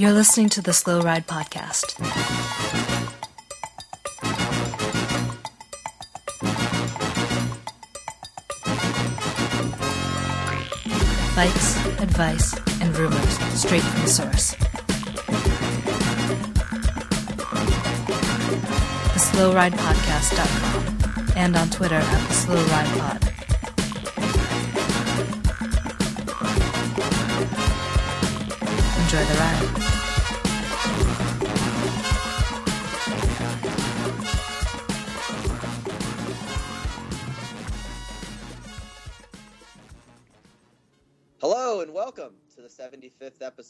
You're 0.00 0.14
listening 0.14 0.48
to 0.56 0.62
the 0.62 0.72
Slow 0.72 1.02
Ride 1.02 1.26
Podcast. 1.26 1.98
Bikes, 11.36 11.76
advice, 12.00 12.56
and 12.80 12.96
rumors 12.96 13.38
straight 13.60 13.82
from 13.82 14.00
the 14.00 14.08
source. 14.08 14.54
The 19.12 19.20
SlowRidePodcast.com 19.20 21.36
and 21.36 21.56
on 21.56 21.68
Twitter 21.68 21.96
at 21.96 22.28
the 22.28 22.32
Slow 22.32 22.56
Ride 22.56 22.88
Pod. 22.98 23.22
Enjoy 29.02 29.24
the 29.30 29.36
ride. 29.38 29.59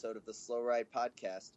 Episode 0.01 0.17
of 0.17 0.25
the 0.25 0.33
Slow 0.33 0.63
Ride 0.63 0.87
Podcast, 0.91 1.51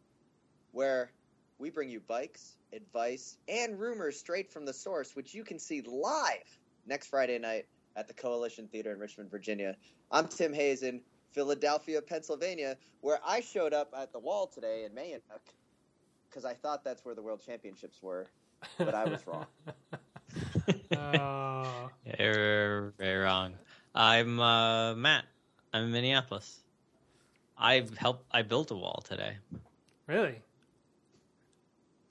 where 0.71 1.09
we 1.57 1.71
bring 1.71 1.89
you 1.89 1.99
bikes, 1.99 2.57
advice, 2.73 3.37
and 3.47 3.79
rumors 3.79 4.19
straight 4.19 4.51
from 4.51 4.67
the 4.67 4.73
source, 4.73 5.15
which 5.15 5.33
you 5.33 5.43
can 5.43 5.57
see 5.57 5.81
live 5.81 6.59
next 6.85 7.07
Friday 7.07 7.39
night 7.39 7.65
at 7.95 8.07
the 8.07 8.13
Coalition 8.13 8.67
Theater 8.67 8.93
in 8.93 8.99
Richmond, 8.99 9.31
Virginia. 9.31 9.75
I'm 10.11 10.27
Tim 10.27 10.53
Hayes 10.53 10.83
in 10.83 11.01
Philadelphia, 11.31 12.03
Pennsylvania, 12.03 12.77
where 13.01 13.17
I 13.25 13.41
showed 13.41 13.73
up 13.73 13.91
at 13.97 14.13
the 14.13 14.19
wall 14.19 14.45
today 14.45 14.85
in 14.85 14.91
Manayunk 14.91 15.21
because 16.29 16.45
I 16.45 16.53
thought 16.53 16.83
that's 16.83 17.03
where 17.03 17.15
the 17.15 17.23
World 17.23 17.41
Championships 17.43 18.03
were, 18.03 18.27
but 18.77 18.93
I 18.93 19.05
was 19.05 19.25
wrong. 19.25 19.47
Oh, 20.95 21.89
You're 22.19 22.93
very 22.99 23.23
wrong. 23.23 23.55
I'm 23.95 24.39
uh, 24.39 24.93
Matt. 24.93 25.25
I'm 25.73 25.85
in 25.85 25.91
Minneapolis. 25.91 26.59
I 27.57 27.85
helped. 27.97 28.25
I 28.31 28.41
built 28.41 28.71
a 28.71 28.75
wall 28.75 29.03
today. 29.07 29.37
really? 30.07 30.41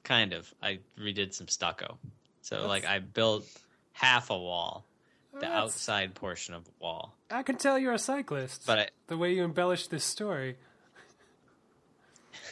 Kind 0.03 0.33
of. 0.33 0.53
I 0.63 0.81
redid 0.99 1.33
some 1.35 1.49
stucco. 1.49 1.99
So 2.43 2.57
That's- 2.57 2.69
like 2.69 2.85
I 2.85 2.99
built 2.99 3.47
half 3.93 4.31
a 4.31 4.39
wall, 4.39 4.85
the 5.33 5.41
That's- 5.41 5.59
outside 5.63 6.15
portion 6.15 6.55
of 6.55 6.65
the 6.65 6.73
wall. 6.81 7.15
I 7.31 7.43
can 7.43 7.57
tell 7.57 7.79
you're 7.79 7.93
a 7.95 7.99
cyclist. 7.99 8.65
But 8.67 8.79
I, 8.79 8.89
the 9.07 9.17
way 9.17 9.33
you 9.35 9.45
embellish 9.45 9.87
this 9.89 10.05
story. 10.05 10.57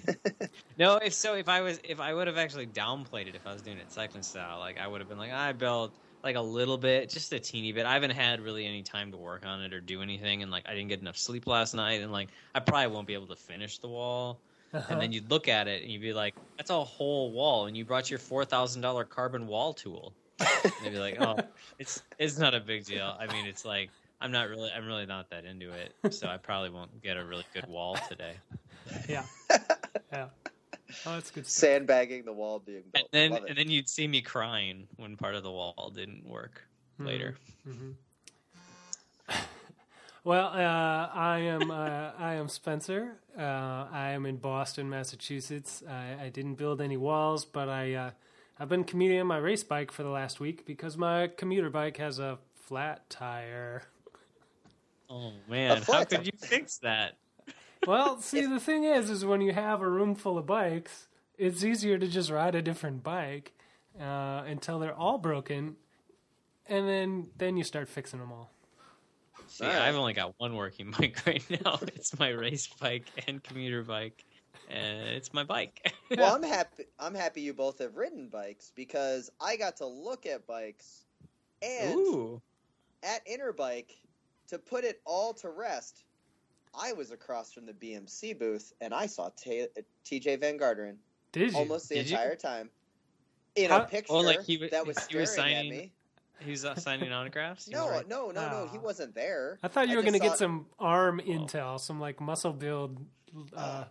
no, 0.79 0.97
if 0.97 1.15
so, 1.15 1.35
if 1.35 1.49
I 1.49 1.61
was, 1.63 1.81
if 1.85 2.01
I 2.01 2.13
would 2.13 2.27
have 2.27 2.37
actually 2.37 2.67
downplayed 2.67 3.29
it, 3.29 3.35
if 3.35 3.47
I 3.47 3.53
was 3.53 3.63
doing 3.63 3.79
it 3.79 3.91
cycling 3.93 4.23
style, 4.23 4.59
like 4.59 4.79
I 4.79 4.87
would 4.87 5.01
have 5.01 5.09
been 5.09 5.19
like, 5.19 5.33
I 5.33 5.53
built 5.53 5.95
like 6.23 6.37
a 6.37 6.41
little 6.41 6.79
bit, 6.79 7.09
just 7.09 7.33
a 7.33 7.41
teeny 7.41 7.73
bit. 7.73 7.87
I 7.87 7.95
haven't 7.95 8.11
had 8.11 8.41
really 8.41 8.67
any 8.67 8.83
time 8.83 9.11
to 9.13 9.17
work 9.17 9.47
on 9.47 9.63
it 9.63 9.73
or 9.73 9.81
do 9.81 10.03
anything, 10.03 10.43
and 10.43 10.51
like 10.51 10.69
I 10.69 10.75
didn't 10.75 10.89
get 10.89 11.01
enough 11.01 11.17
sleep 11.17 11.47
last 11.47 11.75
night, 11.75 12.01
and 12.01 12.13
like 12.13 12.29
I 12.55 12.61
probably 12.61 12.89
won't 12.89 13.07
be 13.07 13.15
able 13.15 13.29
to 13.29 13.37
finish 13.37 13.79
the 13.79 13.89
wall. 13.89 14.41
and 14.73 14.85
then 14.89 14.99
uh-huh. 14.99 15.07
you'd 15.11 15.31
look 15.31 15.49
at 15.49 15.67
it 15.67 15.83
and 15.83 15.91
you'd 15.91 16.03
be 16.03 16.13
like, 16.13 16.35
"That's 16.57 16.71
a 16.71 16.85
whole 16.85 17.33
wall," 17.33 17.67
and 17.67 17.77
you 17.77 17.85
brought 17.85 18.11
your 18.11 18.19
four 18.19 18.45
thousand 18.45 18.83
dollar 18.83 19.05
carbon 19.05 19.47
wall 19.47 19.73
tool. 19.75 20.15
And 20.39 20.73
they'd 20.83 20.91
be 20.91 20.99
like, 20.99 21.17
"Oh, 21.21 21.37
it's 21.79 22.03
it's 22.19 22.39
not 22.39 22.55
a 22.55 22.61
big 22.61 22.85
deal. 22.85 23.17
I 23.19 23.27
mean, 23.33 23.47
it's 23.47 23.65
like 23.65 23.91
I'm 24.21 24.31
not 24.31 24.49
really 24.49 24.71
I'm 24.71 24.87
really 24.87 25.07
not 25.07 25.31
that 25.31 25.45
into 25.45 25.73
it, 25.73 26.15
so 26.15 26.29
I 26.29 26.37
probably 26.37 26.71
won't 26.71 27.03
get 27.03 27.17
a 27.17 27.25
really 27.25 27.45
good 27.53 27.67
wall 27.67 27.97
today." 28.09 28.35
yeah. 29.09 29.25
Yeah. 30.13 30.27
Oh, 31.07 31.15
that's 31.15 31.31
good 31.31 31.47
stuff. 31.47 31.61
Sandbagging 31.61 32.25
the 32.25 32.33
wall 32.33 32.59
being 32.59 32.85
built. 32.93 33.09
And 33.13 33.33
then 33.33 33.45
and 33.49 33.59
then 33.59 33.71
you'd 33.71 33.89
see 33.89 34.07
me 34.07 34.21
crying 34.21 34.89
when 34.97 35.17
part 35.17 35.35
of 35.35 35.43
the 35.43 35.51
wall 35.51 35.93
didn't 35.95 36.27
work 36.27 36.63
later. 36.99 37.37
Mhm. 37.67 37.95
Well, 40.23 40.49
uh, 40.49 41.09
I 41.15 41.39
am 41.39 41.71
uh, 41.71 42.11
I 42.19 42.35
am 42.35 42.49
Spencer. 42.49 43.17
Uh, 43.39 43.87
I 43.91 44.11
am 44.11 44.27
in 44.27 44.37
Boston, 44.37 44.91
Massachusetts. 44.91 45.83
I, 45.89 46.25
I 46.25 46.29
didn't 46.29 46.57
build 46.57 46.83
any 46.83 46.99
walls, 46.99 47.47
but 47.47 47.71
I 47.71 47.95
uh, 47.95 48.11
I've 48.59 48.69
been 48.69 48.85
commuting 48.85 49.19
on 49.19 49.27
my 49.27 49.39
race 49.39 49.65
bike 49.65 49.91
for 49.91 50.03
the 50.03 50.11
last 50.11 50.39
week 50.39 50.67
because 50.67 50.99
my 50.99 51.29
commuter 51.29 51.71
bike 51.71 51.97
has 51.97 52.19
a 52.19 52.39
flat 52.55 53.09
tire. 53.09 53.85
Oh 55.09 55.33
man, 55.49 55.81
how 55.83 56.05
could 56.05 56.27
you 56.27 56.33
fix 56.39 56.77
that? 56.79 57.17
Well, 57.87 58.21
see, 58.21 58.47
the 58.47 58.61
thing 58.61 58.85
is, 58.85 59.09
is 59.09 59.25
when 59.25 59.41
you 59.41 59.53
have 59.53 59.81
a 59.81 59.89
room 59.89 60.15
full 60.15 60.39
of 60.39 60.47
bikes, 60.47 61.09
it's 61.39 61.65
easier 61.65 61.99
to 61.99 62.07
just 62.07 62.31
ride 62.31 62.55
a 62.55 62.63
different 62.63 63.03
bike 63.03 63.53
uh, 63.99 64.43
until 64.47 64.79
they're 64.79 64.95
all 64.95 65.19
broken, 65.19 65.77
and 66.67 66.89
then 66.89 67.29
then 67.39 67.57
you 67.57 67.65
start 67.65 67.89
fixing 67.89 68.21
them 68.21 68.33
all. 68.33 68.51
See, 69.47 69.65
Alright. 69.65 69.81
I've 69.81 69.97
only 69.97 70.13
got 70.13 70.35
one 70.39 70.55
working 70.55 70.91
bike 70.99 71.27
right 71.27 71.43
now. 71.65 71.79
It's 71.83 72.19
my 72.19 72.29
race 72.29 72.69
bike 72.69 73.07
and 73.27 73.43
commuter 73.43 73.83
bike, 73.83 74.25
and 74.69 75.09
it's 75.09 75.33
my 75.33 75.45
bike. 75.45 75.93
well, 76.17 76.37
I'm 76.37 76.43
happy. 76.43 76.85
I'm 76.99 77.15
happy 77.15 77.41
you 77.41 77.55
both 77.55 77.79
have 77.79 77.97
ridden 77.97 78.29
bikes 78.29 78.73
because 78.77 79.31
I 79.41 79.57
got 79.57 79.79
to 79.79 79.87
look 79.87 80.27
at 80.27 80.47
bikes 80.47 81.07
and 81.63 81.95
Ooh, 81.95 82.43
at 83.03 83.27
Interbike 83.27 83.97
to 84.49 84.59
put 84.59 84.85
it 84.85 85.01
all 85.05 85.33
to 85.35 85.49
rest. 85.51 86.05
I 86.75 86.93
was 86.93 87.11
across 87.11 87.53
from 87.53 87.67
the 87.67 87.73
BMC 87.73 88.39
booth 88.39 88.73
and 88.81 88.95
I 88.95 89.07
saw 89.07 89.31
Ta 89.31 89.67
Tejay 90.05 90.39
Van 90.41 90.59
Garderen 90.59 90.97
Did 91.33 91.53
you? 91.53 91.59
almost 91.59 91.89
the 91.89 91.97
Did 91.97 92.11
you? 92.11 92.17
entire 92.17 92.37
time 92.37 92.71
in 93.57 93.71
How- 93.71 93.83
a 93.83 93.87
picture 93.87 94.13
Oh, 94.13 94.19
like 94.21 94.43
he 94.43 94.57
wa- 94.59 94.69
that 94.71 94.87
was 94.87 94.97
he 95.07 95.17
was 95.17 95.33
staring 95.33 95.55
signing- 95.57 95.73
at 95.73 95.79
me. 95.79 95.93
he 96.41 96.51
was 96.53 96.65
uh, 96.65 96.75
signing 96.77 97.13
autographs. 97.13 97.69
No, 97.69 97.89
right- 97.91 98.07
no, 98.09 98.31
no, 98.31 98.49
no. 98.49 98.69
He 98.71 98.79
Oh. 98.79 98.83
wasn't 98.83 99.15
there. 99.15 99.59
I 99.63 99.69
thought 99.69 99.89
you 99.89 99.95
I 99.95 99.97
were 99.97 100.03
going 100.03 100.15
to 100.15 100.21
get 100.21 100.39
some 100.39 100.67
arm 100.79 101.21
intel, 101.25 101.79
some 101.81 101.99
like 102.01 102.21
muscle 102.21 102.53
build, 102.53 103.05
uh, 103.55 103.85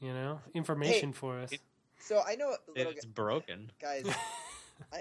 you 0.00 0.12
know, 0.12 0.40
information 0.54 1.12
for 1.12 1.38
us. 1.38 1.50
Oh. 1.54 1.56
So 1.98 2.22
I 2.24 2.36
know, 2.36 2.54
little 2.76 2.92
it's 2.92 3.04
broken. 3.06 3.70
guys. 3.80 4.06
I, 4.92 5.00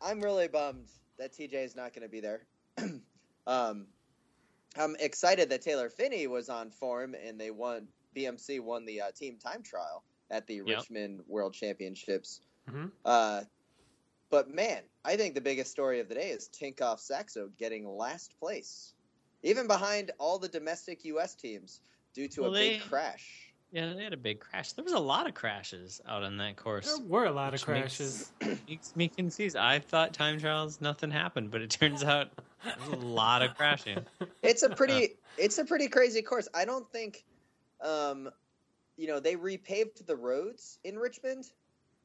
I'm 0.00 0.20
really 0.20 0.48
bummed 0.48 0.88
that 1.18 1.32
Tejay 1.32 1.64
is 1.64 1.76
not 1.76 1.92
going 1.92 2.02
to 2.02 2.08
be 2.08 2.20
there. 2.20 2.46
um, 3.46 3.86
I'm 4.76 4.96
excited 4.98 5.48
that 5.50 5.62
Taylor 5.62 5.88
Phinney 5.88 6.26
was 6.26 6.48
on 6.48 6.70
form 6.70 7.14
and 7.14 7.40
they 7.40 7.50
won. 7.50 7.86
BMC 8.16 8.60
won 8.60 8.84
the 8.84 9.00
uh, 9.00 9.10
team 9.14 9.36
time 9.38 9.62
trial 9.62 10.04
at 10.30 10.46
the 10.46 10.56
Yep. 10.56 10.66
Richmond 10.66 11.20
World 11.26 11.52
Championships. 11.52 12.40
Mhm. 12.70 12.90
Uh, 13.04 13.42
but 14.30 14.52
man, 14.54 14.82
I 15.04 15.16
think 15.16 15.34
the 15.34 15.40
biggest 15.40 15.70
story 15.70 16.00
of 16.00 16.08
the 16.08 16.14
day 16.14 16.30
is 16.30 16.48
Tinkoff 16.48 16.98
Saxo 17.00 17.50
getting 17.58 17.86
last 17.88 18.38
place, 18.38 18.94
even 19.42 19.66
behind 19.66 20.10
all 20.18 20.38
the 20.38 20.48
domestic 20.48 21.04
U.S. 21.06 21.34
teams 21.34 21.80
due 22.14 22.28
to 22.28 22.42
Well, 22.42 22.54
a 22.56 22.58
big 22.78 22.80
crash. 22.82 23.50
Yeah, 23.72 23.92
they 23.92 24.04
had 24.04 24.12
a 24.12 24.16
big 24.16 24.38
crash. 24.38 24.72
There 24.72 24.84
was 24.84 24.92
a 24.92 24.98
lot 25.00 25.26
of 25.26 25.34
crashes 25.34 26.00
out 26.06 26.22
on 26.22 26.36
that 26.36 26.54
course. 26.56 26.86
There 26.96 27.04
were 27.06 27.24
a 27.24 27.32
lot 27.32 27.48
of 27.48 27.52
which 27.54 27.66
makes- 27.68 27.96
crashes. 28.40 28.60
Makes 28.68 28.94
me 28.94 29.08
confused. 29.08 29.56
I 29.56 29.80
thought 29.80 30.12
time 30.12 30.38
trials 30.38 30.80
nothing 30.80 31.10
happened, 31.10 31.50
but 31.50 31.60
it 31.60 31.70
turns 31.70 32.04
out 32.04 32.28
there's 32.64 32.88
a 33.02 33.04
lot 33.06 33.42
of 33.42 33.54
crashing. 33.56 33.98
it's 34.42 34.62
a 34.62 34.70
pretty 34.70 35.14
it's 35.38 35.58
a 35.58 35.64
pretty 35.64 35.88
crazy 35.88 36.22
course. 36.22 36.48
I 36.54 36.64
don't 36.64 36.90
think 36.90 37.24
um 37.80 38.30
you 38.96 39.06
know, 39.08 39.18
they 39.20 39.34
repaved 39.36 40.06
the 40.06 40.14
roads 40.16 40.78
in 40.84 40.96
Richmond, 40.98 41.50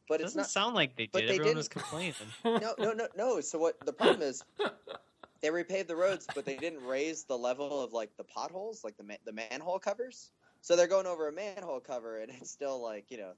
but 0.08 0.20
It 0.20 0.24
doesn't 0.24 0.40
not 0.40 0.50
sound 0.50 0.74
like 0.76 0.96
they 0.96 1.08
but 1.12 1.20
did. 1.22 1.30
they 1.30 1.34
Everyone 1.36 1.46
didn't- 1.48 1.58
was 1.58 1.68
complaining. 1.68 2.14
no 2.46 2.74
no 2.80 2.94
no 2.94 3.08
no. 3.16 3.42
So 3.42 3.60
what 3.60 3.80
the 3.86 3.94
problem 3.94 4.22
is 4.24 4.44
they 5.42 5.50
repaved 5.50 5.88
the 5.88 5.96
roads, 5.96 6.28
but 6.36 6.46
they 6.46 6.58
didn't 6.58 6.84
raise 6.84 7.24
the 7.24 7.38
level 7.38 7.82
of 7.82 7.94
like 7.94 8.16
the 8.18 8.24
potholes, 8.24 8.84
like 8.84 8.98
the 8.98 9.04
ma- 9.04 9.16
the 9.26 9.32
manhole 9.34 9.80
covers. 9.80 10.32
So 10.62 10.76
they're 10.76 10.88
going 10.88 11.06
over 11.08 11.28
a 11.30 11.32
manhole 11.32 11.80
cover 11.80 12.18
and 12.22 12.30
it's 12.32 12.52
still 12.52 12.82
like, 12.82 13.06
you 13.10 13.18
know, 13.18 13.32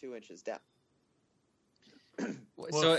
2 0.00 0.14
inches 0.14 0.42
down. 0.42 0.60
so 2.70 2.98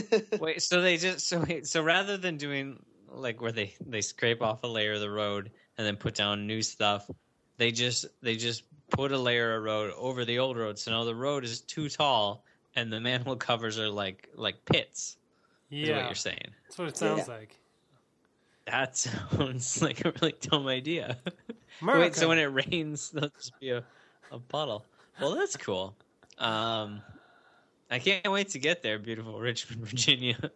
wait, 0.40 0.62
so 0.62 0.80
they 0.80 0.96
just 0.96 1.28
so 1.28 1.40
wait, 1.40 1.66
so 1.66 1.82
rather 1.82 2.16
than 2.16 2.36
doing 2.36 2.84
like 3.08 3.40
where 3.40 3.52
they 3.52 3.74
they 3.86 4.00
scrape 4.00 4.42
off 4.42 4.62
a 4.64 4.66
layer 4.66 4.94
of 4.94 5.00
the 5.00 5.10
road 5.10 5.50
and 5.78 5.86
then 5.86 5.96
put 5.96 6.14
down 6.14 6.46
new 6.46 6.62
stuff, 6.62 7.10
they 7.56 7.70
just 7.72 8.06
they 8.22 8.36
just 8.36 8.64
put 8.90 9.12
a 9.12 9.18
layer 9.18 9.56
of 9.56 9.62
road 9.64 9.92
over 9.96 10.24
the 10.24 10.38
old 10.38 10.56
road. 10.56 10.78
So 10.78 10.90
now 10.90 11.04
the 11.04 11.14
road 11.14 11.44
is 11.44 11.60
too 11.60 11.88
tall 11.88 12.44
and 12.74 12.92
the 12.92 13.00
manhole 13.00 13.36
covers 13.36 13.78
are 13.78 13.88
like 13.88 14.28
like 14.34 14.64
pits. 14.64 15.16
Is 15.70 15.90
what 15.90 16.04
you're 16.06 16.14
saying. 16.14 16.54
that's 16.68 16.78
what 16.78 16.88
it 16.88 16.96
sounds 16.96 17.26
Yeah. 17.28 17.34
like. 17.34 17.56
That 18.66 18.96
sounds 18.96 19.82
like 19.82 20.04
a 20.04 20.12
really 20.20 20.34
dumb 20.40 20.66
idea. 20.66 21.18
America. 21.80 22.00
Wait, 22.00 22.14
so 22.14 22.28
when 22.28 22.38
it 22.38 22.44
rains, 22.44 23.10
there'll 23.14 23.30
just 23.30 23.58
be 23.60 23.70
a, 23.70 23.84
a 24.30 24.38
puddle. 24.38 24.84
Well, 25.20 25.34
that's 25.34 25.56
cool. 25.56 25.96
Um, 26.38 27.02
I 27.90 27.98
can't 28.00 28.30
wait 28.30 28.48
to 28.50 28.58
get 28.58 28.82
there, 28.82 28.98
beautiful 28.98 29.38
Richmond, 29.40 29.86
Virginia. 29.86 30.50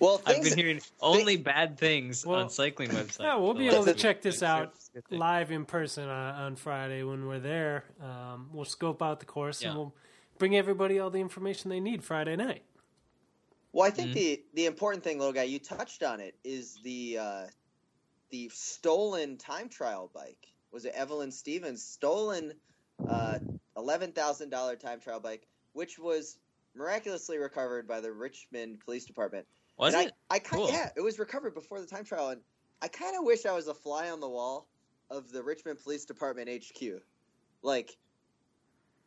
Well, 0.00 0.20
I've 0.26 0.42
been 0.42 0.56
hearing 0.58 0.80
only 1.00 1.36
bad 1.36 1.78
things 1.78 2.26
Well, 2.26 2.40
on 2.40 2.50
cycling 2.50 2.90
websites. 2.90 3.20
Yeah, 3.20 3.36
we'll 3.36 3.54
be 3.54 3.68
able 3.68 3.84
to 3.84 3.94
check 3.94 4.20
this 4.22 4.42
out 4.42 4.72
it's 4.74 4.88
a 4.88 4.92
good 4.94 5.08
thing. 5.08 5.18
live 5.18 5.50
in 5.50 5.64
person 5.64 6.08
on, 6.08 6.34
on 6.34 6.56
Friday 6.56 7.02
when 7.04 7.26
we're 7.26 7.38
there. 7.38 7.84
Um, 8.02 8.48
we'll 8.52 8.64
scope 8.64 9.02
out 9.02 9.20
the 9.20 9.26
course 9.26 9.62
and 9.62 9.74
we'll 9.76 9.94
bring 10.38 10.56
everybody 10.56 10.98
all 10.98 11.10
the 11.10 11.20
information 11.20 11.70
they 11.70 11.80
need 11.80 12.02
Friday 12.04 12.36
night. 12.36 12.62
Well, 13.72 13.86
I 13.86 13.90
think 13.90 14.10
Mhm. 14.10 14.14
the 14.14 14.42
the 14.54 14.66
important 14.66 15.04
thing, 15.04 15.18
little 15.18 15.34
guy, 15.34 15.42
you 15.44 15.58
touched 15.58 16.02
on 16.02 16.18
it, 16.20 16.34
is 16.44 16.78
the 16.82 17.18
uh, 17.20 17.46
the 18.30 18.50
stolen 18.52 19.36
time 19.36 19.68
trial 19.68 20.10
bike. 20.14 20.48
Was 20.72 20.84
it 20.84 20.94
Evelyn 20.94 21.30
Stevens 21.30 21.82
stolen 21.84 22.54
uh, 23.06 23.38
eleven 23.76 24.12
thousand 24.12 24.48
dollar 24.50 24.76
time 24.76 24.98
trial 25.00 25.20
bike, 25.20 25.46
which 25.74 25.98
was 25.98 26.38
miraculously 26.76 27.38
recovered 27.38 27.88
by 27.88 28.00
the 28.00 28.12
Richmond 28.12 28.80
Police 28.84 29.04
Department. 29.04 29.46
Was 29.78 29.94
and 29.94 30.08
it? 30.08 30.12
I, 30.30 30.36
I 30.36 30.38
Cool. 30.38 30.70
yeah, 30.70 30.90
it 30.96 31.00
was 31.00 31.18
recovered 31.18 31.54
before 31.54 31.80
the 31.80 31.86
time 31.86 32.04
trial, 32.04 32.30
and 32.30 32.40
I 32.82 32.88
kind 32.88 33.16
of 33.16 33.24
wish 33.24 33.46
I 33.46 33.52
was 33.52 33.68
a 33.68 33.74
fly 33.74 34.10
on 34.10 34.20
the 34.20 34.28
wall 34.28 34.68
of 35.10 35.30
the 35.30 35.42
Richmond 35.42 35.78
Police 35.82 36.04
Department 36.04 36.48
HQ, 36.50 37.02
like, 37.62 37.96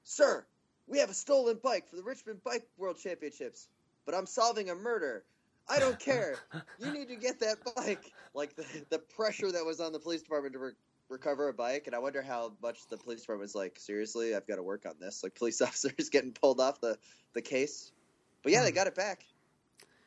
sir, 0.03 0.45
we 0.87 0.99
have 0.99 1.09
a 1.09 1.13
stolen 1.13 1.59
bike 1.61 1.87
for 1.87 1.95
the 1.95 2.03
Richmond 2.03 2.43
Bike 2.43 2.67
World 2.77 2.97
Championships, 2.97 3.67
but 4.05 4.15
I'm 4.15 4.25
solving 4.25 4.69
a 4.69 4.75
murder. 4.75 5.23
I 5.67 5.79
don't 5.79 5.99
care. 5.99 6.35
you 6.79 6.91
need 6.91 7.09
to 7.09 7.15
get 7.15 7.39
that 7.41 7.57
bike. 7.75 8.11
Like 8.33 8.55
the, 8.55 8.65
the 8.89 8.99
pressure 8.99 9.51
that 9.51 9.63
was 9.65 9.79
on 9.79 9.91
the 9.91 9.99
police 9.99 10.21
department 10.21 10.53
to 10.53 10.59
re- 10.59 10.71
recover 11.09 11.47
a 11.49 11.53
bike, 11.53 11.83
and 11.87 11.95
I 11.95 11.99
wonder 11.99 12.21
how 12.21 12.53
much 12.61 12.87
the 12.89 12.97
police 12.97 13.21
department 13.21 13.43
was 13.45 13.55
like, 13.55 13.79
seriously, 13.79 14.35
I've 14.35 14.47
got 14.47 14.55
to 14.57 14.63
work 14.63 14.85
on 14.85 14.93
this. 14.99 15.23
Like 15.23 15.35
police 15.35 15.61
officers 15.61 16.09
getting 16.09 16.31
pulled 16.31 16.59
off 16.59 16.79
the 16.81 16.97
the 17.33 17.41
case. 17.41 17.91
But 18.43 18.51
yeah, 18.53 18.63
they 18.63 18.71
got 18.71 18.87
it 18.87 18.95
back. 18.95 19.25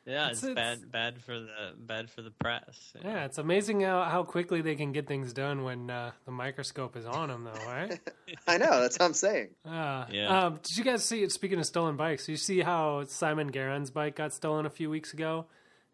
Yeah, 0.05 0.23
It's- 0.31 0.43
it's, 0.43 0.43
it's- 0.43 0.55
bad 0.79 0.91
bad 0.91 1.21
for 1.21 1.39
the 1.39 1.47
bad 1.77 2.09
for 2.09 2.21
the 2.21 2.31
press. 2.31 2.91
you 2.95 3.03
know. 3.03 3.09
Yeah, 3.15 3.23
it's 3.25 3.37
amazing 3.37 3.79
how, 3.81 4.03
how 4.03 4.23
quickly 4.23 4.61
they 4.61 4.75
can 4.75 4.91
get 4.91 5.07
things 5.07 5.31
done 5.31 5.63
when 5.63 5.89
uh, 5.89 6.11
the 6.25 6.31
microscope 6.31 6.97
is 6.97 7.05
on 7.05 7.29
them, 7.29 7.45
though, 7.45 7.65
right? 7.67 7.99
I 8.45 8.57
know. 8.57 8.81
That's 8.81 8.97
what 8.99 9.05
I'm 9.05 9.13
saying. 9.13 9.49
Uh, 9.65 10.05
Yeah. 10.11 10.45
Um, 10.47 10.59
did 10.61 10.77
you 10.77 10.83
guys 10.83 11.05
see? 11.05 11.27
Speaking 11.29 11.57
of 11.59 11.65
stolen 11.65 11.95
bikes, 11.95 12.27
you 12.27 12.35
see 12.35 12.59
how 12.59 13.05
Simon 13.05 13.51
Gerrans' 13.51 13.91
bike 13.91 14.15
got 14.17 14.33
stolen 14.33 14.65
a 14.65 14.69
few 14.69 14.89
weeks 14.89 15.13
ago, 15.13 15.45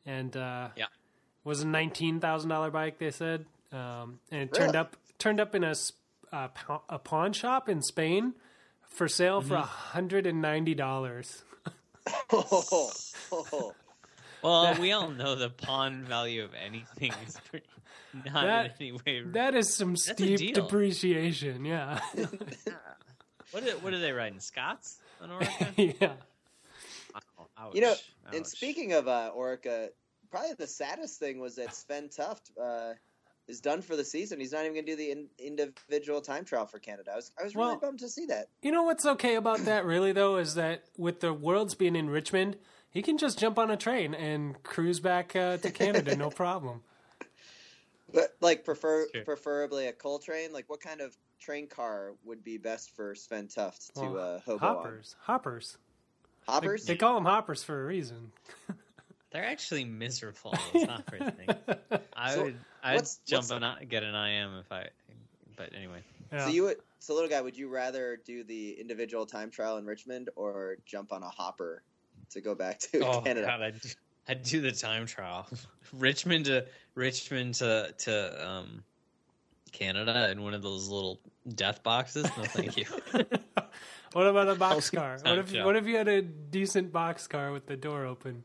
and 0.07 0.35
uh, 0.35 0.69
Yeah. 0.75 0.85
was 1.43 1.61
a 1.61 1.67
nineteen 1.67 2.19
thousand 2.19 2.49
dollar 2.49 2.71
bike. 2.71 2.97
They 2.97 3.11
said, 3.11 3.45
um, 3.71 4.19
and 4.31 4.41
it 4.43 4.53
turned 4.53 4.73
Really? 4.73 4.77
up 4.77 4.95
turned 5.17 5.39
up 5.39 5.55
in 5.55 5.63
a 5.63 5.69
s- 5.71 5.93
uh, 6.31 6.47
a 6.89 6.99
pawn 6.99 7.33
shop 7.33 7.67
in 7.69 7.81
Spain 7.81 8.33
for 8.87 9.07
sale 9.07 9.39
Mm-hmm. 9.41 9.49
for 9.49 9.57
hundred 9.57 10.25
and 10.27 10.41
ninety 10.41 10.73
dollars. 10.75 11.43
Oh, 12.31 12.91
oh, 13.31 13.73
Well, 14.41 14.75
we 14.79 14.91
all 14.93 15.09
know 15.11 15.35
the 15.35 15.49
pawn 15.49 16.03
value 16.05 16.43
of 16.43 16.51
anything 16.53 17.11
is 17.27 17.37
pretty, 17.49 17.65
not 18.25 18.45
That- 18.45 18.65
in 18.65 18.71
any 18.79 18.91
way. 18.93 19.23
That 19.33 19.53
is 19.55 19.73
some 19.75 19.95
steep 19.95 20.53
depreciation. 20.55 21.65
Yeah, 21.65 21.99
what 23.51 23.63
are, 23.67 23.71
what 23.81 23.93
are 23.93 23.99
they 23.99 24.11
writing? 24.11 24.39
Scots 24.39 24.97
on 25.21 25.29
Orica? 25.29 25.95
yeah. 26.01 26.13
Ouch, 27.57 27.75
You 27.75 27.81
know, 27.81 27.93
and 28.33 28.47
speaking 28.47 28.93
of 28.93 29.07
uh, 29.07 29.31
Orica, 29.37 29.89
probably 30.31 30.53
the 30.57 30.67
saddest 30.67 31.19
thing 31.19 31.39
was 31.39 31.55
that 31.55 31.75
Svein 31.75 32.09
Tuft 32.09 32.51
uh, 32.61 32.93
is 33.49 33.59
done 33.59 33.81
for 33.81 33.95
the 33.97 34.05
season. 34.05 34.39
He's 34.39 34.51
not 34.53 34.61
even 34.61 34.73
going 34.75 34.85
to 34.85 34.91
do 34.91 34.95
the 34.95 35.11
in- 35.11 35.27
individual 35.39 36.21
time 36.21 36.45
trial 36.45 36.65
for 36.67 36.79
Canada. 36.79 37.11
I 37.11 37.15
was 37.17 37.31
I 37.39 37.43
was 37.43 37.55
really 37.55 37.69
Well- 37.71 37.79
bummed 37.79 37.99
to 37.99 38.09
see 38.09 38.27
that. 38.27 38.47
You 38.61 38.71
know 38.71 38.83
what's 38.83 39.05
okay 39.05 39.35
about 39.35 39.59
that, 39.65 39.83
really, 39.85 40.11
though, 40.13 40.37
is 40.37 40.55
that 40.55 40.83
with 40.97 41.19
the 41.19 41.33
worlds 41.33 41.75
being 41.75 41.95
in 41.95 42.09
Richmond, 42.09 42.57
he 42.89 43.01
can 43.01 43.17
just 43.17 43.37
jump 43.39 43.59
on 43.59 43.69
a 43.69 43.77
train 43.77 44.13
and 44.13 44.61
cruise 44.63 44.99
back 44.99 45.35
uh, 45.35 45.57
to 45.57 45.71
Canada, 45.71 46.15
no 46.15 46.29
problem. 46.43 46.81
But 48.11 48.35
like 48.41 48.65
prefer 48.65 49.07
Sure. 49.13 49.23
preferably 49.23 49.87
a 49.87 49.93
coal 49.93 50.19
train. 50.19 50.51
Like 50.53 50.69
what 50.69 50.81
kind 50.81 51.01
of 51.01 51.15
train 51.39 51.67
car 51.67 52.13
would 52.25 52.43
be 52.43 52.57
best 52.57 52.95
for 52.95 53.13
Svein 53.15 53.47
Tuft 53.47 53.93
to 53.95 54.01
Well, 54.01 54.17
uh, 54.17 54.39
hobo 54.39 54.57
hoppers, 54.59 55.15
hoppers. 55.21 55.77
on? 55.77 55.81
They, 55.81 56.67
Hoppers. 56.67 56.85
they 56.85 56.95
call 56.95 57.13
them 57.13 57.25
hoppers 57.25 57.63
for 57.63 57.79
a 57.79 57.85
reason. 57.85 58.31
they're 59.31 59.45
actually 59.45 59.85
miserable. 59.85 60.55
Those 60.73 60.85
hopper 60.85 61.17
things. 61.31 62.01
I 62.15 62.33
So, 62.33 62.43
would 62.45 62.57
I'd 62.83 62.95
what's- 62.95 63.17
jump 63.25 63.41
what's- 63.43 63.51
and 63.51 63.61
not 63.61 63.87
get 63.89 64.03
an 64.03 64.15
IM 64.15 64.57
if 64.59 64.71
I. 64.71 64.89
But 65.55 65.73
anyway, 65.75 66.01
Yeah. 66.31 66.45
So 66.45 66.51
you 66.51 66.63
would, 66.63 66.77
so 66.99 67.13
little 67.13 67.29
guy, 67.29 67.41
would 67.41 67.57
you 67.57 67.67
rather 67.69 68.17
do 68.25 68.43
the 68.43 68.79
individual 68.79 69.25
time 69.25 69.49
trial 69.51 69.77
in 69.77 69.85
Richmond 69.85 70.29
or 70.35 70.77
jump 70.85 71.11
on 71.11 71.21
a 71.23 71.29
hopper 71.29 71.83
to 72.31 72.39
go 72.41 72.55
back 72.55 72.79
to 72.79 72.99
oh 73.05 73.21
Canada? 73.21 73.45
god, 73.47 73.61
I'd, 73.61 73.81
I'd 74.27 74.43
do 74.43 74.61
the 74.61 74.71
time 74.71 75.05
trial. 75.05 75.47
Richmond 75.93 76.45
to 76.45 76.65
Richmond 76.95 77.55
to 77.55 77.93
to 77.97 78.47
um, 78.47 78.83
Canada 79.71 80.29
in 80.31 80.41
one 80.43 80.53
of 80.53 80.61
those 80.61 80.87
little 80.87 81.19
death 81.55 81.83
boxes. 81.83 82.23
No, 82.37 82.43
thank 82.43 82.77
you. 82.77 82.85
what 84.13 84.27
about 84.27 84.47
a 84.49 84.55
box 84.67 84.89
car? 84.89 85.17
What 85.23 85.37
if 85.39 85.51
trial. 85.51 85.65
what 85.65 85.75
if 85.75 85.85
you 85.87 85.97
had 85.97 86.07
a 86.07 86.21
decent 86.21 86.91
box 86.93 87.27
car 87.27 87.51
with 87.51 87.65
the 87.65 87.75
door 87.75 88.05
open? 88.05 88.43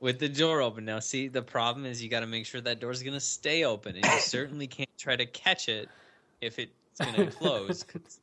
With 0.00 0.18
the 0.18 0.28
door 0.28 0.60
open. 0.60 0.84
Now, 0.84 0.98
see, 1.00 1.28
the 1.28 1.42
problem 1.42 1.84
is 1.86 2.02
you 2.02 2.08
got 2.08 2.20
to 2.20 2.26
make 2.26 2.46
sure 2.46 2.60
that 2.60 2.80
door's 2.80 3.02
going 3.02 3.14
to 3.14 3.20
stay 3.20 3.64
open, 3.64 3.96
and 3.96 4.04
you 4.04 4.10
certainly 4.20 4.66
can't 4.66 4.88
try 4.98 5.16
to 5.16 5.26
catch 5.26 5.68
it 5.68 5.88
if 6.40 6.58
it's 6.58 6.72
going 7.00 7.14
to 7.30 7.30
close. 7.30 7.82
'cause 7.82 8.20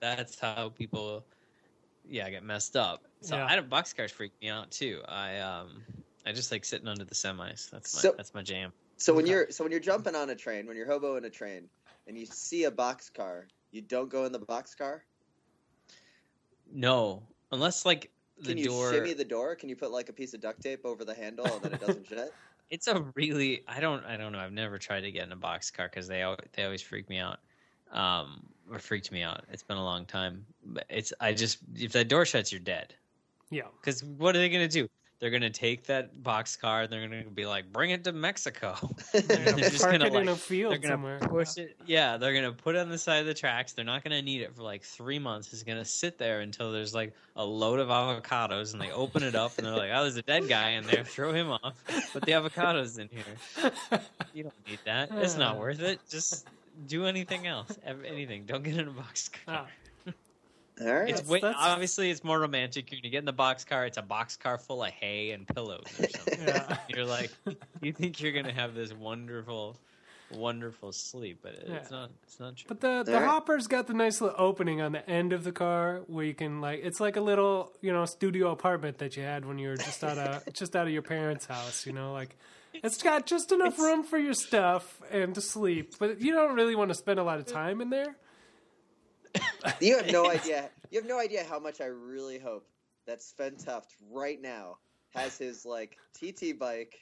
that's 0.00 0.38
how 0.38 0.68
people, 0.70 1.24
yeah, 2.08 2.28
get 2.30 2.42
messed 2.42 2.76
up. 2.76 3.02
So 3.22 3.36
Yeah. 3.36 3.46
I 3.46 3.56
don't 3.56 3.70
boxcars 3.70 4.10
freak 4.10 4.32
me 4.42 4.48
out 4.48 4.70
too. 4.70 5.00
I 5.08 5.38
um, 5.38 5.82
I 6.26 6.32
just 6.32 6.52
like 6.52 6.64
sitting 6.64 6.86
under 6.88 7.04
the 7.04 7.14
semis. 7.14 7.70
That's 7.70 7.94
my 7.94 8.00
So- 8.00 8.14
that's 8.16 8.34
my 8.34 8.42
jam. 8.42 8.72
So 8.98 9.12
when 9.14 9.26
you're 9.26 9.50
so 9.50 9.62
when 9.64 9.70
you're 9.72 9.80
jumping 9.80 10.14
on 10.14 10.30
a 10.30 10.34
train, 10.34 10.66
when 10.66 10.76
you're 10.76 10.86
hobo 10.86 11.16
in 11.16 11.24
a 11.26 11.30
train, 11.30 11.68
and 12.06 12.16
you 12.18 12.24
see 12.26 12.64
a 12.64 12.70
box 12.70 13.10
car, 13.10 13.46
you 13.70 13.82
don't 13.82 14.08
go 14.08 14.24
in 14.24 14.32
the 14.32 14.38
box 14.38 14.74
car. 14.74 15.04
No, 16.72 17.22
unless 17.52 17.84
like 17.86 18.10
the 18.38 18.48
Can 18.48 18.58
you 18.58 18.66
door. 18.66 18.92
shimmy 18.92 19.14
the 19.14 19.24
door? 19.24 19.54
Can 19.54 19.68
you 19.68 19.76
put 19.76 19.90
like 19.90 20.08
a 20.08 20.12
piece 20.12 20.34
of 20.34 20.40
duct 20.40 20.60
tape 20.62 20.84
over 20.84 21.04
the 21.04 21.14
handle 21.14 21.46
and 21.46 21.62
then 21.62 21.72
it 21.74 21.80
doesn't 21.80 22.06
shut? 22.08 22.32
It's 22.70 22.88
a 22.88 23.00
really 23.14 23.62
I 23.68 23.80
don't 23.80 24.04
I 24.04 24.16
don't 24.16 24.32
know. 24.32 24.38
I've 24.38 24.52
never 24.52 24.78
tried 24.78 25.02
to 25.02 25.10
get 25.10 25.24
in 25.26 25.32
a 25.32 25.36
box 25.36 25.70
car 25.70 25.88
because 25.88 26.08
they 26.08 26.22
al- 26.22 26.38
they 26.52 26.64
always 26.64 26.82
freak 26.82 27.08
me 27.08 27.18
out. 27.18 27.38
Um, 27.92 28.42
or 28.70 28.80
freaked 28.80 29.12
me 29.12 29.22
out. 29.22 29.44
It's 29.52 29.62
been 29.62 29.76
a 29.76 29.84
long 29.84 30.06
time. 30.06 30.44
But 30.64 30.84
it's 30.88 31.12
I 31.20 31.32
just 31.32 31.58
if 31.76 31.92
that 31.92 32.08
door 32.08 32.24
shuts, 32.24 32.50
you're 32.50 32.60
dead. 32.60 32.94
Yeah. 33.50 33.68
Because 33.80 34.02
what 34.02 34.34
are 34.34 34.40
they 34.40 34.48
gonna 34.48 34.66
do? 34.68 34.88
They're 35.18 35.30
gonna 35.30 35.48
take 35.48 35.84
that 35.86 36.22
box 36.22 36.56
car. 36.56 36.82
and 36.82 36.92
They're 36.92 37.08
gonna 37.08 37.24
be 37.30 37.46
like, 37.46 37.72
bring 37.72 37.90
it 37.90 38.04
to 38.04 38.12
Mexico. 38.12 38.76
They're 39.12 39.22
They're 39.22 39.44
gonna 39.52 39.62
just 39.70 39.80
park 39.80 39.92
gonna, 39.98 40.04
it 40.06 40.14
in 40.14 40.28
a 40.28 40.36
field 40.36 40.72
They're 40.72 40.78
gonna 40.78 40.94
somewhere. 40.94 41.18
push 41.20 41.56
it. 41.56 41.74
Yeah, 41.86 42.18
they're 42.18 42.34
gonna 42.34 42.52
put 42.52 42.74
it 42.76 42.80
on 42.80 42.90
the 42.90 42.98
side 42.98 43.20
of 43.20 43.26
the 43.26 43.32
tracks. 43.34 43.72
They're 43.72 43.84
not 43.84 44.04
gonna 44.04 44.20
need 44.20 44.42
it 44.42 44.54
for 44.54 44.62
like 44.62 44.82
three 44.82 45.18
months. 45.18 45.52
It's 45.54 45.62
gonna 45.62 45.84
sit 45.86 46.18
there 46.18 46.40
until 46.40 46.70
there's 46.70 46.94
like 46.94 47.14
a 47.34 47.44
load 47.44 47.78
of 47.80 47.88
avocados, 47.88 48.72
and 48.74 48.80
they 48.82 48.90
open 48.90 49.22
it 49.22 49.34
up, 49.34 49.56
and 49.56 49.66
they're 49.66 49.74
like, 49.74 49.90
"Oh, 49.94 50.02
there's 50.02 50.16
a 50.16 50.22
dead 50.22 50.48
guy 50.48 50.70
in 50.70 50.84
there. 50.86 51.02
Throw 51.04 51.32
him 51.32 51.50
off. 51.50 51.82
Put 52.12 52.22
the 52.24 52.32
avocados 52.32 52.98
in 52.98 53.08
here. 53.08 53.70
You 54.34 54.42
don't 54.44 54.68
need 54.68 54.78
that. 54.84 55.08
It's 55.12 55.36
not 55.36 55.58
worth 55.58 55.80
it. 55.80 55.98
Just 56.10 56.46
do 56.88 57.06
anything 57.06 57.46
else. 57.46 57.78
Anything. 57.86 58.44
Don't 58.44 58.62
get 58.62 58.76
in 58.76 58.88
a 58.88 58.90
box 58.90 59.30
car. 59.30 59.64
Ah, 59.64 59.66
All 60.80 60.86
right. 60.92 61.08
It's 61.08 61.20
That's- 61.20 61.26
way, 61.28 61.40
that's- 61.40 61.56
obviously 61.58 62.10
it's 62.10 62.22
more 62.22 62.38
romantic 62.38 62.90
when 62.90 63.00
you 63.02 63.10
get 63.10 63.18
in 63.20 63.24
the 63.24 63.32
box 63.32 63.64
car. 63.64 63.86
It's 63.86 63.96
a 63.96 64.02
box 64.02 64.36
car 64.36 64.58
full 64.58 64.84
of 64.84 64.90
hay 64.90 65.30
and 65.30 65.46
pillows 65.48 65.84
or 65.98 66.08
something. 66.08 66.38
yeah. 66.46 66.78
You're 66.88 67.06
like, 67.06 67.30
you 67.80 67.92
think 67.92 68.20
you're 68.20 68.32
gonna 68.32 68.52
have 68.52 68.74
this 68.74 68.92
wonderful, 68.92 69.76
wonderful 70.30 70.92
sleep, 70.92 71.38
but 71.42 71.54
it's 71.54 71.90
Yeah. 71.90 71.96
not. 71.96 72.10
It's 72.24 72.38
not 72.40 72.56
true. 72.56 72.66
But 72.68 72.80
the 72.80 73.02
the 73.04 73.14
Alright. 73.14 73.28
hopper's 73.28 73.66
got 73.68 73.86
the 73.86 73.94
nice 73.94 74.20
little 74.20 74.36
opening 74.38 74.80
on 74.80 74.92
the 74.92 75.08
end 75.08 75.32
of 75.32 75.44
the 75.44 75.52
car 75.52 76.02
where 76.08 76.24
you 76.24 76.34
can 76.34 76.60
like 76.60 76.80
it's 76.82 77.00
like 77.00 77.16
a 77.16 77.20
little 77.20 77.72
you 77.80 77.92
know 77.92 78.04
studio 78.04 78.50
apartment 78.50 78.98
that 78.98 79.16
you 79.16 79.22
had 79.22 79.44
when 79.46 79.58
you 79.58 79.68
were 79.68 79.76
just 79.76 80.02
out 80.04 80.18
of 80.18 80.44
just 80.52 80.74
out 80.76 80.86
of 80.86 80.92
your 80.92 81.02
parents' 81.02 81.46
house. 81.46 81.86
You 81.86 81.92
know, 81.92 82.12
like 82.12 82.36
it's 82.74 83.02
got 83.02 83.24
just 83.24 83.52
enough 83.52 83.74
It's- 83.74 83.80
room 83.80 84.02
for 84.04 84.18
your 84.18 84.34
stuff 84.34 85.00
and 85.10 85.34
to 85.36 85.40
sleep, 85.40 85.94
but 85.98 86.20
you 86.20 86.32
don't 86.32 86.54
really 86.54 86.74
want 86.74 86.90
to 86.90 86.94
spend 86.94 87.18
a 87.18 87.24
lot 87.24 87.38
of 87.38 87.46
time 87.46 87.80
in 87.80 87.88
there. 87.90 88.14
You 89.80 89.96
have 89.96 90.10
no 90.12 90.30
idea. 90.30 90.70
You 90.90 90.98
have 91.00 91.08
no 91.08 91.18
idea 91.18 91.44
how 91.44 91.58
much 91.58 91.80
I 91.80 91.86
really 91.86 92.38
hope 92.38 92.66
that 93.06 93.22
Svein 93.22 93.56
Tuft 93.56 93.94
right 94.10 94.40
now 94.40 94.78
has 95.10 95.38
his 95.38 95.64
like 95.64 95.96
TT 96.14 96.58
bike 96.58 96.98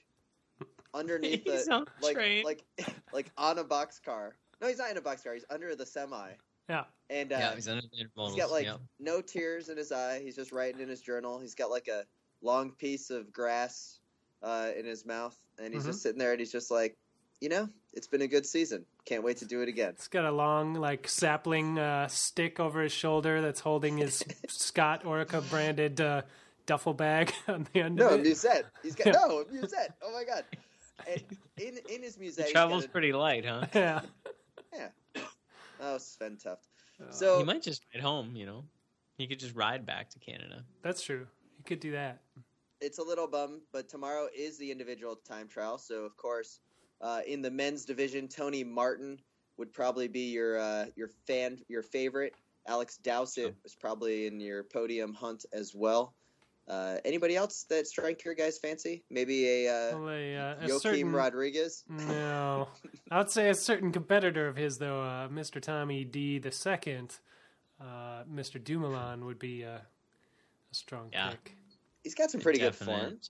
underneath 0.92 1.42
He's 1.46 1.66
the 1.66 1.86
like 2.02 2.14
train. 2.14 2.44
like 2.44 2.64
like 3.12 3.30
on 3.36 3.58
a 3.58 3.64
box 3.64 3.98
car. 3.98 4.36
No, 4.60 4.68
he's 4.68 4.78
not 4.78 4.90
in 4.90 4.96
a 4.96 5.00
box 5.02 5.22
car. 5.22 5.34
He's 5.34 5.44
under 5.50 5.74
the 5.74 5.86
semi. 5.86 6.30
Yeah. 6.68 6.84
And 7.10 7.32
uh, 7.32 7.36
yeah, 7.38 7.54
he's 7.54 7.68
under 7.68 7.82
the 7.82 8.06
he's 8.26 8.36
got 8.36 8.50
like 8.50 8.68
no 8.98 9.20
tears 9.20 9.68
in 9.68 9.76
his 9.76 9.92
eye. 9.92 10.20
He's 10.22 10.36
just 10.36 10.52
writing 10.52 10.80
in 10.80 10.88
his 10.88 11.00
journal. 11.02 11.38
He's 11.38 11.54
got 11.54 11.70
like 11.70 11.88
a 11.88 12.04
long 12.40 12.70
piece 12.72 13.10
of 13.10 13.32
grass 13.32 13.98
uh, 14.42 14.70
in 14.76 14.84
his 14.86 15.04
mouth, 15.04 15.36
and 15.58 15.72
he's 15.74 15.82
Mhm. 15.82 15.86
just 15.88 16.02
sitting 16.02 16.18
there, 16.18 16.30
and 16.32 16.40
he's 16.40 16.52
just 16.52 16.70
like, 16.70 16.96
you 17.40 17.48
know, 17.48 17.68
it's 17.92 18.06
been 18.06 18.22
a 18.22 18.26
good 18.26 18.46
season. 18.46 18.84
Can't 19.04 19.22
wait 19.22 19.36
to 19.38 19.44
do 19.46 19.60
it 19.60 19.68
again. 19.68 19.90
It's 19.90 20.08
got 20.08 20.24
a 20.24 20.30
long, 20.32 20.74
like 20.74 21.06
sapling 21.08 21.78
uh, 21.78 22.08
stick 22.08 22.58
over 22.60 22.82
his 22.82 22.92
shoulder 22.92 23.40
that's 23.42 23.60
holding 23.60 23.98
his 23.98 24.24
Scott 24.48 25.04
Orica 25.04 25.48
branded 25.50 26.00
uh, 26.00 26.22
duffel 26.66 26.94
bag 26.94 27.32
on 27.48 27.66
the 27.72 27.80
end 27.80 27.96
No, 27.96 28.08
of 28.10 28.20
it. 28.20 28.22
musette. 28.22 28.66
He's 28.82 28.94
got 28.94 29.06
no 29.14 29.40
a 29.48 29.52
musette. 29.52 29.94
Oh 30.02 30.12
my 30.12 30.24
god! 30.24 30.44
And 31.06 31.22
in 31.58 31.78
in 31.94 32.02
his 32.02 32.18
musette, 32.18 32.46
He 32.46 32.52
travels 32.52 32.84
a- 32.84 32.88
pretty 32.88 33.12
light, 33.12 33.44
huh? 33.44 33.66
Yeah. 33.74 34.00
yeah. 34.74 34.88
Oh, 35.80 35.98
Svein 35.98 36.36
Tuft. 36.42 36.64
So 37.10 37.38
he 37.38 37.44
might 37.44 37.62
just 37.62 37.82
ride 37.94 38.02
home. 38.02 38.34
You 38.36 38.46
know, 38.46 38.64
he 39.18 39.26
could 39.26 39.38
just 39.40 39.54
ride 39.54 39.84
back 39.84 40.08
to 40.10 40.18
Canada. 40.18 40.64
That's 40.82 41.02
true. 41.02 41.26
He 41.56 41.62
could 41.64 41.80
do 41.80 41.92
that. 41.92 42.20
it's 42.80 42.98
a 42.98 43.02
little 43.02 43.26
bum, 43.26 43.60
but 43.72 43.88
tomorrow 43.88 44.28
is 44.34 44.56
the 44.58 44.70
individual 44.70 45.16
time 45.16 45.48
trial. 45.48 45.76
So 45.78 46.04
of 46.04 46.16
course, 46.16 46.60
uh, 47.00 47.20
in 47.26 47.42
the 47.42 47.50
men's 47.50 47.84
division, 47.84 48.28
Tony 48.28 48.64
Martin 48.64 49.18
would 49.56 49.72
probably 49.72 50.08
be 50.08 50.32
your 50.32 50.58
uh, 50.58 50.86
your 50.96 51.08
fan 51.26 51.58
your 51.68 51.82
favorite. 51.82 52.34
Alex 52.66 52.96
Dowsett 52.96 53.54
was 53.62 53.74
probably 53.74 54.26
in 54.26 54.40
your 54.40 54.64
podium 54.64 55.12
hunt 55.12 55.44
as 55.52 55.74
well. 55.74 56.14
Uh, 56.66 56.96
anybody 57.04 57.36
else 57.36 57.66
that 57.68 57.86
strike 57.86 58.24
your 58.24 58.34
guys' 58.34 58.58
fancy? 58.58 59.04
Maybe 59.10 59.66
a 59.66 59.68
uh, 59.68 59.98
Well, 59.98 60.08
a, 60.08 60.36
uh, 60.36 60.54
a 60.60 60.68
Joaquim 60.68 60.80
certain, 60.80 61.12
Rodriguez. 61.12 61.84
No, 61.90 62.68
I 63.10 63.18
would 63.18 63.30
say 63.30 63.50
a 63.50 63.54
certain 63.54 63.92
competitor 63.92 64.48
of 64.48 64.56
his, 64.56 64.78
though, 64.78 65.02
uh, 65.02 65.28
Mr. 65.28 65.60
Tommy 65.60 66.04
D 66.04 66.38
the 66.38 66.50
second, 66.50 67.18
uh, 67.78 68.24
Mr. 68.32 68.62
Dumoulin 68.62 69.26
would 69.26 69.38
be 69.38 69.62
uh, 69.62 69.78
a 69.78 69.82
strong 70.74 71.10
Yeah. 71.12 71.30
pick. 71.30 71.54
He's 72.02 72.14
got 72.14 72.30
some 72.30 72.40
pretty 72.40 72.58
good 72.58 72.72
Definite 72.72 73.00
form. 73.00 73.20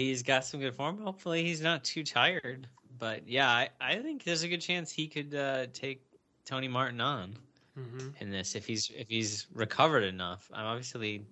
He's 0.00 0.22
got 0.22 0.44
some 0.44 0.60
good 0.60 0.74
form. 0.74 0.98
Hopefully, 1.02 1.42
he's 1.44 1.60
not 1.60 1.84
too 1.84 2.02
tired. 2.04 2.66
But 2.98 3.26
yeah, 3.28 3.48
I, 3.50 3.68
I 3.80 3.96
think 3.96 4.24
there's 4.24 4.42
a 4.42 4.48
good 4.48 4.60
chance 4.60 4.90
he 4.92 5.06
could 5.06 5.34
uh, 5.34 5.66
take 5.72 6.02
Tony 6.44 6.68
Martin 6.68 7.00
on 7.00 7.36
hmm 7.74 8.08
in 8.18 8.30
this 8.30 8.54
if 8.56 8.66
he's 8.66 8.90
if 8.96 9.08
he's 9.08 9.46
recovered 9.54 10.02
enough. 10.04 10.50
I'm 10.52 10.66
obviously, 10.66 11.24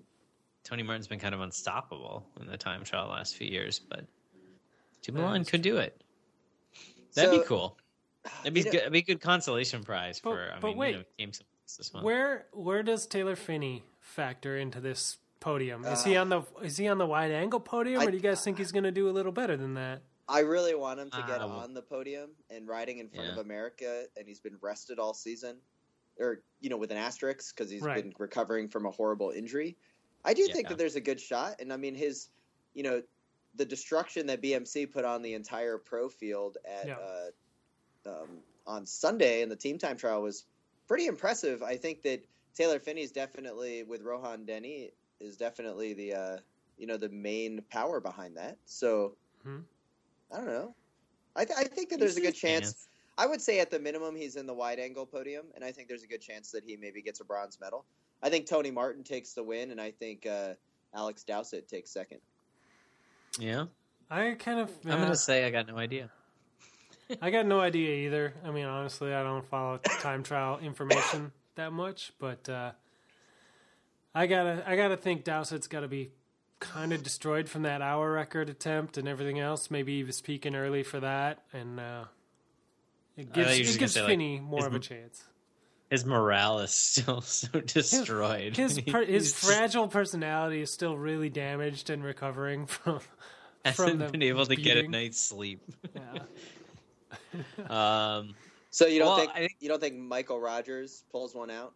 Tony 0.65 0.83
Martin's 0.83 1.09
been 1.09 1.19
kind 1.19 1.35
of 1.35 1.41
unstoppable 1.41 2.25
in 2.41 2.47
the 2.47 2.57
time 2.57 2.85
trial 2.85 3.07
the 3.07 3.13
last 3.13 3.37
few 3.37 3.47
years, 3.49 3.79
but 3.81 4.05
Dumoulin 5.03 5.45
could 5.45 5.63
do 5.63 5.77
it. 5.79 6.01
That'd 7.15 7.33
So- 7.33 7.41
be 7.41 7.45
cool. 7.47 7.79
That'd 8.39 8.55
be 8.55 8.61
You 8.61 8.65
know- 8.67 8.71
good. 8.73 8.81
That'd 8.81 8.93
be 8.93 8.99
a 8.99 9.03
good 9.03 9.21
consolation 9.21 9.83
prize 9.85 10.21
But- 10.21 10.31
for. 10.31 10.53
I 10.55 10.59
but 10.61 10.69
mean, 10.69 10.77
wait. 10.77 10.91
you 10.93 10.99
know, 10.99 11.05
games 11.19 11.43
this 11.77 11.93
month. 11.93 12.05
Where 12.05 12.47
where 12.53 12.83
does 12.83 13.07
Taylor 13.07 13.37
Phinney 13.37 13.83
factor 14.01 14.57
into 14.57 14.81
this 14.81 15.19
podium? 15.40 15.85
Is 15.85 16.04
he 16.04 16.16
on 16.16 16.28
the 16.28 16.42
is 16.62 16.76
he 16.76 16.88
on 16.88 16.99
the 16.99 17.07
wide 17.07 17.30
angle 17.30 17.61
podium, 17.61 18.00
Uh, 18.00 18.04
I- 18.04 18.07
or 18.07 18.11
do 18.11 18.16
you 18.16 18.23
guys 18.23 18.42
think 18.42 18.59
he's 18.59 18.73
going 18.73 18.85
to 18.85 18.92
do 18.92 19.09
a 19.09 19.12
little 19.12 19.33
better 19.33 19.57
than 19.57 19.75
that? 19.75 20.02
I 20.28 20.40
really 20.40 20.75
want 20.75 21.00
him 21.00 21.11
to 21.11 21.25
get 21.26 21.40
Uh, 21.40 21.49
on 21.49 21.73
the 21.75 21.80
podium 21.83 22.30
and 22.50 22.68
riding 22.68 22.99
in 22.99 23.09
front 23.09 23.30
of 23.30 23.38
America, 23.38 24.07
and 24.16 24.28
he's 24.28 24.40
been 24.40 24.59
rested 24.61 24.99
all 24.99 25.14
season, 25.14 25.57
or 26.18 26.42
you 26.61 26.68
know, 26.68 26.76
with 26.76 26.90
an 26.90 26.99
asterisk 26.99 27.57
because 27.57 27.71
he's 27.71 27.83
Right. 27.83 28.02
been 28.02 28.14
recovering 28.18 28.68
from 28.68 28.85
a 28.85 28.90
horrible 28.90 29.30
injury. 29.30 29.76
I 30.25 30.35
do 30.35 30.45
think 30.47 30.64
Yeah. 30.64 30.68
that 30.71 30.78
there's 30.78 30.97
a 30.97 31.00
good 31.00 31.21
shot, 31.21 31.61
and 31.61 31.73
I 31.73 31.76
mean 31.78 31.95
his, 31.95 32.28
you 32.75 32.83
know, 32.83 33.02
the 33.54 33.64
destruction 33.64 34.26
that 34.26 34.42
BMC 34.42 34.85
put 34.87 35.04
on 35.07 35.23
the 35.23 35.33
entire 35.35 35.78
pro 35.78 36.09
field 36.11 36.59
at 36.64 36.87
Yeah. 36.88 36.99
uh, 36.99 37.30
um, 38.07 38.42
on 38.66 38.85
Sunday 38.85 39.40
in 39.42 39.49
the 39.49 39.57
team 39.57 39.78
time 39.78 39.97
trial 39.97 40.21
was 40.21 40.45
pretty 40.87 41.07
impressive. 41.07 41.62
I 41.62 41.76
think 41.76 42.02
that 42.02 42.23
Taylor 42.54 42.78
Phinney's 42.80 43.12
definitely 43.12 43.83
with 43.83 44.02
Rohan 44.02 44.45
Dennis 44.45 44.90
is 45.21 45.37
definitely 45.37 45.95
the 45.95 46.15
uh, 46.15 46.37
you 46.77 46.87
know 46.87 46.97
the 46.97 47.09
main 47.09 47.63
power 47.71 48.01
behind 48.01 48.37
that. 48.37 48.57
So 48.65 49.17
Mhm. 49.47 49.65
I 50.33 50.37
don't 50.37 50.47
know. 50.47 50.75
I, 51.37 51.45
th- 51.45 51.59
I 51.59 51.65
think 51.65 51.91
that 51.91 52.01
there's 52.01 52.17
a 52.17 52.21
good 52.21 52.35
chance. 52.35 52.65
chance. 52.65 52.89
I 53.17 53.27
would 53.27 53.41
say 53.41 53.61
at 53.61 53.71
the 53.71 53.79
minimum 53.79 54.15
he's 54.15 54.37
in 54.37 54.47
the 54.47 54.55
wide 54.55 54.79
angle 54.79 55.07
podium, 55.07 55.47
and 55.55 55.65
I 55.65 55.73
think 55.73 55.89
there's 55.89 56.03
a 56.03 56.07
good 56.07 56.21
chance 56.21 56.51
that 56.53 56.65
he 56.65 56.77
maybe 56.77 57.03
gets 57.03 57.21
a 57.21 57.25
bronze 57.25 57.59
medal. 57.61 57.85
I 58.23 58.31
think 58.31 58.47
Tony 58.47 58.71
Martin 58.71 59.03
takes 59.05 59.33
the 59.33 59.43
win, 59.43 59.71
and 59.71 59.81
I 59.81 59.91
think 59.91 60.27
uh, 60.27 60.55
Alex 60.95 61.25
Dowsett 61.25 61.69
takes 61.69 61.91
second. 61.91 62.21
Yeah, 63.39 63.67
I 64.11 64.37
kind 64.39 64.61
of 64.61 64.71
I'm 64.85 64.93
uh, 64.93 64.97
gonna 64.97 65.17
say 65.17 65.45
I 65.45 65.51
got 65.51 65.69
no 65.69 65.77
idea. 65.77 66.11
I 67.23 67.31
got 67.31 67.47
no 67.47 67.61
idea 67.61 68.07
either. 68.07 68.35
I 68.45 68.51
mean, 68.51 68.67
honestly, 68.67 69.13
I 69.15 69.23
don't 69.23 69.45
follow 69.45 69.79
time 70.01 70.23
trial 70.23 70.59
information 70.59 71.33
that 71.55 71.73
much, 71.73 72.13
but 72.19 72.49
uh, 72.49 72.73
I 74.15 74.27
gotta 74.27 74.65
I 74.67 74.77
gotta 74.77 74.97
think 74.97 75.25
Dowsett's 75.25 75.67
got 75.69 75.81
to 75.81 75.88
be 75.88 76.11
kind 76.61 76.93
of 76.93 77.03
destroyed 77.03 77.49
from 77.49 77.62
that 77.62 77.83
hour 77.83 78.11
record 78.12 78.49
attempt 78.49 78.97
and 78.99 79.07
everything 79.07 79.38
else. 79.38 79.71
Maybe 79.71 79.99
he 79.99 80.05
was 80.05 80.21
peaking 80.21 80.55
early 80.57 80.83
for 80.83 81.00
that, 81.00 81.45
and 81.53 81.79
uh, 81.79 82.05
it 83.17 83.33
gives 83.33 83.49
thought 83.49 83.59
you 83.59 83.65
were 83.65 83.71
it 83.71 83.79
gives 83.79 83.79
gonna 83.79 83.88
say, 83.88 84.00
like, 84.00 84.09
Phinney 84.09 84.41
more 84.41 84.59
his 84.61 84.67
of 84.67 84.75
a 84.75 84.79
chance. 84.81 85.25
His 85.91 86.05
morale 86.05 86.59
is 86.61 86.71
still 86.73 87.21
so 87.21 87.61
destroyed. 87.61 88.57
His 88.57 88.81
per, 88.81 89.05
his 89.07 89.35
fragile 89.35 89.88
personality 89.88 90.61
is 90.62 90.71
still 90.73 90.97
really 90.99 91.29
damaged 91.31 91.91
and 91.91 92.03
recovering 92.03 92.67
from. 92.67 93.00
hasn't 93.65 93.91
from 93.91 93.99
the 93.99 94.07
been 94.09 94.23
able 94.23 94.47
to 94.47 94.57
get 94.57 94.77
a 94.79 94.88
night's 94.88 95.21
sleep. 95.21 95.61
Yeah. 95.95 96.23
Um, 97.69 98.35
So 98.71 98.87
you 98.87 98.99
don't 98.99 99.09
Well, 99.09 99.17
think 99.19 99.31
I 99.33 99.38
think- 99.41 99.57
you 99.61 99.69
don't 99.69 99.81
think 99.81 99.97
Michael 99.97 100.41
Rogers 100.41 101.05
pulls 101.11 101.35
one 101.35 101.50
out? 101.50 101.73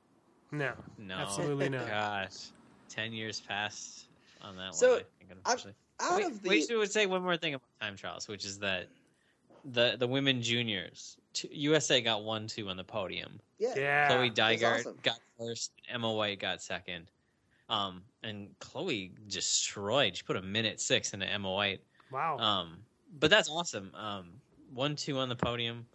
No, 0.53 0.73
no, 0.99 1.15
absolutely 1.15 1.69
not. 1.71 1.87
Gosh, 1.89 2.51
ten 2.89 3.13
years 3.13 3.41
passed 3.41 4.07
on 4.43 4.57
that 4.57 4.75
So, 4.75 4.93
one. 4.93 5.01
I 5.47 5.55
think. 5.57 5.75
Out 6.01 6.17
Wait, 6.17 6.27
of 6.27 6.43
the 6.43 6.49
we 6.49 6.67
should 6.67 6.91
say 6.93 7.07
one 7.07 7.23
more 7.23 7.37
thing 7.37 7.55
about 7.55 7.69
time 7.81 7.97
trials, 7.97 8.29
which 8.29 8.45
is 8.45 8.59
that 8.59 8.89
the 9.73 9.97
the 9.99 10.07
women 10.07 10.43
juniors, 10.43 11.17
t- 11.33 11.49
USA 11.53 12.01
got 12.01 12.25
one 12.25 12.47
two 12.47 12.69
on 12.69 12.77
the 12.77 12.85
podium. 12.85 13.39
yeah, 13.59 13.75
Yeah, 13.77 14.09
Chloe 14.09 14.31
that's 14.31 14.63
awesome. 14.87 14.99
got 15.03 15.19
first. 15.39 15.73
Emma 15.89 16.13
White 16.13 16.41
got 16.41 16.61
second. 16.63 17.07
Um, 17.69 18.03
and 18.23 18.49
Chloe 18.59 19.13
destroyed. 19.29 20.17
She 20.17 20.23
put 20.25 20.37
a 20.37 20.43
minute 20.43 20.81
six 20.81 21.15
into 21.15 21.27
Emma 21.27 21.51
White. 21.51 21.81
wow. 22.11 22.37
Um, 22.39 22.79
but 23.21 23.31
that's 23.31 23.49
awesome. 23.49 23.91
Um, 23.95 24.31
one 24.75 24.97
two 24.97 25.19
on 25.19 25.29
the 25.29 25.37
podium. 25.37 25.87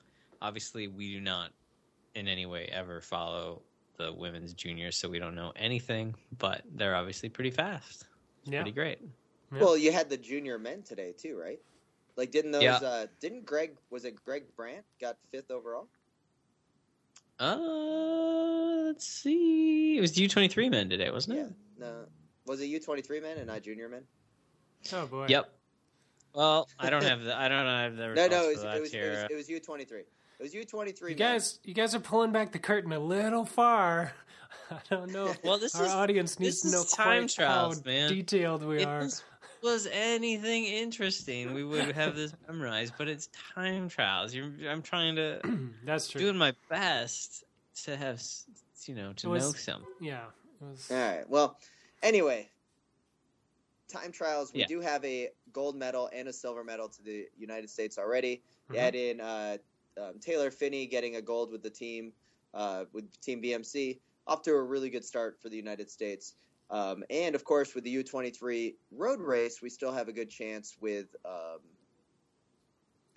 Obviously, 0.41 0.87
we 0.87 1.13
do 1.13 1.19
not 1.19 1.51
in 2.15 2.27
any 2.27 2.45
way 2.45 2.69
ever 2.71 3.01
follow 3.01 3.61
the 3.97 4.13
women's 4.13 4.53
juniors, 4.53 4.95
so 4.95 5.09
we 5.09 5.19
don't 5.19 5.35
know 5.35 5.51
anything. 5.55 6.15
But 6.37 6.61
they're 6.75 6.95
obviously 6.95 7.29
pretty 7.29 7.51
fast. 7.51 8.05
It's 8.41 8.51
Yeah. 8.51 8.61
pretty 8.61 8.71
great. 8.73 8.99
Yeah. 9.51 9.59
Well, 9.59 9.77
you 9.77 9.91
had 9.91 10.09
the 10.09 10.17
junior 10.17 10.57
men 10.59 10.83
today 10.83 11.13
too, 11.17 11.37
right? 11.37 11.59
Like, 12.15 12.31
didn't 12.31 12.51
those? 12.51 12.63
Yeah. 12.63 12.75
Uh, 12.77 13.07
didn't 13.19 13.45
Greg? 13.45 13.77
Was 13.89 14.05
it 14.05 14.15
Greg 14.23 14.43
Brandt 14.55 14.85
got 14.99 15.17
fifth 15.31 15.51
overall? 15.51 15.87
Uh, 17.39 17.55
let's 18.85 19.05
see. 19.07 19.97
It 19.97 20.01
was 20.01 20.17
U 20.17 20.27
twenty 20.27 20.47
three 20.47 20.69
men 20.69 20.89
today, 20.89 21.11
wasn't 21.11 21.37
it? 21.37 21.41
Yeah. 21.41 21.85
No. 21.87 22.05
Was 22.45 22.61
it 22.61 22.65
U 22.65 22.79
twenty 22.79 23.01
three 23.01 23.19
men 23.19 23.37
and 23.37 23.47
not 23.47 23.61
junior 23.61 23.89
men? 23.89 24.03
oh 24.93 25.05
boy. 25.05 25.25
Yep. 25.29 25.49
Well, 26.33 26.67
I 26.79 26.89
don't 26.89 27.03
have 27.03 27.21
the. 27.23 27.37
I 27.37 27.47
don't 27.47 27.65
have 27.65 27.95
the. 27.95 28.07
No, 28.07 28.11
results 28.27 28.31
no, 28.31 28.43
it 28.43 28.49
was, 28.49 28.63
it 28.63 28.81
was, 28.81 28.93
it 28.93 29.09
was, 29.09 29.27
it 29.31 29.35
was 29.35 29.49
U 29.49 29.59
twenty 29.59 29.85
three. 29.85 30.03
It 30.39 30.43
was 30.43 30.53
U 30.53 30.63
twenty 30.65 30.91
three. 30.91 31.11
You 31.11 31.15
guys, 31.17 31.59
you 31.63 31.73
guys 31.73 31.95
are 31.95 31.99
pulling 31.99 32.31
back 32.31 32.51
the 32.51 32.59
curtain 32.59 32.91
a 32.91 32.99
little 32.99 33.45
far. 33.45 34.13
I 34.71 34.77
don't 34.89 35.11
know. 35.11 35.33
Well, 35.43 35.57
this 35.57 35.75
our 35.75 35.85
is- 35.85 35.91
audience 35.91 36.39
needs 36.39 36.61
this 36.61 36.71
to 36.71 36.77
know 36.77 36.83
time 36.83 37.23
quite 37.23 37.29
trials, 37.35 37.77
how 37.77 37.83
man. 37.85 38.09
detailed 38.09 38.63
we 38.63 38.81
if 38.81 38.87
are. 38.87 39.03
this 39.03 39.23
was 39.63 39.87
anything 39.91 40.65
interesting, 40.65 41.53
we 41.53 41.63
would 41.63 41.91
have 41.91 42.15
this 42.15 42.33
memorized. 42.47 42.93
But 42.97 43.07
it's 43.07 43.29
time 43.55 43.89
trials. 43.89 44.33
You're, 44.35 44.51
I'm 44.69 44.81
trying 44.83 45.15
to 45.15 45.39
That's 45.85 46.07
true. 46.07 46.21
doing 46.21 46.37
my 46.37 46.53
best 46.69 47.43
to 47.85 47.95
have, 47.97 48.21
you 48.85 48.93
know, 48.95 49.13
to 49.13 49.29
was- 49.29 49.43
know 49.43 49.51
some. 49.53 49.83
Yeah. 49.99 50.21
Was, 50.61 50.89
All 50.91 50.97
right. 50.97 51.29
Well, 51.29 51.57
anyway, 52.03 52.49
time 53.91 54.11
trials. 54.11 54.51
We 54.53 54.61
Yeah. 54.61 54.67
do 54.67 54.81
have 54.81 55.03
a 55.05 55.29
gold 55.53 55.75
medal 55.75 56.09
and 56.13 56.27
a 56.27 56.33
silver 56.33 56.63
medal 56.63 56.89
to 56.89 57.03
the 57.03 57.27
United 57.37 57.69
States 57.69 57.97
already. 57.97 58.41
You 58.69 58.75
Mhm. 58.75 58.79
add 58.79 58.95
in 58.95 59.21
uh, 59.21 59.57
um, 60.01 60.19
Taylor 60.19 60.51
Phinney 60.51 60.85
getting 60.85 61.15
a 61.15 61.21
gold 61.21 61.51
with 61.51 61.63
the 61.63 61.69
team, 61.69 62.13
uh, 62.53 62.85
with 62.93 63.19
Team 63.21 63.41
BMC, 63.41 63.99
off 64.27 64.41
to 64.43 64.51
a 64.51 64.61
really 64.61 64.89
good 64.89 65.05
start 65.05 65.39
for 65.41 65.49
the 65.49 65.57
United 65.57 65.89
States. 65.89 66.35
Um, 66.69 67.03
and 67.09 67.33
of 67.35 67.43
course, 67.45 67.73
with 67.75 67.83
the 67.85 68.03
U23 68.03 68.75
road 68.91 69.21
race, 69.21 69.61
we 69.61 69.69
still 69.69 69.91
have 69.91 70.07
a 70.09 70.13
good 70.13 70.29
chance 70.29 70.75
with 70.81 71.15
um, 71.25 71.59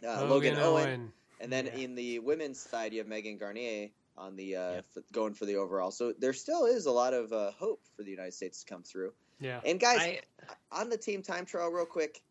uh, 0.07 0.25
Logan, 0.27 0.57
Owen. 0.59 1.13
And 1.41 1.51
then 1.53 1.67
Yeah. 1.67 1.77
in 1.77 1.95
the 1.95 2.19
women's 2.21 2.61
side, 2.61 2.93
you 2.93 2.99
have 2.99 3.09
Megan 3.09 3.39
Guarnier 3.39 3.91
on 4.17 4.37
the 4.37 4.57
uh, 4.57 4.73
Yep. 4.73 4.85
f- 4.97 5.03
going 5.13 5.35
for 5.35 5.47
the 5.47 5.57
overall. 5.57 5.91
So 5.91 6.13
there 6.13 6.33
still 6.33 6.67
is 6.67 6.87
a 6.87 6.93
lot 6.93 7.15
of 7.15 7.33
uh, 7.33 7.51
hope 7.53 7.81
for 7.97 8.03
the 8.03 8.11
United 8.11 8.35
States 8.35 8.63
to 8.63 8.73
come 8.73 8.83
through. 8.83 9.13
Yeah. 9.41 9.61
And 9.65 9.81
guys, 9.81 10.01
I, 10.01 10.21
on 10.71 10.91
the 10.91 10.99
team 10.99 11.23
time 11.23 11.47
trial, 11.47 11.71
real 11.71 11.87
quick, 11.87 12.23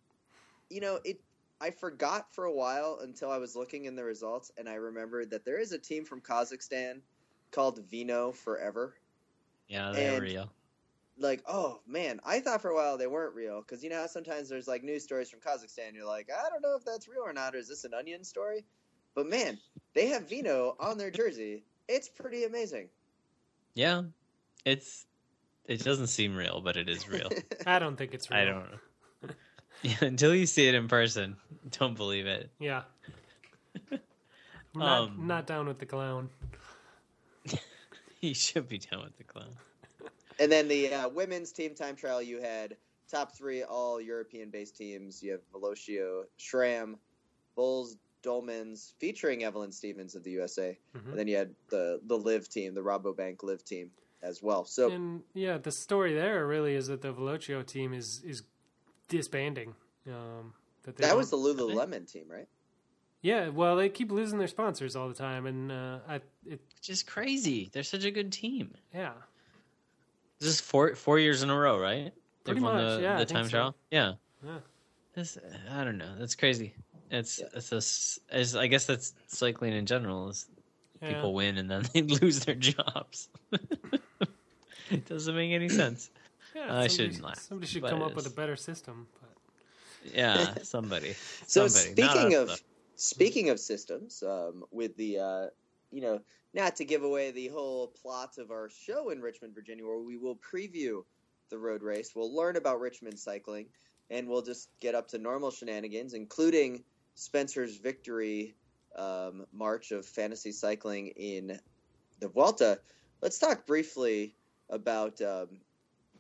you 0.70 0.80
know 0.82 1.00
it. 1.04 1.20
I 1.62 1.72
forgot 1.72 2.34
for 2.34 2.46
a 2.46 2.54
while 2.54 3.00
until 3.02 3.30
I 3.32 3.38
was 3.38 3.56
looking 3.56 3.86
in 3.86 3.96
the 3.96 4.04
results, 4.04 4.52
and 4.58 4.70
I 4.70 4.76
remembered 4.76 5.32
that 5.32 5.44
there 5.46 5.60
is 5.60 5.72
a 5.72 5.78
team 5.80 6.06
from 6.06 6.22
Kazakhstan 6.22 7.02
called 7.52 7.80
Vino 7.90 8.32
Forever. 8.32 8.96
yeah, 9.68 9.92
they're 9.92 10.14
and- 10.16 10.24
real. 10.24 10.52
like, 11.18 11.44
oh 11.48 11.82
man, 11.86 12.20
I 12.26 12.40
thought 12.40 12.62
for 12.62 12.70
a 12.70 12.76
while 12.76 12.98
they 12.98 13.08
weren't 13.08 13.36
real 13.36 13.60
because 13.62 13.84
you 13.84 13.90
know 13.90 13.98
how 14.02 14.08
sometimes 14.08 14.48
there's 14.48 14.68
like 14.68 14.84
news 14.84 15.04
stories 15.04 15.30
from 15.30 15.42
Kazakhstan. 15.42 15.94
You're 15.94 16.06
like, 16.06 16.30
I 16.32 16.50
don't 16.50 16.62
know 16.62 16.76
if 16.78 16.86
that's 16.86 17.08
real 17.10 17.24
or 17.26 17.34
not, 17.34 17.56
or 17.56 17.58
is 17.58 17.68
this 17.68 17.84
an 17.84 17.94
onion 17.94 18.24
story? 18.24 18.64
But 19.16 19.28
man, 19.28 19.58
they 19.96 20.08
have 20.08 20.30
vino 20.30 20.78
on 20.80 20.98
their 20.98 21.12
jersey. 21.12 21.66
It's 21.90 22.08
pretty 22.08 22.46
amazing. 22.46 22.90
Yeah, 23.74 24.04
it's 24.64 25.06
it 25.66 25.84
doesn't 25.84 26.08
seem 26.08 26.36
real, 26.36 26.62
but 26.62 26.78
it 26.78 26.88
is 26.88 27.10
real. 27.10 27.30
I 27.66 27.80
don't 27.80 27.98
think 27.98 28.14
it's 28.14 28.30
real. 28.32 28.40
I 28.40 28.46
don't 28.46 28.72
know. 28.72 28.78
Yeah, 29.82 29.96
until 30.02 30.36
you 30.36 30.46
see 30.46 30.68
it 30.68 30.76
in 30.76 30.88
person, 30.88 31.36
don't 31.72 31.96
believe 31.96 32.28
it. 32.28 32.50
Yeah. 32.60 32.84
Not, 34.76 35.02
Um, 35.02 35.28
not 35.28 35.48
down 35.48 35.68
with 35.68 35.80
the 35.80 35.86
clown. 35.86 36.30
You 38.22 38.34
should 38.34 38.68
be 38.68 38.78
down 38.80 39.04
with 39.04 39.18
the 39.18 39.24
clown. 39.24 39.56
And 40.40 40.52
then 40.52 40.68
the 40.68 40.94
uh, 40.94 41.10
women's 41.10 41.54
team 41.54 41.74
time 41.74 41.96
trial, 41.96 42.22
you 42.22 42.42
had 42.42 42.76
top 43.10 43.34
three 43.36 43.64
all 43.64 44.02
European 44.02 44.50
based 44.50 44.76
teams. 44.76 45.24
You 45.24 45.32
have 45.32 45.42
Velocio, 45.54 46.24
SRAM, 46.38 46.96
Boels, 47.58 47.96
Dolmans, 48.22 48.92
featuring 49.00 49.46
Evelyn 49.46 49.72
Stevens 49.72 50.16
of 50.16 50.24
the 50.24 50.32
USA. 50.32 50.78
Mhm. 50.96 51.10
And 51.12 51.18
then 51.18 51.28
you 51.30 51.38
had 51.38 51.56
the 51.70 52.02
the 52.08 52.18
Liv 52.18 52.50
team, 52.50 52.74
the 52.74 52.82
Rabobank 52.82 53.42
Liv 53.42 53.64
team 53.64 53.90
as 54.22 54.44
well. 54.44 54.66
So 54.66 54.92
And 54.92 55.24
yeah, 55.34 55.58
the 55.58 55.72
story 55.72 56.14
there 56.14 56.46
really 56.46 56.76
is 56.76 56.88
that 56.88 57.02
the 57.02 57.14
Velocio 57.14 57.66
team 57.66 57.94
is 57.94 58.22
is 58.26 58.44
disbanding. 59.10 59.76
Um, 60.08 60.54
that 60.84 60.96
they 60.96 61.06
that 61.08 61.18
was 61.18 61.30
the 61.30 61.38
don't- 61.38 61.58
Lululemon 61.58 62.10
team, 62.12 62.24
right? 62.30 62.48
yeah. 63.22 63.50
Well, 63.50 63.76
they 63.76 63.90
keep 63.90 64.12
losing 64.12 64.40
their 64.40 64.48
sponsors 64.48 64.96
all 64.96 65.10
the 65.10 65.14
time, 65.14 65.46
and 65.46 65.72
uh, 65.72 66.00
I 66.08 66.16
it 66.46 66.62
Which 66.78 66.90
is 66.90 67.04
crazy. 67.04 67.70
They're 67.74 67.84
such 67.84 68.06
a 68.06 68.12
good 68.12 68.32
team. 68.32 68.74
yeah. 68.94 69.12
This 70.40 70.48
is 70.50 70.62
four 70.62 70.96
four 70.96 71.20
years 71.20 71.44
in 71.44 71.50
a 71.50 71.58
row, 71.60 71.78
right? 71.78 72.14
Pretty 72.46 72.60
They've 72.60 72.64
won 72.64 72.76
much, 72.78 72.96
the, 72.98 73.02
yeah, 73.04 73.14
the 73.20 73.26
think 73.26 73.30
time 73.38 73.46
so. 73.46 73.50
trial. 73.50 73.76
Yeah. 73.92 74.14
Yeah. 74.46 74.60
This, 75.14 75.38
I 75.70 75.84
don't 75.84 75.98
know. 75.98 76.16
That's 76.18 76.36
crazy. 76.36 76.74
It's 77.12 77.40
Yeah. 77.40 77.48
it's 77.56 77.72
a 77.74 77.78
s- 77.78 78.20
it's, 78.32 78.56
I 78.56 78.68
guess 78.68 78.86
that's 78.86 79.14
cycling 79.28 79.74
in 79.74 79.86
general. 79.86 80.30
Is 80.30 80.48
Yeah. 81.02 81.10
people 81.14 81.34
win 81.34 81.58
and 81.58 81.70
then 81.70 81.84
they 81.94 82.04
lose 82.04 82.46
their 82.46 82.56
jobs. 82.56 83.28
it 84.90 85.06
doesn't 85.08 85.36
make 85.36 85.52
any 85.52 85.68
sense. 85.70 86.10
Yeah, 86.56 86.64
I 86.64 86.66
somebody, 86.66 86.90
shouldn't 86.90 87.24
laugh, 87.24 87.40
Somebody 87.40 87.68
should 87.68 87.84
come 87.84 88.02
up 88.02 88.16
with 88.16 88.28
a 88.28 88.32
better 88.32 88.56
system. 88.56 89.08
But 89.22 90.14
Yeah, 90.14 90.54
somebody. 90.64 91.14
So 91.46 91.68
somebody. 91.68 92.02
Speaking 92.02 92.36
us, 92.36 92.42
of 92.42 92.48
though. 92.48 92.56
speaking 92.96 93.50
of 93.50 93.60
systems, 93.60 94.24
um, 94.24 94.64
with 94.72 94.96
the 94.98 95.20
uh, 95.20 95.48
you 95.92 96.02
know 96.02 96.22
not 96.54 96.76
to 96.78 96.86
give 96.86 97.04
away 97.04 97.32
the 97.32 97.48
whole 97.48 97.88
plot 97.88 98.38
of 98.38 98.52
our 98.52 98.70
show 98.70 99.10
in 99.10 99.22
Richmond, 99.22 99.54
Virginia, 99.54 99.86
where 99.86 100.00
we 100.00 100.18
will 100.18 100.38
preview 100.38 101.04
the 101.50 101.58
road 101.58 101.84
race, 101.84 102.12
we'll 102.16 102.36
learn 102.36 102.56
about 102.56 102.80
Richmond 102.80 103.20
cycling, 103.20 103.68
and 104.10 104.28
we'll 104.28 104.42
just 104.42 104.70
get 104.80 104.96
up 104.96 105.08
to 105.10 105.18
normal 105.18 105.52
shenanigans, 105.52 106.14
including 106.14 106.84
Spencer's 107.16 107.78
victory 107.78 108.56
um, 108.96 109.46
march 109.54 109.92
of 109.92 110.06
fantasy 110.06 110.52
cycling 110.52 111.08
in 111.10 111.60
the 112.20 112.28
Vuelta. 112.28 112.80
Let's 113.22 113.40
talk 113.40 113.66
briefly 113.68 114.36
about 114.70 115.22
um, 115.22 115.60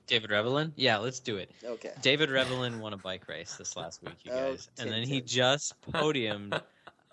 David 0.09 0.31
Rebellin. 0.31 0.73
Yeah, 0.75 0.97
let's 0.97 1.19
do 1.19 1.37
it. 1.37 1.51
okay. 1.63 1.91
David 2.01 2.29
Rebellin 2.29 2.79
won 2.79 2.93
a 2.93 2.97
bike 2.97 3.27
race 3.29 3.55
this 3.55 3.77
last 3.77 4.01
week, 4.03 4.15
you 4.23 4.31
Oh, 4.33 4.49
guys, 4.51 4.67
and 4.79 4.89
then 4.91 5.03
he 5.03 5.21
just 5.21 5.79
podiumed 5.91 6.59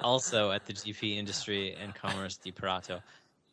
also 0.01 0.51
at 0.51 0.65
the 0.67 0.73
GP 0.73 1.17
Industry 1.17 1.77
and 1.81 1.95
Commerce 1.95 2.37
di 2.39 2.51
Prato. 2.53 3.01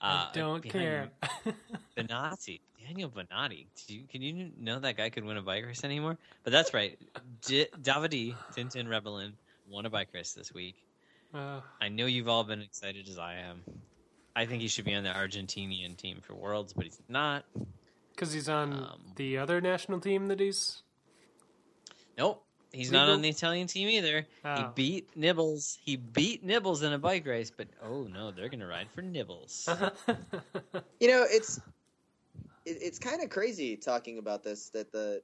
I 0.01 0.23
Uh, 0.23 0.31
don't 0.33 0.63
care. 0.63 1.09
Bennati, 1.97 2.59
Daniel 2.85 3.09
Bennati. 3.09 3.67
Do 3.87 3.95
you, 3.95 4.03
can 4.09 4.21
you 4.21 4.51
know 4.59 4.79
that 4.79 4.97
guy 4.97 5.09
could 5.09 5.23
win 5.25 5.37
a 5.37 5.41
bike 5.41 5.65
race 5.65 5.83
anymore? 5.83 6.17
But 6.43 6.51
that's 6.51 6.73
right. 6.73 6.97
D- 7.45 7.67
Davide 7.81 8.35
Tintin 8.55 8.87
Rebellin 8.87 9.33
won 9.69 9.85
a 9.85 9.89
bike 9.89 10.09
race 10.13 10.33
this 10.33 10.53
week. 10.53 10.75
uh, 11.33 11.59
I 11.81 11.89
know 11.89 12.05
you've 12.05 12.27
all 12.27 12.43
been 12.43 12.61
excited 12.61 13.07
as 13.07 13.17
I 13.17 13.35
am. 13.35 13.61
I 14.35 14.45
think 14.45 14.61
he 14.61 14.67
should 14.67 14.85
be 14.85 14.95
on 14.95 15.03
the 15.03 15.11
Argentinian 15.11 15.95
team 15.95 16.19
for 16.21 16.33
Worlds, 16.33 16.73
but 16.73 16.85
he's 16.85 16.99
not. 17.07 17.45
Because 18.13 18.31
he's 18.33 18.49
on 18.49 18.73
Um, 18.73 19.01
the 19.15 19.37
other 19.37 19.59
national 19.61 19.99
team 19.99 20.27
that 20.27 20.39
he's. 20.39 20.83
Nope. 22.17 22.45
He's 22.71 22.91
not 22.91 23.07
on 23.09 23.21
the 23.21 23.29
Italian 23.29 23.67
team 23.67 23.87
either. 23.87 24.21
He 24.21 24.27
Oh. 24.45 24.71
beat 24.73 25.15
Nibbles. 25.15 25.77
He 25.83 25.95
beat 25.95 26.43
Nibbles 26.43 26.81
in 26.81 26.91
a 26.93 26.97
bike 26.97 27.25
race, 27.27 27.51
but 27.55 27.67
oh 27.83 28.03
no, 28.05 28.31
they're 28.31 28.49
gonna 28.49 28.65
ride 28.67 28.89
for 28.91 29.01
Nibbles. 29.03 29.69
You 30.99 31.07
know, 31.09 31.25
it's 31.29 31.57
it, 32.65 32.77
it's 32.81 32.97
kind 32.97 33.21
of 33.21 33.29
crazy 33.29 33.75
talking 33.75 34.17
about 34.17 34.41
this 34.43 34.69
that 34.69 34.91
the 34.91 35.21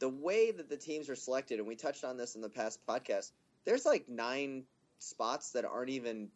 the 0.00 0.08
way 0.08 0.50
that 0.50 0.68
the 0.68 0.76
teams 0.76 1.08
are 1.08 1.14
selected, 1.14 1.58
and 1.60 1.68
we 1.68 1.76
touched 1.76 2.02
on 2.02 2.16
this 2.16 2.34
in 2.34 2.40
the 2.40 2.48
past 2.48 2.84
podcast. 2.86 3.30
There's 3.64 3.86
like 3.86 4.08
nine 4.08 4.64
spots 4.98 5.52
that 5.52 5.64
aren't 5.64 5.90
even 5.90 6.28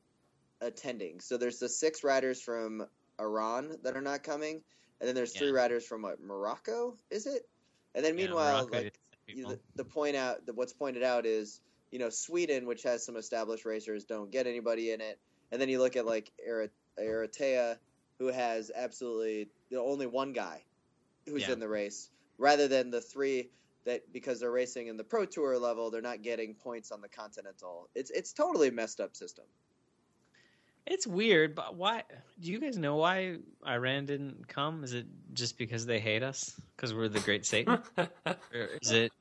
attending. 0.60 1.18
So 1.20 1.36
there's 1.36 1.58
the 1.58 1.68
six 1.68 2.04
riders 2.04 2.40
from 2.40 2.86
Iran 3.20 3.76
that 3.82 3.96
are 3.96 4.00
not 4.02 4.22
coming, 4.22 4.62
and 5.00 5.08
then 5.08 5.14
there's 5.14 5.32
three 5.32 5.50
riders 5.50 5.84
from 5.84 6.02
what, 6.02 6.22
Morocco. 6.22 6.96
Is 7.10 7.26
it? 7.26 7.48
And 7.94 8.04
then 8.04 8.16
meanwhile, 8.16 8.66
Morocco 8.66 8.76
like 8.76 8.98
you 9.26 9.46
the, 9.46 9.58
the 9.74 9.84
point 9.84 10.16
out 10.16 10.46
that 10.46 10.54
what's 10.54 10.72
pointed 10.72 11.02
out 11.02 11.26
is 11.26 11.60
you 11.90 11.98
know 11.98 12.10
Sweden, 12.10 12.66
which 12.66 12.82
has 12.82 13.04
some 13.04 13.16
established 13.16 13.64
racers, 13.64 14.04
don't 14.04 14.30
get 14.30 14.46
anybody 14.46 14.92
in 14.92 15.00
it, 15.00 15.18
and 15.52 15.60
then 15.60 15.68
you 15.68 15.80
look 15.80 15.96
at 15.96 16.06
like 16.06 16.32
Eri- 16.44 16.70
Eritrea, 16.98 17.78
who 18.18 18.28
has 18.28 18.70
absolutely 18.74 19.48
the 19.70 19.80
only 19.80 20.06
one 20.06 20.32
guy 20.32 20.62
who's 21.26 21.42
Yeah. 21.42 21.52
in 21.52 21.60
the 21.60 21.68
race, 21.68 22.10
rather 22.38 22.68
than 22.68 22.90
the 22.90 23.00
three 23.00 23.50
that 23.84 24.12
because 24.12 24.40
they're 24.40 24.50
racing 24.50 24.88
in 24.88 24.96
the 24.96 25.04
pro 25.04 25.24
tour 25.24 25.58
level, 25.58 25.90
they're 25.90 26.02
not 26.02 26.22
getting 26.22 26.54
points 26.54 26.90
on 26.90 27.00
the 27.00 27.08
continental. 27.08 27.88
It's 27.94 28.10
it's 28.10 28.32
totally 28.32 28.70
messed 28.70 29.00
up 29.00 29.16
system. 29.16 29.44
It's 30.86 31.06
weird, 31.06 31.54
but 31.54 31.74
why? 31.74 32.04
Do 32.40 32.50
you 32.50 32.60
guys 32.60 32.78
know 32.78 32.96
why 32.96 33.38
Iran 33.66 34.06
didn't 34.06 34.46
come? 34.46 34.84
Is 34.84 34.92
it 34.92 35.06
just 35.32 35.58
because 35.58 35.84
they 35.84 35.98
hate 35.98 36.22
us? 36.22 36.60
Because 36.76 36.94
we're 36.94 37.08
the 37.08 37.20
Great 37.20 37.44
Satan? 37.44 37.78
or 37.98 38.68
is 38.80 38.92
it? 38.92 39.12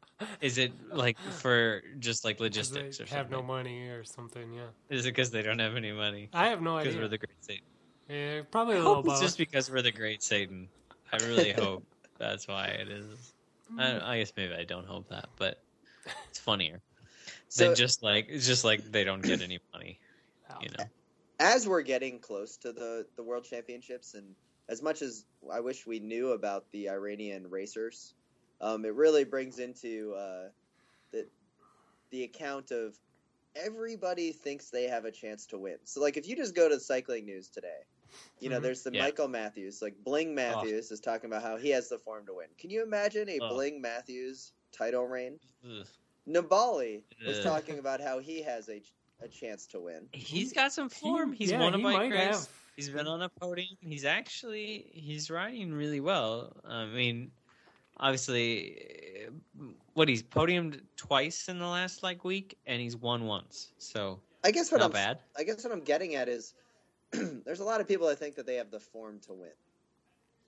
Is 0.41 0.58
it 0.58 0.71
like 0.93 1.17
for 1.19 1.82
just 1.99 2.23
like 2.23 2.39
logistics 2.39 2.97
they 2.99 3.04
or 3.04 3.08
have 3.08 3.25
something? 3.25 3.32
no 3.32 3.43
money 3.43 3.88
or 3.88 4.04
something. 4.04 4.54
Yeah, 4.54 4.62
Is 4.89 5.06
it 5.06 5.10
because 5.10 5.32
they 5.32 5.41
don't 5.41 5.60
have 5.60 5.75
any 5.75 5.91
money? 5.91 6.30
I 6.34 6.47
have 6.47 6.62
no 6.62 6.78
idea. 6.78 6.84
Because 6.84 6.95
idea. 6.95 7.04
we're 7.04 7.10
the 7.10 7.17
Great 7.17 7.43
Satan. 7.43 7.65
Yeah, 8.10 8.41
probably 8.51 8.75
I 8.75 8.78
a 8.78 8.82
little 8.82 8.95
hope 8.95 9.08
it's 9.10 9.19
just 9.19 9.38
because 9.38 9.69
we're 9.69 9.82
the 9.82 9.91
Great 9.91 10.21
Satan. 10.23 10.69
I 11.12 11.17
really 11.25 11.51
hope 11.51 11.84
that's 12.17 12.47
why 12.47 12.67
it 12.67 12.89
is. 12.89 13.34
I, 13.78 14.13
I 14.13 14.19
guess 14.19 14.32
maybe 14.38 14.54
I 14.54 14.63
don't 14.63 14.86
hope 14.86 15.10
that, 15.10 15.30
but 15.38 15.62
it's 16.30 16.39
funnier 16.39 16.82
So 17.49 17.65
than 17.65 17.75
just 17.75 18.04
like 18.04 18.28
it's 18.30 18.45
just 18.45 18.63
like 18.63 18.91
they 18.91 19.04
don't 19.04 19.23
get 19.23 19.41
any 19.41 19.60
money. 19.73 19.99
You 20.62 20.69
know, 20.78 20.86
as 21.39 21.67
we're 21.67 21.82
getting 21.84 22.19
close 22.19 22.58
to 22.60 22.74
the 22.74 23.08
the 23.17 23.24
world 23.24 23.45
championships, 23.45 24.13
and 24.13 24.36
as 24.69 24.82
much 24.82 25.02
as 25.02 25.26
I 25.52 25.62
wish 25.62 25.86
we 25.86 26.00
knew 26.00 26.32
about 26.32 26.71
the 26.71 26.89
Iranian 26.89 27.50
racers, 27.50 28.15
um, 28.62 28.86
it 28.86 28.95
really 28.95 29.24
brings 29.26 29.60
into 29.60 30.13
uh, 30.15 30.50
the 31.12 31.30
the 32.12 32.24
account 32.24 32.71
of 32.71 32.98
everybody 33.56 34.34
thinks 34.34 34.69
they 34.69 34.86
have 34.86 35.06
a 35.06 35.12
chance 35.12 35.48
to 35.48 35.60
win. 35.60 35.80
So, 35.86 36.02
like, 36.02 36.17
if 36.17 36.28
you 36.28 36.36
just 36.36 36.56
go 36.56 36.69
to 36.69 36.76
the 36.76 36.82
cycling 36.82 37.26
news 37.26 37.50
today, 37.50 37.82
you 38.39 38.50
know, 38.50 38.60
Mhm. 38.60 38.62
there's 38.62 38.84
the 38.84 38.91
Yeah. 38.91 39.08
Michael 39.08 39.28
Matthews, 39.30 39.82
like 39.82 39.95
Bling 40.04 40.36
Matthews 40.36 40.91
is 40.91 41.02
talking 41.02 41.30
about 41.30 41.43
how 41.43 41.58
he 41.58 41.69
has 41.71 41.89
the 41.89 42.00
form 42.00 42.26
to 42.28 42.36
win. 42.36 42.50
Can 42.60 42.69
you 42.71 42.84
imagine 42.84 43.30
a 43.30 43.39
Oh. 43.39 43.50
Bling 43.50 43.82
Matthews 43.82 44.54
title 44.71 45.08
reign? 45.08 45.39
Ugh. 45.63 45.88
Nibali 46.28 47.06
is 47.26 47.39
Ugh. 47.39 47.39
talking 47.39 47.80
about 47.80 48.02
how 48.02 48.19
he 48.19 48.43
has 48.43 48.69
a 48.69 48.82
a 49.21 49.28
chance 49.28 49.65
to 49.67 49.80
win. 49.80 50.08
he's 50.12 50.54
got 50.54 50.71
some 50.71 50.89
form. 50.89 51.32
He's 51.34 51.51
yeah, 51.51 51.60
won 51.60 51.73
a 51.73 51.78
he 51.78 51.84
bike 51.84 51.93
might 51.93 52.12
race. 52.12 52.45
have. 52.45 52.49
He's 52.75 52.89
been 52.89 53.08
on 53.08 53.21
a 53.21 53.30
podium. 53.30 53.78
He's 53.82 54.06
actually 54.06 54.89
he's 54.93 55.30
riding 55.30 55.73
really 55.73 55.99
well. 56.01 56.56
I 56.67 56.86
mean, 56.86 57.32
obviously, 57.97 59.28
uh, 59.28 59.63
what 59.93 60.08
he's 60.10 60.23
podiumed 60.23 60.82
twice 60.97 61.47
in 61.47 61.60
the 61.60 61.67
last 61.67 62.04
like 62.04 62.23
week, 62.23 62.58
and 62.65 62.82
he's 62.82 62.97
won 62.97 63.25
once. 63.25 63.71
So 63.78 64.19
I 64.43 64.51
guess 64.51 64.71
what 64.71 64.80
not 64.80 64.88
I'm 64.88 64.91
bad. 64.91 65.19
I 65.38 65.43
guess 65.43 65.63
what 65.63 65.71
I'm 65.73 65.82
getting 65.82 66.15
at 66.15 66.28
is 66.28 66.54
there's 67.12 67.60
a 67.62 67.63
lot 67.65 67.80
of 67.82 67.88
people 67.88 68.08
that 68.08 68.17
think 68.19 68.36
that 68.36 68.45
they 68.45 68.56
have 68.56 68.71
the 68.71 68.80
form 68.80 69.19
to 69.21 69.34
win. 69.34 69.51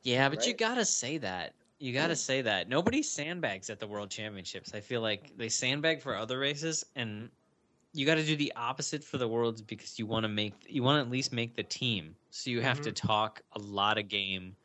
Yeah, 0.03 0.29
but 0.29 0.45
you 0.45 0.53
gotta 0.53 0.85
say 0.85 1.17
that. 1.19 1.53
You 1.79 1.93
gotta 1.93 2.13
Mm. 2.13 2.17
say 2.17 2.41
that. 2.41 2.69
Nobody 2.69 3.01
sandbags 3.03 3.69
at 3.69 3.79
the 3.79 3.87
World 3.87 4.09
Championships. 4.09 4.73
I 4.73 4.79
feel 4.79 5.01
like 5.01 5.35
they 5.37 5.49
sandbag 5.49 6.01
for 6.01 6.15
other 6.15 6.39
races, 6.39 6.83
and 6.95 7.29
you 7.97 8.05
got 8.05 8.15
to 8.15 8.25
do 8.25 8.37
the 8.37 8.53
opposite 8.55 9.03
for 9.03 9.17
the 9.17 9.27
Worlds 9.27 9.61
because 9.61 9.99
you 9.99 10.07
want 10.07 10.25
to 10.25 10.29
make 10.29 10.65
you 10.69 10.83
want 10.83 10.97
to 10.97 11.01
at 11.07 11.11
least 11.11 11.33
make 11.33 11.55
the 11.55 11.63
team. 11.63 12.17
So 12.31 12.51
you 12.51 12.61
have 12.61 12.81
to 12.81 12.93
talk 12.93 13.41
a 13.53 13.59
lot 13.59 13.97
of 13.97 14.09
game 14.09 14.57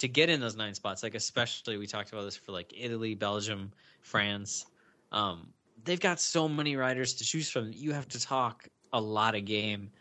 to 0.00 0.08
get 0.08 0.30
in 0.30 0.40
those 0.40 0.56
nine 0.56 0.74
spots. 0.74 1.02
Like 1.04 1.14
especially 1.14 1.78
we 1.78 1.86
talked 1.86 2.12
about 2.12 2.24
this 2.24 2.36
for 2.36 2.52
like 2.52 2.72
Italy, 2.76 3.14
Belgium, 3.14 3.72
France. 4.00 4.66
Um, 5.12 5.54
they've 5.82 6.00
got 6.00 6.20
so 6.20 6.48
many 6.48 6.76
riders 6.76 7.14
to 7.14 7.24
choose 7.24 7.50
from. 7.50 7.70
You 7.72 7.92
have 7.92 8.08
to 8.08 8.20
talk 8.20 8.68
a 8.92 9.00
lot 9.00 9.36
of 9.36 9.44
game 9.46 9.92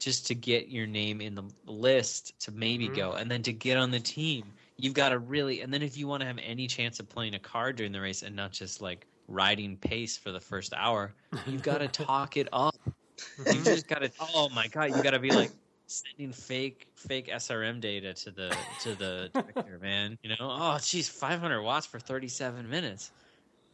just 0.00 0.26
to 0.28 0.34
get 0.34 0.68
your 0.68 0.86
name 0.86 1.20
in 1.20 1.34
the 1.34 1.44
list 1.66 2.38
to 2.40 2.52
maybe 2.52 2.90
Mhm. 2.90 2.94
go, 2.94 3.12
and 3.12 3.30
then 3.30 3.42
to 3.42 3.52
get 3.52 3.78
on 3.78 3.90
the 3.90 4.00
team 4.00 4.54
you've 4.76 4.94
got 4.94 5.10
to 5.10 5.18
really, 5.18 5.60
and 5.60 5.72
then 5.72 5.82
if 5.82 5.96
you 5.96 6.08
want 6.08 6.20
to 6.22 6.26
have 6.26 6.38
any 6.38 6.66
chance 6.66 7.00
of 7.00 7.08
playing 7.08 7.34
a 7.34 7.40
card 7.40 7.76
during 7.76 7.92
the 7.92 8.00
race 8.00 8.22
and 8.22 8.36
not 8.36 8.52
just 8.52 8.80
like 8.82 9.06
riding 9.28 9.76
pace 9.76 10.16
for 10.16 10.32
the 10.32 10.40
first 10.40 10.72
hour, 10.74 11.14
you've 11.46 11.62
got 11.62 11.78
to 11.78 11.88
talk 11.88 12.36
it 12.36 12.48
up. 12.52 12.74
You 13.50 13.60
just 13.64 13.86
got 13.88 14.00
to. 14.02 14.10
Oh 14.20 14.48
my 14.50 14.68
god, 14.68 14.94
you 14.94 15.02
got 15.02 15.10
to 15.12 15.18
be 15.18 15.32
like 15.32 15.52
sending 15.86 16.32
fake 16.32 16.86
fake 16.96 17.28
SRM 17.28 17.80
data 17.80 18.14
to 18.14 18.30
the 18.30 18.50
to 18.78 18.94
the 18.94 19.30
director, 19.34 19.78
man. 19.80 20.16
You 20.22 20.30
know, 20.30 20.36
oh 20.40 20.78
geez, 20.82 21.08
500 21.08 21.62
watts 21.62 21.86
for 21.86 21.98
37 21.98 22.68
minutes. 22.68 23.10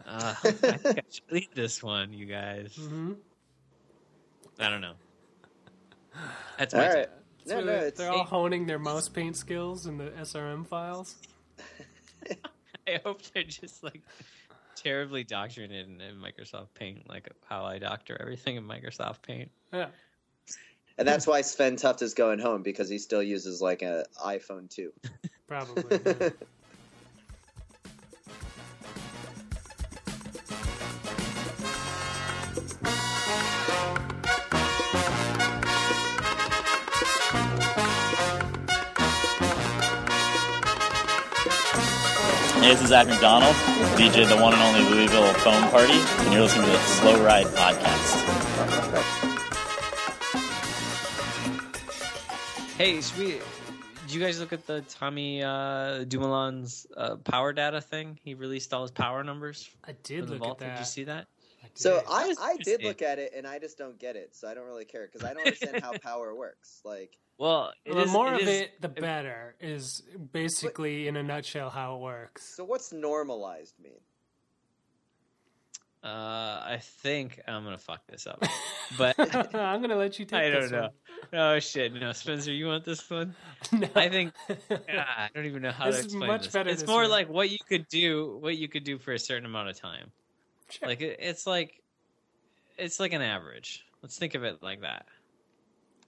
Uh, 0.05 0.35
I 0.69 0.77
think 0.79 0.99
I 0.99 1.03
should 1.11 1.31
leave 1.31 1.49
this 1.55 1.83
one, 1.83 2.13
you 2.13 2.27
guys. 2.27 2.75
hmm 2.77 3.13
I 4.59 4.71
don't 4.71 4.81
know. 4.81 4.95
That's 6.59 6.75
All 6.75 6.81
my 6.81 6.87
right. 6.87 7.07
take. 7.07 7.09
No, 7.47 7.61
no, 7.61 7.67
they're, 7.67 7.87
it's 7.87 7.99
they're 7.99 8.11
all 8.11 8.25
honing 8.25 8.67
their 8.67 8.79
mouse 8.79 9.09
paint 9.09 9.37
skills 9.37 9.87
in 9.87 9.97
the 9.99 10.11
SRM 10.11 10.67
files. 10.67 11.17
I 12.87 13.01
hope 13.05 13.23
they're 13.33 13.43
just 13.45 13.83
like 13.83 14.03
terribly 14.83 15.25
doctoring 15.25 15.71
in, 15.71 16.01
in 16.01 16.17
Microsoft 16.17 16.69
Paint, 16.75 17.09
like 17.09 17.29
how 17.47 17.65
I 17.65 17.79
doctor 17.79 18.17
everything 18.21 18.57
in 18.57 18.65
Microsoft 18.65 19.23
Paint. 19.23 19.51
Yeah. 19.73 19.89
and 20.99 21.07
that's 21.07 21.27
why 21.27 21.43
Svein 21.43 21.77
Tuft 21.77 22.03
is 22.03 22.15
going 22.15 22.39
home 22.39 22.63
because 22.63 22.89
he 22.89 22.99
still 22.99 23.23
uses 23.23 23.61
like 23.61 23.83
an 23.83 24.05
iPhone 24.25 24.71
2. 24.71 24.93
Probably. 25.47 26.01
yeah. 26.05 26.29
Hey, 42.61 42.73
this 42.73 42.83
is 42.83 42.89
Zach 42.91 43.07
McDonald, 43.07 43.55
DJ 43.97 44.29
the 44.29 44.37
one 44.37 44.53
and 44.53 44.61
only 44.61 44.83
Louisville 44.95 45.33
Foam 45.33 45.71
Party, 45.71 45.95
and 45.95 46.33
you're 46.33 46.43
listening 46.43 46.67
to 46.67 46.73
the 46.73 46.79
Slow 46.79 47.25
Ride 47.25 47.47
Podcast. 47.47 48.21
Hey, 52.77 53.01
should 53.01 53.19
we? 53.19 53.41
Did 54.03 54.13
you 54.13 54.21
guys 54.21 54.41
look 54.41 54.53
at 54.53 54.67
the 54.67 54.83
Tommy 54.83 55.43
uh, 55.43 56.05
Dumoulin's 56.05 56.87
uh, 56.95 57.17
power 57.17 57.55
data 57.55 57.81
thing? 57.81 58.19
He 58.23 58.35
released 58.35 58.75
all 58.75 58.83
his 58.83 58.91
power 58.91 59.25
numbers 59.25 59.71
I 59.83 59.93
did 60.03 60.27
the 60.27 60.33
look 60.33 60.41
vault. 60.41 60.53
at 60.63 60.67
that. 60.67 60.75
Did 60.75 60.81
you 60.81 60.85
see 60.85 61.05
that? 61.05 61.29
I. 61.63 61.69
So 61.73 62.03
I, 62.11 62.35
I 62.43 62.57
did 62.59 62.83
look 62.85 63.01
at 63.01 63.19
it 63.19 63.33
and 63.35 63.47
I 63.47 63.59
just 63.59 63.79
don't 63.79 63.99
get 63.99 64.17
it. 64.17 64.37
So 64.37 64.49
I 64.49 64.53
don't 64.53 64.67
really 64.67 64.85
care 64.85 65.09
because 65.11 65.27
I 65.27 65.33
don't 65.33 65.47
understand 65.47 65.81
how 65.83 65.97
power 66.03 66.35
works. 66.35 66.83
Like, 66.85 67.17
Well, 67.41 67.73
it 67.87 67.95
the 67.95 68.03
is- 68.03 68.13
more 68.13 68.29
it 68.35 68.43
of 68.43 68.49
is- 68.49 68.61
it, 68.61 68.81
the 68.83 68.89
better. 68.89 69.55
Is 69.61 70.03
basically 70.33 71.09
in 71.09 71.17
a 71.17 71.23
nutshell 71.23 71.71
how 71.71 71.97
it 71.97 72.01
works. 72.01 72.55
so 72.55 72.65
what's 72.65 72.93
normalized 72.93 73.75
mean? 73.83 73.95
Uh, 76.03 76.07
I 76.65 76.79
think 76.83 77.41
I'm 77.47 77.63
gonna 77.65 77.77
fuck 77.79 78.07
this 78.07 78.27
up, 78.27 78.43
but 78.99 79.15
I'm 79.55 79.81
gonna 79.83 79.97
let 79.97 80.19
you 80.19 80.25
take. 80.25 80.41
I 80.41 80.51
don't 80.51 80.63
this 80.63 80.71
know. 80.71 80.89
Oh 81.35 81.59
shit! 81.59 81.93
No, 81.95 82.13
Spencer, 82.13 82.53
you 82.53 82.67
want 82.67 82.85
this 82.85 83.09
one? 83.11 83.35
One. 83.71 83.81
No. 83.83 83.89
I 83.95 84.09
think 84.09 84.33
Yeah, 84.71 85.05
I 85.17 85.29
don't 85.35 85.45
even 85.47 85.61
know 85.63 85.73
how 85.73 85.87
This 85.87 85.97
to 85.97 86.01
is 86.01 86.05
explain 86.07 86.27
much 86.31 86.43
this. 86.45 86.53
better 86.53 86.71
It's 86.71 86.81
this 86.83 86.89
more 86.89 87.03
way. 87.03 87.09
like 87.09 87.29
what 87.29 87.51
you 87.51 87.59
could 87.69 87.87
do, 87.89 88.39
what 88.41 88.57
you 88.57 88.67
could 88.69 88.85
do 88.85 88.99
for 88.99 89.13
a 89.13 89.19
certain 89.19 89.45
amount 89.47 89.69
of 89.71 89.79
time. 89.79 90.11
Sure. 90.71 90.89
Like 90.89 91.01
it, 91.03 91.19
it's 91.21 91.47
like, 91.47 91.83
it's 92.79 92.99
like 93.01 93.13
an 93.13 93.21
average. 93.23 93.85
Let's 94.03 94.17
think 94.19 94.35
of 94.35 94.45
it 94.45 94.63
like 94.63 94.81
that. 94.81 95.05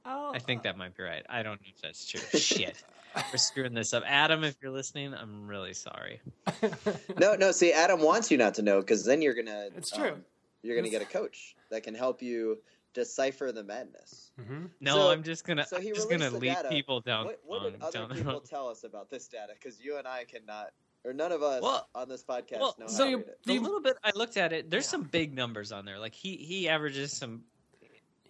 Oh, 0.05 0.33
I 0.35 0.39
think 0.39 0.63
that 0.65 0.77
might 0.77 0.97
be 0.97 1.03
right. 1.03 1.25
I 1.29 1.43
don't 1.43 1.61
know 1.61 1.69
if 1.75 1.81
that's 1.81 2.05
true. 2.07 2.21
Shit, 2.39 2.83
we're 3.33 3.37
screwing 3.39 3.75
this 3.75 3.95
up. 3.95 4.03
Adam, 4.07 4.43
if 4.45 4.57
you're 4.63 4.73
listening, 4.73 5.15
I'm 5.15 5.47
really 5.47 5.75
sorry. 5.75 6.21
No, 7.19 7.35
no. 7.35 7.53
See, 7.53 7.73
Adam 7.73 8.01
wants 8.01 8.31
you 8.31 8.37
not 8.39 8.55
to 8.55 8.63
know 8.63 8.81
because 8.81 9.05
then 9.05 9.23
you're 9.23 9.35
gonna. 9.35 9.69
It's 9.77 9.91
true. 9.91 10.11
um, 10.13 10.25
you're 10.63 10.77
gonna 10.77 10.89
get 10.89 11.03
a 11.03 11.07
coach 11.07 11.55
that 11.71 11.83
can 11.83 11.95
help 11.95 12.21
you 12.23 12.59
decipher 12.95 13.53
the 13.53 13.63
madness. 13.63 14.33
Mhm. 14.41 14.69
No, 14.81 14.95
So- 14.97 15.11
I'm 15.11 15.23
just 15.23 15.45
gonna, 15.47 15.65
so 15.67 15.81
he 15.81 15.89
I'm 15.89 15.95
just 15.95 16.11
gonna 16.11 16.31
lead 16.31 16.55
data. 16.57 16.69
people 16.69 17.01
down. 17.01 17.27
what 17.27 17.41
what 17.45 17.63
on- 17.63 17.73
did 17.73 17.83
other 17.83 17.99
down 18.01 18.11
people 18.11 18.33
road. 18.35 18.45
tell 18.45 18.69
us 18.69 18.85
about 18.85 19.09
this 19.09 19.29
data? 19.29 19.53
Because 19.55 19.81
you 19.81 19.97
and 19.99 20.07
I 20.07 20.25
cannot, 20.25 20.73
or 21.05 21.13
none 21.13 21.33
of 21.33 21.43
us 21.43 21.63
Well- 21.63 21.89
on 21.95 22.09
this 22.09 22.23
podcast 22.23 22.61
well, 22.61 22.75
know 22.79 22.87
so 22.87 22.99
how 22.99 23.05
to 23.05 23.11
you- 23.11 23.17
read 23.19 23.27
it. 23.29 23.39
The 23.47 23.55
The- 23.59 23.63
little 23.65 23.81
bit 23.81 23.97
I 24.05 24.11
looked 24.15 24.37
at 24.37 24.53
it, 24.53 24.69
there's 24.71 24.85
Yeah. 24.87 24.91
some 24.91 25.03
big 25.05 25.33
numbers 25.35 25.73
on 25.73 25.85
there. 25.85 25.99
Like 25.99 26.15
he 26.15 26.37
he 26.37 26.69
averages 26.69 27.13
some 27.13 27.45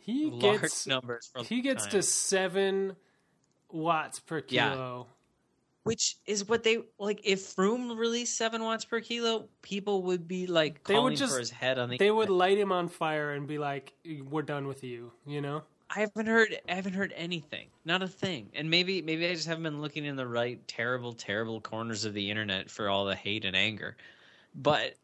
He 0.03 0.27
large 0.31 0.61
gets 0.63 0.87
numbers 0.87 1.31
for 1.33 1.45
he 1.45 1.61
gets 1.61 1.85
time. 1.85 1.91
to 1.93 2.03
seven 2.03 2.97
watts 3.71 4.21
per 4.21 4.43
Yeah. 4.49 4.71
kilo. 4.75 5.07
which 5.85 6.17
is 6.27 6.47
what 6.47 6.63
they 6.63 6.79
like. 7.01 7.21
If 7.25 7.41
Froome 7.57 7.97
released 7.99 8.37
seven 8.39 8.63
watts 8.63 8.85
per 8.85 9.01
kilo, 9.01 9.49
people 9.63 10.03
would 10.05 10.29
be 10.29 10.47
like 10.47 10.85
They 10.85 10.97
would 10.97 11.17
just- 11.17 11.33
for 11.33 11.41
his 11.41 11.51
head 11.51 11.77
on 11.79 11.91
the. 11.91 11.97
They 11.99 12.11
would 12.11 12.31
light 12.31 12.57
him 12.57 12.71
on 12.71 12.89
fire 12.89 13.33
and 13.33 13.49
be 13.49 13.59
like, 13.59 13.93
"We're 14.05 14.43
done 14.43 14.69
with 14.69 14.85
you," 14.85 15.13
you 15.27 15.41
know. 15.41 15.65
I 15.91 15.99
haven't 16.01 16.27
heard. 16.27 16.57
I 16.69 16.75
haven't 16.77 16.93
heard 16.95 17.13
anything. 17.17 17.69
Not 17.85 18.01
a 18.03 18.07
thing. 18.09 18.51
And 18.55 18.71
maybe 18.71 19.03
maybe 19.03 19.27
I 19.27 19.35
just 19.35 19.47
haven't 19.49 19.65
been 19.65 19.81
looking 19.83 20.05
in 20.05 20.15
the 20.15 20.27
right 20.27 20.67
terrible 20.69 21.15
terrible 21.15 21.61
corners 21.61 22.05
of 22.05 22.15
the 22.15 22.31
internet 22.31 22.71
for 22.71 22.89
all 22.89 23.05
the 23.05 23.17
hate 23.17 23.45
and 23.45 23.57
anger. 23.57 23.97
But 24.55 24.95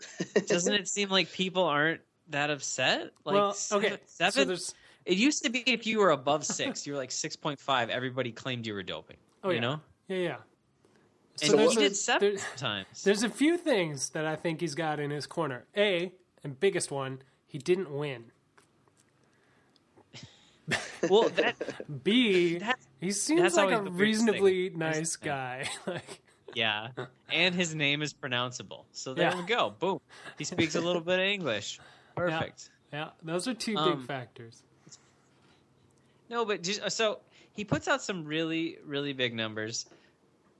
doesn't 0.48 0.74
it 0.74 0.88
seem 0.88 1.10
like 1.10 1.30
people 1.32 1.62
aren't 1.64 2.00
that 2.30 2.50
upset? 2.50 3.10
Like 3.24 3.34
well, 3.34 3.52
seven, 3.52 3.86
okay. 3.92 4.02
seven. 4.06 4.32
So 4.32 4.44
there's 4.44 4.74
it 5.04 5.16
used 5.16 5.42
to 5.44 5.50
be 5.50 5.60
if 5.66 5.86
you 5.86 5.98
were 6.00 6.10
above 6.10 6.44
six, 6.44 6.86
you 6.86 6.92
were 6.92 6.98
like 6.98 7.10
six 7.10 7.36
point 7.36 7.60
five. 7.60 7.90
Everybody 7.90 8.32
claimed 8.32 8.66
you 8.66 8.74
were 8.74 8.82
doping. 8.82 9.16
oh 9.44 9.48
you 9.50 9.56
yeah, 9.56 9.60
know. 9.60 9.80
yeah, 10.08 10.16
yeah. 10.16 10.36
And 11.40 11.50
So 11.52 11.68
he 11.70 11.76
did 11.76 11.94
seven 11.96 12.34
there- 12.34 12.44
times. 12.56 13.02
There's 13.04 13.22
a 13.22 13.28
few 13.30 13.56
things 13.56 14.10
that 14.10 14.26
I 14.26 14.34
think 14.36 14.60
he's 14.60 14.74
got 14.74 14.98
in 15.00 15.10
his 15.10 15.26
corner. 15.26 15.64
A 15.76 16.12
and 16.44 16.58
biggest 16.58 16.90
one, 16.90 17.22
he 17.46 17.58
didn't 17.58 17.90
win. 17.90 18.24
Well, 21.08 21.28
that 21.36 21.54
B, 22.04 22.58
That's- 22.58 22.86
he 23.00 23.12
seems 23.12 23.40
that's 23.42 23.54
like 23.56 23.66
a 23.70 23.78
weirdest 23.82 23.86
thing. 23.90 23.96
reasonably 23.98 24.70
nice 24.70 25.16
guy. 25.16 25.68
like, 25.86 26.20
Yeah, 26.54 26.88
and 27.32 27.54
his 27.54 27.74
name 27.74 28.02
is 28.02 28.12
pronounceable. 28.12 28.84
So 28.92 29.14
there 29.14 29.30
Yeah. 29.30 29.40
we 29.40 29.46
go. 29.46 29.74
Boom. 29.78 30.00
He 30.36 30.44
speaks 30.44 30.74
a 30.74 30.80
little 30.80 31.00
bit 31.00 31.20
of 31.20 31.24
English. 31.24 31.78
Perfect. 32.18 32.70
yeah, 32.92 33.12
those 33.22 33.48
are 33.48 33.54
two 33.54 33.78
Um, 33.78 33.98
big 33.98 34.02
factors. 34.02 34.64
No, 36.28 36.44
but 36.44 36.62
just, 36.62 36.90
so 36.96 37.22
he 37.52 37.64
puts 37.64 37.88
out 37.88 38.02
some 38.02 38.24
really, 38.24 38.78
really 38.84 39.12
big 39.12 39.34
numbers. 39.34 39.86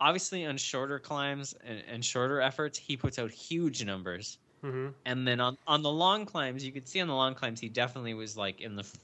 Obviously, 0.01 0.47
on 0.47 0.57
shorter 0.59 0.99
climbs 1.01 1.55
and, 1.55 1.81
and 1.87 2.05
shorter 2.05 2.41
efforts, 2.41 2.79
he 2.79 2.97
puts 2.97 3.19
out 3.19 3.33
huge 3.33 3.85
numbers. 3.85 4.39
hmm 4.63 4.89
And 5.07 5.27
then 5.29 5.41
on 5.41 5.57
on 5.67 5.83
the 5.83 5.93
long 5.93 6.27
climbs, 6.27 6.65
you 6.65 6.73
could 6.73 6.89
see 6.89 7.01
on 7.01 7.09
the 7.09 7.15
long 7.15 7.35
climbs, 7.35 7.61
he 7.61 7.69
definitely 7.71 8.15
was 8.15 8.37
like 8.37 8.61
in 8.61 8.77
the 8.77 8.83
f- 8.85 8.95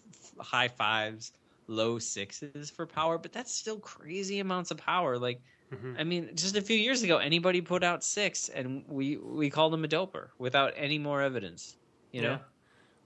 f- 0.41 0.47
high 0.47 0.69
fives, 0.69 1.33
low 1.69 1.99
sixes 1.99 2.71
for 2.71 2.87
power. 2.87 3.19
But 3.19 3.33
that's 3.33 3.55
still 3.55 3.81
crazy 3.81 4.41
amounts 4.41 4.71
of 4.73 4.79
power. 4.79 5.19
Like, 5.19 5.41
hmm 5.71 5.97
I 5.97 6.05
mean, 6.05 6.37
just 6.37 6.57
a 6.57 6.63
few 6.63 6.77
years 6.79 7.03
ago, 7.03 7.19
anybody 7.19 7.63
put 7.63 7.85
out 7.85 8.05
six, 8.05 8.49
and 8.51 8.85
we 8.89 9.19
we 9.19 9.51
called 9.51 9.75
him 9.75 9.85
a 9.85 9.89
doper 9.89 10.29
without 10.39 10.75
any 10.77 10.99
more 10.99 11.23
evidence. 11.23 11.79
You 12.15 12.23
know, 12.23 12.31
Yeah. 12.31 12.39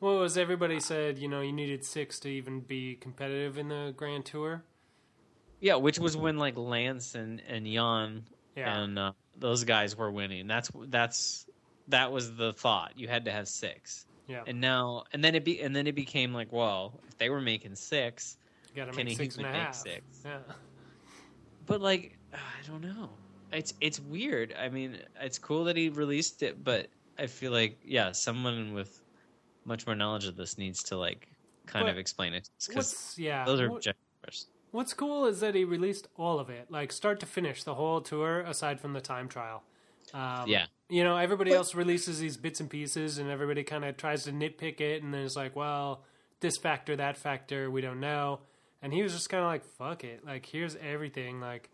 Well, 0.00 0.22
as 0.22 0.36
everybody 0.38 0.78
said, 0.80 1.18
you 1.18 1.26
know, 1.28 1.40
you 1.40 1.52
needed 1.52 1.84
six 1.84 2.20
to 2.20 2.28
even 2.28 2.60
be 2.60 2.94
competitive 2.96 3.58
in 3.58 3.68
the 3.68 3.92
Grand 3.96 4.24
Tour. 4.26 4.62
yeah. 5.60 5.74
Which 5.74 5.98
was 5.98 6.16
when 6.16 6.36
like 6.38 6.56
Lance 6.56 7.14
and 7.14 7.40
and 7.48 7.66
Jan 7.66 8.24
Yeah. 8.56 8.78
and 8.80 8.98
uh, 8.98 9.12
those 9.36 9.64
guys 9.64 9.96
were 9.96 10.10
winning. 10.10 10.46
That's 10.46 10.70
that's 10.86 11.46
that 11.88 12.12
was 12.12 12.36
the 12.36 12.52
thought. 12.52 12.92
You 12.96 13.08
had 13.08 13.24
to 13.24 13.32
have 13.32 13.48
six, 13.48 14.06
yeah. 14.28 14.44
and 14.46 14.60
now 14.60 15.04
and 15.12 15.24
then 15.24 15.34
it 15.34 15.44
be 15.44 15.60
and 15.62 15.74
then 15.74 15.86
it 15.86 15.94
became 15.94 16.32
like, 16.34 16.52
well, 16.52 17.00
if 17.08 17.16
they 17.18 17.30
were 17.30 17.40
making 17.40 17.74
six, 17.74 18.36
You 18.68 18.76
got 18.84 18.92
to 18.92 18.96
Kenny 18.96 19.10
make 19.12 19.16
six 19.18 19.36
and 19.36 19.46
a 19.46 19.50
make 19.50 19.60
half. 19.60 19.74
six. 19.74 20.02
Yeah. 20.24 20.38
but 21.66 21.80
like 21.80 22.18
I 22.34 22.66
don't 22.68 22.82
know. 22.82 23.08
It's 23.52 23.72
it's 23.80 23.98
weird. 23.98 24.54
I 24.58 24.68
mean, 24.68 24.98
it's 25.20 25.38
cool 25.38 25.64
that 25.64 25.76
he 25.76 25.88
released 25.88 26.42
it, 26.42 26.62
but 26.62 26.88
I 27.18 27.26
feel 27.26 27.52
like 27.52 27.78
yeah, 27.84 28.12
someone 28.12 28.74
with 28.74 29.00
much 29.64 29.86
more 29.86 29.94
knowledge 29.96 30.26
of 30.26 30.36
this 30.36 30.56
needs 30.58 30.82
to 30.84 30.96
like 30.96 31.28
kind 31.66 31.84
What- 31.84 31.92
of 31.92 31.98
explain 31.98 32.32
it 32.34 32.48
because 32.66 33.14
yeah? 33.18 33.44
those 33.44 33.60
are 33.60 33.70
what- 33.70 33.86
What's 34.70 34.92
cool 34.92 35.24
is 35.24 35.40
that 35.40 35.54
he 35.54 35.64
released 35.64 36.08
all 36.16 36.38
of 36.38 36.50
it, 36.50 36.70
like 36.70 36.92
start 36.92 37.20
to 37.20 37.26
finish, 37.26 37.64
the 37.64 37.74
whole 37.74 38.02
tour, 38.02 38.40
aside 38.40 38.78
from 38.80 38.92
the 38.92 39.00
time 39.00 39.26
trial. 39.28 39.62
Um, 40.12 40.46
Yeah. 40.46 40.66
You 40.90 41.04
know, 41.04 41.16
everybody 41.16 41.50
But- 41.50 41.56
else 41.56 41.74
releases 41.74 42.18
these 42.18 42.36
bits 42.36 42.60
and 42.60 42.68
pieces, 42.68 43.16
and 43.16 43.30
everybody 43.30 43.64
kind 43.64 43.84
of 43.84 43.96
tries 43.96 44.24
to 44.24 44.30
nitpick 44.32 44.80
it, 44.82 45.02
and 45.02 45.12
then 45.14 45.22
it's 45.22 45.36
like, 45.36 45.56
well, 45.56 46.04
this 46.40 46.58
factor, 46.58 46.96
that 46.96 47.16
factor, 47.16 47.70
we 47.70 47.80
don't 47.80 47.98
know. 48.00 48.40
And 48.82 48.92
he 48.92 49.02
was 49.02 49.12
just 49.14 49.30
kind 49.30 49.42
of 49.42 49.48
like, 49.48 49.64
fuck 49.64 50.04
it. 50.04 50.24
Like, 50.24 50.44
here's 50.46 50.76
everything. 50.76 51.40
Like, 51.40 51.70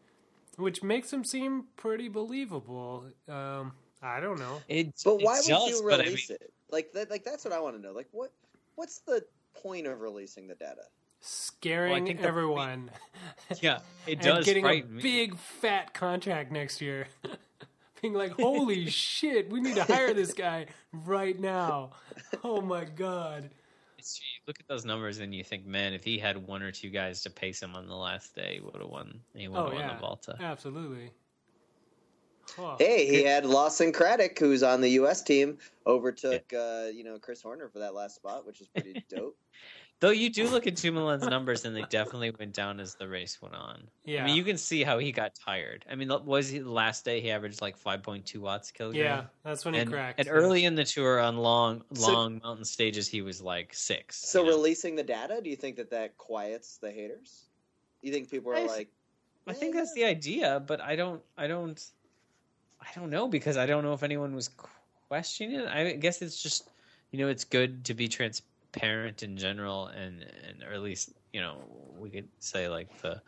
which 0.57 0.83
makes 0.83 1.13
him 1.13 1.25
seem 1.25 1.65
pretty 1.77 2.09
believable. 2.09 3.11
Um, 3.29 3.73
I 4.03 4.21
don't 4.21 4.39
know. 4.39 4.61
It, 4.69 4.93
But 5.05 5.15
it 5.17 5.25
why 5.25 5.39
would 5.39 5.47
does, 5.47 5.69
you 5.71 5.83
but 5.89 6.01
I 6.01 6.05
release 6.05 6.31
mean, 6.31 6.39
it? 6.41 6.53
Like 6.71 6.93
that, 6.93 7.11
like 7.11 7.25
that's 7.25 7.45
what 7.45 7.53
I 7.55 7.61
want 7.61 7.77
to 7.77 7.83
know. 7.83 7.93
Like 7.93 8.09
what 8.13 8.33
what's 8.75 8.99
the 9.01 9.25
point 9.55 9.87
of 9.87 10.01
releasing 10.01 10.47
the 10.47 10.55
data? 10.55 10.83
scaring 11.27 12.05
think 12.05 12.21
the- 12.21 12.27
everyone. 12.29 12.91
Yeah, 13.63 13.79
it 14.07 14.13
and 14.15 14.21
does 14.21 14.45
getting 14.45 14.67
a 14.67 14.83
me. 14.83 15.01
big 15.03 15.37
fat 15.39 15.95
contract 15.95 16.53
next 16.53 16.81
year. 16.83 17.07
Being 18.03 18.13
like, 18.15 18.33
holy 18.33 18.91
shit, 18.91 19.49
we 19.51 19.61
need 19.63 19.77
to 19.77 19.85
hire 19.85 20.13
this 20.13 20.35
guy 20.35 20.67
right 20.93 21.39
now. 21.41 21.93
Oh 22.43 22.61
my 22.61 22.85
god. 22.85 23.45
It's- 23.99 24.21
you 24.21 24.43
look 24.47 24.61
at 24.61 24.69
those 24.69 24.85
numbers 24.85 25.21
and 25.21 25.35
you 25.35 25.43
think, 25.43 25.65
man, 25.65 25.95
if 25.95 26.05
he 26.05 26.19
had 26.19 26.37
one 26.47 26.63
or 26.63 26.71
two 26.71 26.91
guys 26.91 27.23
to 27.23 27.31
pace 27.31 27.63
him 27.63 27.75
on 27.75 27.87
the 27.89 27.95
last 27.97 28.35
day, 28.35 28.57
he 28.57 28.61
would 28.61 28.75
have 28.79 28.91
won. 28.91 29.19
He 29.35 29.49
would 29.49 29.57
have 29.57 29.67
Oh 29.69 29.71
won 29.71 29.79
yeah, 29.81 29.95
the 29.95 29.99
Vuelta. 30.01 30.37
absolutely. 30.43 31.11
Oh, 32.59 32.77
Hey, 32.79 33.07
he 33.07 33.23
had 33.25 33.45
Lawson 33.47 33.93
Craddock, 33.93 34.39
who's 34.39 34.63
on 34.63 34.81
the 34.81 34.91
U.S. 34.91 35.23
team, 35.23 35.59
overtook 35.87 36.53
uh, 36.53 36.87
you 36.95 37.05
know 37.05 37.19
Chris 37.19 37.43
Horner 37.43 37.69
for 37.69 37.79
that 37.81 37.95
last 37.95 38.17
spot, 38.17 38.47
which 38.47 38.61
is 38.61 38.69
pretty 38.69 39.05
dope. 39.11 39.37
Though 40.01 40.11
you 40.11 40.29
do 40.29 40.49
look 40.49 40.67
at 40.67 40.75
Dumoulin's 40.75 41.25
numbers, 41.27 41.65
and 41.65 41.75
they 41.75 41.85
definitely 41.89 42.31
went 42.39 42.53
down 42.53 42.79
as 42.81 42.95
the 42.97 43.09
race 43.09 43.41
went 43.41 43.55
on. 43.55 43.85
yeah, 44.05 44.23
I 44.23 44.27
mean, 44.27 44.37
you 44.37 44.45
can 44.45 44.59
see 44.59 44.83
how 44.83 44.99
he 44.99 45.13
got 45.13 45.35
tired. 45.35 45.85
I 45.91 45.95
mean, 45.95 46.11
was 46.27 46.49
he 46.49 46.59
the 46.59 46.71
last 46.71 47.05
day 47.05 47.21
he 47.21 47.31
averaged 47.31 47.63
like 47.63 47.79
5.2 47.79 48.37
watts 48.39 48.71
kilogram? 48.71 49.03
yeah, 49.03 49.25
that's 49.45 49.65
when 49.65 49.73
he 49.75 49.81
and, 49.81 49.91
cracked. 49.91 50.19
and 50.19 50.29
early 50.31 50.65
in 50.67 50.75
the 50.75 50.85
tour 50.85 51.21
on 51.21 51.39
long, 51.39 51.85
So- 51.95 52.13
long 52.13 52.41
mountain 52.43 52.65
stages, 52.67 53.09
he 53.09 53.23
was 53.23 53.41
like 53.41 53.73
six. 53.73 54.17
So 54.17 54.41
you 54.41 54.51
know? 54.51 54.57
releasing 54.57 54.97
the 54.97 55.05
data, 55.05 55.41
do 55.43 55.49
you 55.49 55.57
think 55.57 55.77
that 55.77 55.91
that 55.91 56.19
quiets 56.19 56.77
the 56.77 56.91
haters? 56.91 57.45
You 58.03 58.13
think 58.13 58.31
people 58.31 58.53
are 58.53 58.57
I- 58.57 58.65
like, 58.67 58.89
I 59.47 59.53
think 59.55 59.75
"Eh, 59.75 59.79
that's 59.79 59.95
the 59.95 60.05
idea, 60.05 60.61
but 60.67 60.81
I 60.83 60.97
don't, 60.97 61.23
I 61.39 61.47
don't, 61.47 61.83
I 62.85 62.99
don't 62.99 63.11
know 63.11 63.29
because 63.29 63.57
I 63.57 63.67
don't 63.67 63.83
know 63.83 63.93
if 63.93 64.03
anyone 64.03 64.35
was 64.35 64.51
questioning 65.09 65.59
it. 65.61 65.67
I 65.67 65.93
guess 65.93 66.23
it's 66.23 66.43
just, 66.43 66.71
you 67.11 67.19
know, 67.19 67.29
it's 67.29 67.45
good 67.45 67.85
to 67.87 67.95
be 67.95 68.09
transparent 68.09 69.23
in 69.23 69.37
general, 69.37 69.87
and 69.89 70.23
and 70.49 70.63
or 70.63 70.73
at 70.73 70.83
least 70.83 71.13
you 71.33 71.41
know 71.41 71.57
we 71.99 72.11
could 72.11 72.29
say 72.39 72.69
like 72.69 72.89
the, 73.01 73.21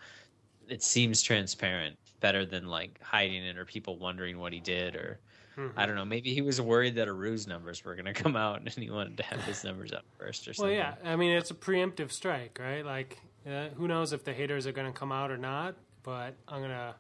it 0.68 0.82
seems 0.82 1.22
transparent 1.22 1.96
better 2.20 2.44
than 2.44 2.66
like 2.66 3.00
hiding 3.02 3.44
it 3.44 3.56
or 3.56 3.64
people 3.64 3.98
wondering 3.98 4.38
what 4.38 4.52
he 4.52 4.60
did 4.60 4.96
or 4.96 5.20
Mhm. 5.56 5.72
I 5.76 5.86
don't 5.86 5.94
know. 5.94 6.04
Maybe 6.04 6.34
he 6.34 6.42
was 6.42 6.60
worried 6.60 6.96
that 6.96 7.08
Aru's 7.08 7.46
numbers 7.46 7.84
were 7.84 7.94
going 7.94 8.06
to 8.12 8.12
come 8.12 8.36
out 8.36 8.60
and 8.60 8.68
he 8.68 8.90
wanted 8.90 9.16
to 9.16 9.22
have 9.22 9.42
his 9.44 9.64
numbers 9.64 9.92
up 9.92 10.04
first 10.18 10.46
or 10.46 10.54
something. 10.54 10.76
Well, 10.76 10.94
yeah, 11.04 11.10
I 11.10 11.16
mean 11.16 11.32
it's 11.32 11.50
a 11.50 11.54
preemptive 11.54 12.12
strike, 12.12 12.58
right? 12.60 12.84
Like, 12.84 13.18
uh, 13.46 13.68
who 13.70 13.88
knows 13.88 14.12
if 14.12 14.24
the 14.24 14.32
haters 14.32 14.66
are 14.66 14.72
going 14.72 14.92
to 14.92 14.98
come 14.98 15.12
out 15.12 15.30
or 15.30 15.38
not? 15.38 15.74
But 16.02 16.34
I'm 16.46 16.62
gonna 16.62 16.94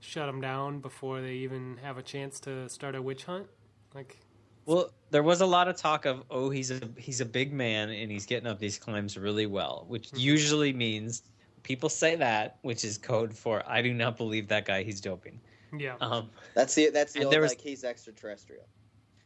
shut 0.00 0.26
them 0.26 0.40
down 0.40 0.80
before 0.80 1.20
they 1.20 1.34
even 1.34 1.78
have 1.82 1.98
a 1.98 2.02
chance 2.02 2.40
to 2.40 2.68
start 2.68 2.94
a 2.94 3.02
witch 3.02 3.24
hunt. 3.24 3.46
Like, 3.94 4.18
Well, 4.66 4.90
there 5.10 5.22
was 5.22 5.40
a 5.40 5.46
lot 5.46 5.68
of 5.68 5.76
talk 5.76 6.04
of 6.06 6.22
oh 6.30 6.50
he's 6.50 6.70
a 6.70 6.80
he's 6.96 7.20
a 7.20 7.24
big 7.26 7.52
man 7.52 7.90
and 7.90 8.10
he's 8.10 8.26
getting 8.26 8.46
up 8.48 8.58
these 8.58 8.78
climbs 8.78 9.16
really 9.18 9.46
well, 9.46 9.84
which 9.88 10.08
Mm-hmm. 10.08 10.18
usually 10.18 10.72
means 10.72 11.22
people 11.62 11.88
say 11.88 12.16
that, 12.16 12.58
which 12.62 12.84
is 12.84 12.96
code 12.98 13.34
for 13.36 13.62
I 13.68 13.82
do 13.82 13.92
not 13.92 14.16
believe 14.16 14.48
that 14.48 14.64
guy 14.64 14.82
he's 14.82 15.00
doping. 15.00 15.40
yeah, 15.76 15.96
Um, 16.00 16.30
That's 16.54 16.74
the 16.74 16.90
that's 16.90 17.12
the 17.12 17.20
And 17.20 17.26
old 17.26 17.32
there 17.34 17.40
was- 17.42 17.50
like 17.50 17.60
he's 17.60 17.84
extraterrestrial. 17.84 18.64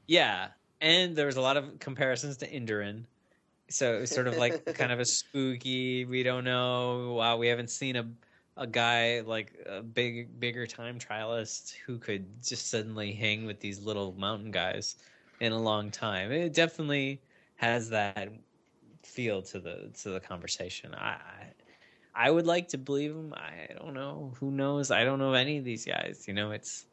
yeah, 0.07 0.49
and 0.81 1.15
there 1.17 1.27
was 1.27 1.37
a 1.37 1.41
lot 1.41 1.57
of 1.57 1.79
comparisons 1.79 2.37
to 2.39 2.51
Indurain. 2.51 3.05
So 3.71 3.97
it 3.97 4.01
was 4.01 4.11
sort 4.11 4.27
of 4.27 4.37
like 4.37 4.65
kind 4.75 4.93
of 4.93 5.01
a 5.01 5.05
spooky. 5.07 6.05
We 6.05 6.23
don't 6.23 6.45
know. 6.45 7.15
Wow, 7.15 7.39
we 7.39 7.49
haven't 7.49 7.71
seen 7.71 7.97
a 7.97 8.05
a 8.57 8.67
guy 8.67 9.21
like 9.21 9.53
a 9.67 9.83
big 9.83 10.39
bigger 10.39 10.67
time 10.67 10.99
trialist 10.99 11.75
who 11.87 11.99
could 11.99 12.27
just 12.43 12.71
suddenly 12.71 13.13
hang 13.13 13.47
with 13.47 13.61
these 13.61 13.81
little 13.81 14.15
mountain 14.17 14.51
guys 14.51 14.97
in 15.41 15.53
a 15.53 15.59
long 15.61 15.91
time. 15.91 16.31
It 16.31 16.55
definitely 16.55 17.21
has 17.57 17.91
that 17.91 18.29
feel 19.03 19.43
to 19.43 19.61
the 19.61 19.91
to 20.03 20.11
the 20.11 20.21
conversation. 20.21 20.95
I 20.95 21.19
I 22.15 22.31
would 22.31 22.47
like 22.47 22.69
to 22.69 22.79
believe 22.79 23.11
him. 23.11 23.35
I 23.37 23.73
don't 23.75 23.95
know. 23.95 24.33
Who 24.39 24.51
knows? 24.51 24.91
I 24.91 25.05
don't 25.05 25.19
know 25.19 25.33
any 25.33 25.59
of 25.59 25.65
these 25.65 25.85
guys. 25.85 26.25
You 26.29 26.35
know, 26.35 26.53
it's 26.53 26.87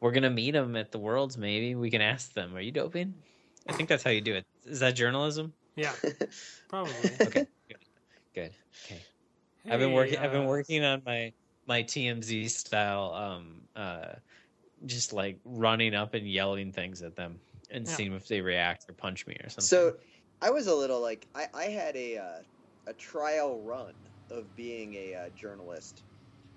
we're 0.00 0.12
gonna 0.12 0.30
meet 0.30 0.52
them 0.52 0.76
at 0.76 0.92
the 0.92 0.98
worlds. 0.98 1.36
Maybe 1.36 1.74
we 1.74 1.90
can 1.90 2.00
ask 2.00 2.32
them. 2.32 2.56
Are 2.56 2.60
you 2.60 2.72
doping? 2.72 3.14
I 3.68 3.72
think 3.72 3.88
that's 3.88 4.02
how 4.02 4.10
you 4.10 4.20
do 4.20 4.34
it. 4.34 4.46
Is 4.64 4.80
that 4.80 4.92
journalism? 4.92 5.52
yeah, 5.76 5.92
probably. 6.68 6.94
Okay, 7.26 7.46
good, 7.68 7.78
good. 8.34 8.52
Okay. 8.84 9.02
I've 9.68 9.80
been 9.80 9.92
Hey, 9.92 9.92
working. 9.92 10.18
I've 10.18 10.30
been 10.32 10.44
uh, 10.44 10.46
working 10.46 10.84
on 10.84 11.02
my 11.04 11.32
my 11.66 11.82
TMZ 11.82 12.48
style. 12.48 13.12
Um, 13.14 13.68
uh, 13.74 14.16
just 14.86 15.12
like 15.12 15.40
running 15.44 15.94
up 15.94 16.14
and 16.14 16.28
yelling 16.30 16.72
things 16.72 17.02
at 17.02 17.16
them 17.16 17.42
and 17.70 17.86
Yeah. 17.86 17.88
seeing 17.88 18.14
if 18.14 18.28
they 18.28 18.40
react 18.42 18.86
or 18.88 18.94
punch 18.94 19.26
me 19.26 19.36
or 19.44 19.50
something. 19.50 19.84
So 19.84 19.98
I 20.40 20.48
was 20.50 20.66
a 20.66 20.74
little 20.74 21.00
like 21.02 21.28
I, 21.34 21.48
I 21.52 21.64
had 21.64 21.94
a 21.96 22.16
uh, 22.16 22.42
a 22.86 22.94
trial 22.94 23.60
run 23.62 24.08
of 24.30 24.54
being 24.54 24.94
a 24.94 25.14
uh, 25.14 25.30
journalist 25.30 26.04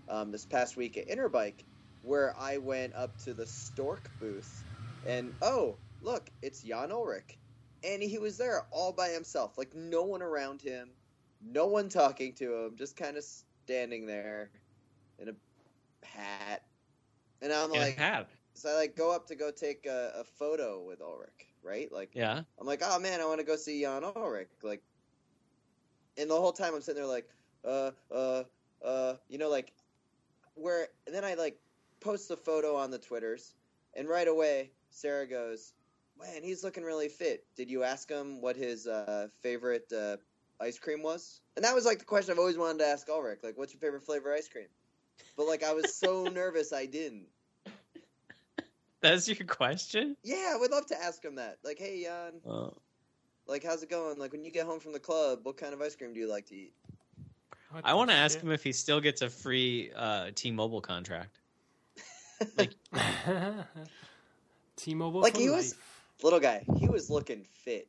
um, 0.08 0.32
this 0.32 0.46
past 0.46 0.78
week 0.78 0.98
at 0.98 1.10
Interbike, 1.10 1.66
where 2.02 2.38
I 2.38 2.60
went 2.60 2.96
up 2.96 3.18
to 3.20 3.34
the 3.36 3.48
Storck 3.48 4.14
booth, 4.20 4.66
and 5.04 5.36
oh 5.42 5.82
look, 6.02 6.32
it's 6.42 6.62
Jan 6.64 6.92
Ullrich, 6.92 7.38
and 7.84 8.04
he 8.04 8.20
was 8.20 8.38
there 8.38 8.68
all 8.72 8.94
by 8.94 9.10
himself, 9.12 9.58
like 9.58 9.74
no 9.76 10.04
one 10.06 10.22
around 10.24 10.62
him, 10.62 10.99
no 11.42 11.68
one 11.68 11.90
talking 11.90 12.34
to 12.36 12.56
him, 12.66 12.76
just 12.78 12.96
kind 12.98 13.18
of 13.18 13.24
standing 13.24 14.06
there 14.06 14.52
in 15.18 15.30
a 15.30 15.34
hat, 16.06 16.64
and 17.42 17.52
I'm 17.52 17.72
In 17.72 17.82
like, 17.82 17.98
hat. 17.98 18.30
so 18.54 18.70
I 18.70 18.76
like 18.76 18.96
go 18.96 19.14
up 19.16 19.28
to 19.28 19.36
go 19.36 19.52
take 19.52 19.86
a, 19.86 20.14
a 20.18 20.24
photo 20.24 20.84
with 20.84 21.00
Ullrich, 21.00 21.54
right? 21.64 21.92
Like 21.92 22.18
Yeah. 22.18 22.44
I'm 22.60 22.68
like, 22.68 22.82
oh 22.84 23.00
man, 23.00 23.22
I 23.22 23.26
want 23.26 23.40
to 23.40 23.46
go 23.46 23.56
see 23.56 23.82
Jan 23.82 24.04
Ullrich. 24.04 24.48
Like, 24.58 24.78
and 26.18 26.30
the 26.30 26.36
whole 26.40 26.52
time 26.52 26.74
I'm 26.74 26.82
sitting 26.82 27.02
there 27.02 27.08
like, 27.08 27.30
uh, 27.64 27.92
uh, 28.12 28.44
uh, 28.84 29.16
you 29.28 29.38
know, 29.38 29.50
like, 29.50 29.74
where, 30.56 30.88
and 31.06 31.16
then 31.16 31.24
I 31.24 31.36
like 31.36 31.60
post 32.00 32.28
the 32.30 32.38
photo 32.38 32.76
on 32.76 32.92
the 32.92 33.00
Twitters, 33.00 33.56
and 33.96 34.08
right 34.08 34.28
away 34.28 34.72
Sarah 34.90 35.28
goes, 35.28 35.74
man, 36.18 36.44
he's 36.44 36.64
looking 36.64 36.84
really 36.84 37.10
fit. 37.10 37.46
Did 37.56 37.70
you 37.70 37.84
ask 37.84 38.10
him 38.10 38.42
what 38.42 38.56
his 38.58 38.88
uh, 38.88 39.30
favorite 39.42 39.92
uh, 39.92 40.18
ice 40.62 40.78
cream 40.80 41.02
was? 41.04 41.42
And 41.56 41.64
that 41.66 41.74
was 41.76 41.86
like 41.86 42.00
the 42.00 42.06
question 42.06 42.32
I've 42.32 42.40
always 42.40 42.58
wanted 42.58 42.80
to 42.80 42.86
ask 42.86 43.08
Ullrich, 43.08 43.44
like, 43.44 43.58
what's 43.58 43.74
your 43.74 43.80
favorite 43.80 44.04
flavor 44.04 44.34
ice 44.34 44.48
cream? 44.48 44.68
But 45.38 45.48
like, 45.48 45.64
I 45.64 45.74
was 45.74 45.96
so 45.96 46.24
nervous 46.34 46.74
I 46.74 46.86
didn't. 46.86 47.28
That's 49.02 49.28
your 49.30 49.48
question. 49.48 50.18
Yeah, 50.24 50.52
I 50.54 50.58
would 50.60 50.72
love 50.72 50.86
to 50.88 51.02
ask 51.02 51.24
him 51.24 51.36
that. 51.36 51.58
Like, 51.64 51.80
hey, 51.80 52.04
Jan, 52.04 52.34
Oh. 52.46 52.74
like, 53.48 53.64
how's 53.64 53.82
it 53.82 53.90
going? 53.90 54.20
Like, 54.20 54.34
when 54.34 54.44
you 54.44 54.52
get 54.52 54.66
home 54.66 54.82
from 54.82 54.92
the 54.92 55.00
club, 55.00 55.40
what 55.44 55.56
kind 55.56 55.74
of 55.74 55.82
ice 55.82 55.96
cream 55.96 56.14
do 56.14 56.20
you 56.20 56.30
like 56.30 56.46
to 56.48 56.56
eat? 56.56 56.74
What 57.72 57.86
I 57.86 57.94
want 57.94 58.10
to 58.10 58.16
ask 58.16 58.40
him 58.42 58.52
if 58.52 58.62
he 58.64 58.74
still 58.74 59.00
gets 59.00 59.22
a 59.22 59.30
free 59.30 59.92
uh, 59.96 60.32
T-Mobile 60.36 60.82
contract. 60.82 61.40
Like- 62.58 62.76
T-Mobile. 64.76 65.22
Like, 65.22 65.36
for 65.36 65.40
he 65.42 65.50
was- 65.50 65.76
Little 66.22 66.40
guy, 66.42 66.66
he 66.78 66.90
was 66.90 67.10
looking 67.10 67.46
fit. 67.64 67.88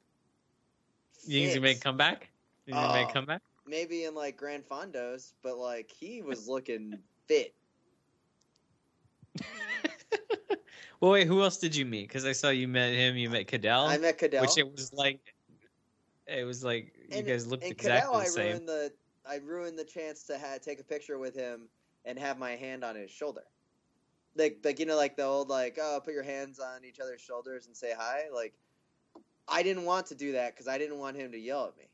You 1.27 1.41
think 1.41 1.53
he 1.55 1.59
make 1.59 1.79
a 1.79 1.81
comeback? 1.81 2.30
He 2.73 2.77
make 2.77 3.07
a 3.07 3.11
uh, 3.11 3.13
comeback? 3.13 3.43
Maybe 3.67 4.05
in 4.05 4.15
like 4.15 4.37
Gran 4.37 4.63
Fondos, 4.63 5.33
but 5.43 5.59
like 5.59 5.91
he 5.91 6.23
was 6.23 6.49
looking 6.49 6.95
fit. 7.27 7.55
well, 11.01 11.13
wait. 11.13 11.27
Who 11.27 11.43
else 11.43 11.57
did 11.59 11.75
you 11.75 11.85
meet? 11.85 12.09
Because 12.09 12.25
I 12.25 12.33
saw 12.33 12.51
you 12.51 12.69
met 12.69 12.93
him. 12.93 13.17
You 13.17 13.31
met 13.31 13.47
Cadel. 13.47 13.89
I 13.89 13.99
met 13.99 14.19
Cadel. 14.19 14.41
which 14.43 14.59
it 14.59 14.71
was 14.71 14.93
like 14.93 15.35
it 16.27 16.45
was 16.45 16.65
like 16.65 16.95
you 17.11 17.19
and, 17.19 17.27
guys 17.27 17.47
looked 17.47 17.65
exactly 17.65 18.09
Cadel, 18.09 18.13
the 18.13 18.19
I 18.19 18.25
same. 18.25 18.47
ruined 18.47 18.69
the 18.69 18.93
I 19.29 19.37
ruined 19.37 19.79
the 19.79 19.85
chance 19.85 20.23
to 20.25 20.39
ha- 20.39 20.59
take 20.63 20.81
a 20.81 20.85
picture 20.85 21.19
with 21.19 21.35
him 21.35 21.69
and 22.05 22.19
have 22.19 22.39
my 22.39 22.53
hand 22.53 22.85
on 22.85 22.97
his 22.97 23.11
shoulder. 23.11 23.45
Like 24.37 24.59
like 24.65 24.79
you 24.79 24.87
know 24.87 24.97
like 24.97 25.17
the 25.17 25.25
old 25.25 25.49
like 25.49 25.79
oh 25.81 26.01
put 26.05 26.15
your 26.15 26.23
hands 26.23 26.61
on 26.61 26.85
each 26.85 27.01
other's 27.01 27.21
shoulders 27.21 27.67
and 27.67 27.77
say 27.77 27.93
hi. 27.97 28.25
Like 28.33 28.55
I 29.49 29.63
didn't 29.63 29.85
want 29.85 30.07
to 30.07 30.15
do 30.15 30.33
that 30.33 30.55
because 30.55 30.69
I 30.69 30.79
didn't 30.79 30.99
want 30.99 31.17
him 31.17 31.33
to 31.33 31.39
yell 31.39 31.67
at 31.67 31.77
me. 31.77 31.90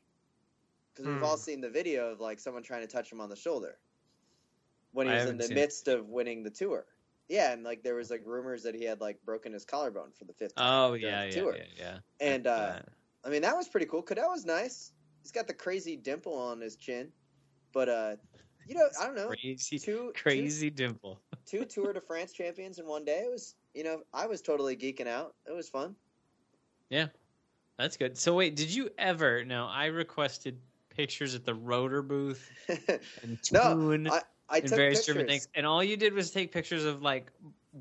Because 0.97 1.09
we've 1.09 1.21
Hmm. 1.21 1.23
all 1.23 1.37
seen 1.37 1.61
the 1.61 1.69
video 1.69 2.11
of 2.11 2.19
like 2.19 2.39
someone 2.39 2.63
trying 2.63 2.81
to 2.81 2.87
touch 2.87 3.11
him 3.11 3.21
on 3.21 3.29
the 3.29 3.35
shoulder 3.35 3.77
when 4.93 5.05
he 5.05 5.13
I 5.13 5.15
was 5.15 5.27
in 5.27 5.37
the 5.37 5.47
seen 5.47 5.57
it. 5.57 5.61
midst 5.61 5.87
of 5.87 6.09
winning 6.09 6.43
the 6.43 6.49
tour. 6.49 6.85
Yeah, 7.29 7.53
and 7.53 7.63
like 7.63 7.83
there 7.83 7.95
was 7.95 8.09
like 8.09 8.23
rumors 8.25 8.63
that 8.63 8.73
he 8.75 8.83
had 8.85 9.01
like 9.01 9.21
broken 9.25 9.53
his 9.53 9.65
collarbone 9.65 10.11
for 10.13 10.25
the 10.25 10.33
fifth 10.33 10.55
time. 10.55 10.73
Oh 10.73 10.93
yeah, 10.93 11.23
yeah, 11.25 11.31
tour. 11.31 11.55
yeah, 11.55 11.65
yeah. 11.77 11.99
And 12.19 12.47
uh, 12.47 12.79
I 13.25 13.29
mean, 13.29 13.43
that 13.43 13.55
was 13.55 13.67
pretty 13.69 13.85
cool. 13.85 14.03
Cadel 14.03 14.29
was 14.31 14.45
nice. 14.45 14.93
He's 15.23 15.31
got 15.31 15.47
the 15.47 15.53
crazy 15.53 15.95
dimple 15.97 16.33
on 16.33 16.61
his 16.61 16.77
chin, 16.77 17.11
but 17.73 17.89
uh, 17.89 18.15
you 18.67 18.75
know, 18.75 18.87
I 18.99 19.05
don't 19.05 19.15
know. 19.15 19.29
crazy, 19.29 19.79
Two 19.79 20.13
crazy 20.15 20.69
dimple. 20.71 21.21
two, 21.45 21.59
two 21.65 21.65
Tour 21.65 21.93
de 21.93 22.01
France 22.01 22.33
champions 22.33 22.79
in 22.79 22.87
one 22.87 23.05
day. 23.05 23.21
It 23.25 23.31
was, 23.31 23.55
you 23.73 23.83
know, 23.83 24.03
I 24.13 24.27
was 24.27 24.41
totally 24.41 24.75
geeking 24.77 25.07
out. 25.07 25.35
It 25.47 25.51
was 25.53 25.69
fun. 25.69 25.95
Yeah, 26.89 27.07
that's 27.77 27.97
good. 27.97 28.17
So 28.17 28.35
wait, 28.35 28.55
did 28.55 28.73
you 28.73 28.89
ever? 28.97 29.43
No, 29.45 29.67
I 29.67 29.85
requested 29.87 30.59
pictures 30.97 31.35
at 31.35 31.45
the 31.45 31.53
rotor 31.53 32.01
booth 32.01 32.51
and 33.21 33.39
No, 33.51 33.75
tune 33.75 34.09
I 34.49 34.57
and 34.57 34.67
took 34.67 34.75
various 34.75 34.99
pictures. 34.99 35.05
different 35.05 35.29
things, 35.29 35.47
and 35.55 35.65
all 35.65 35.83
you 35.83 35.95
did 35.95 36.13
was 36.13 36.31
take 36.31 36.51
pictures 36.51 36.83
of 36.83 37.01
like 37.01 37.31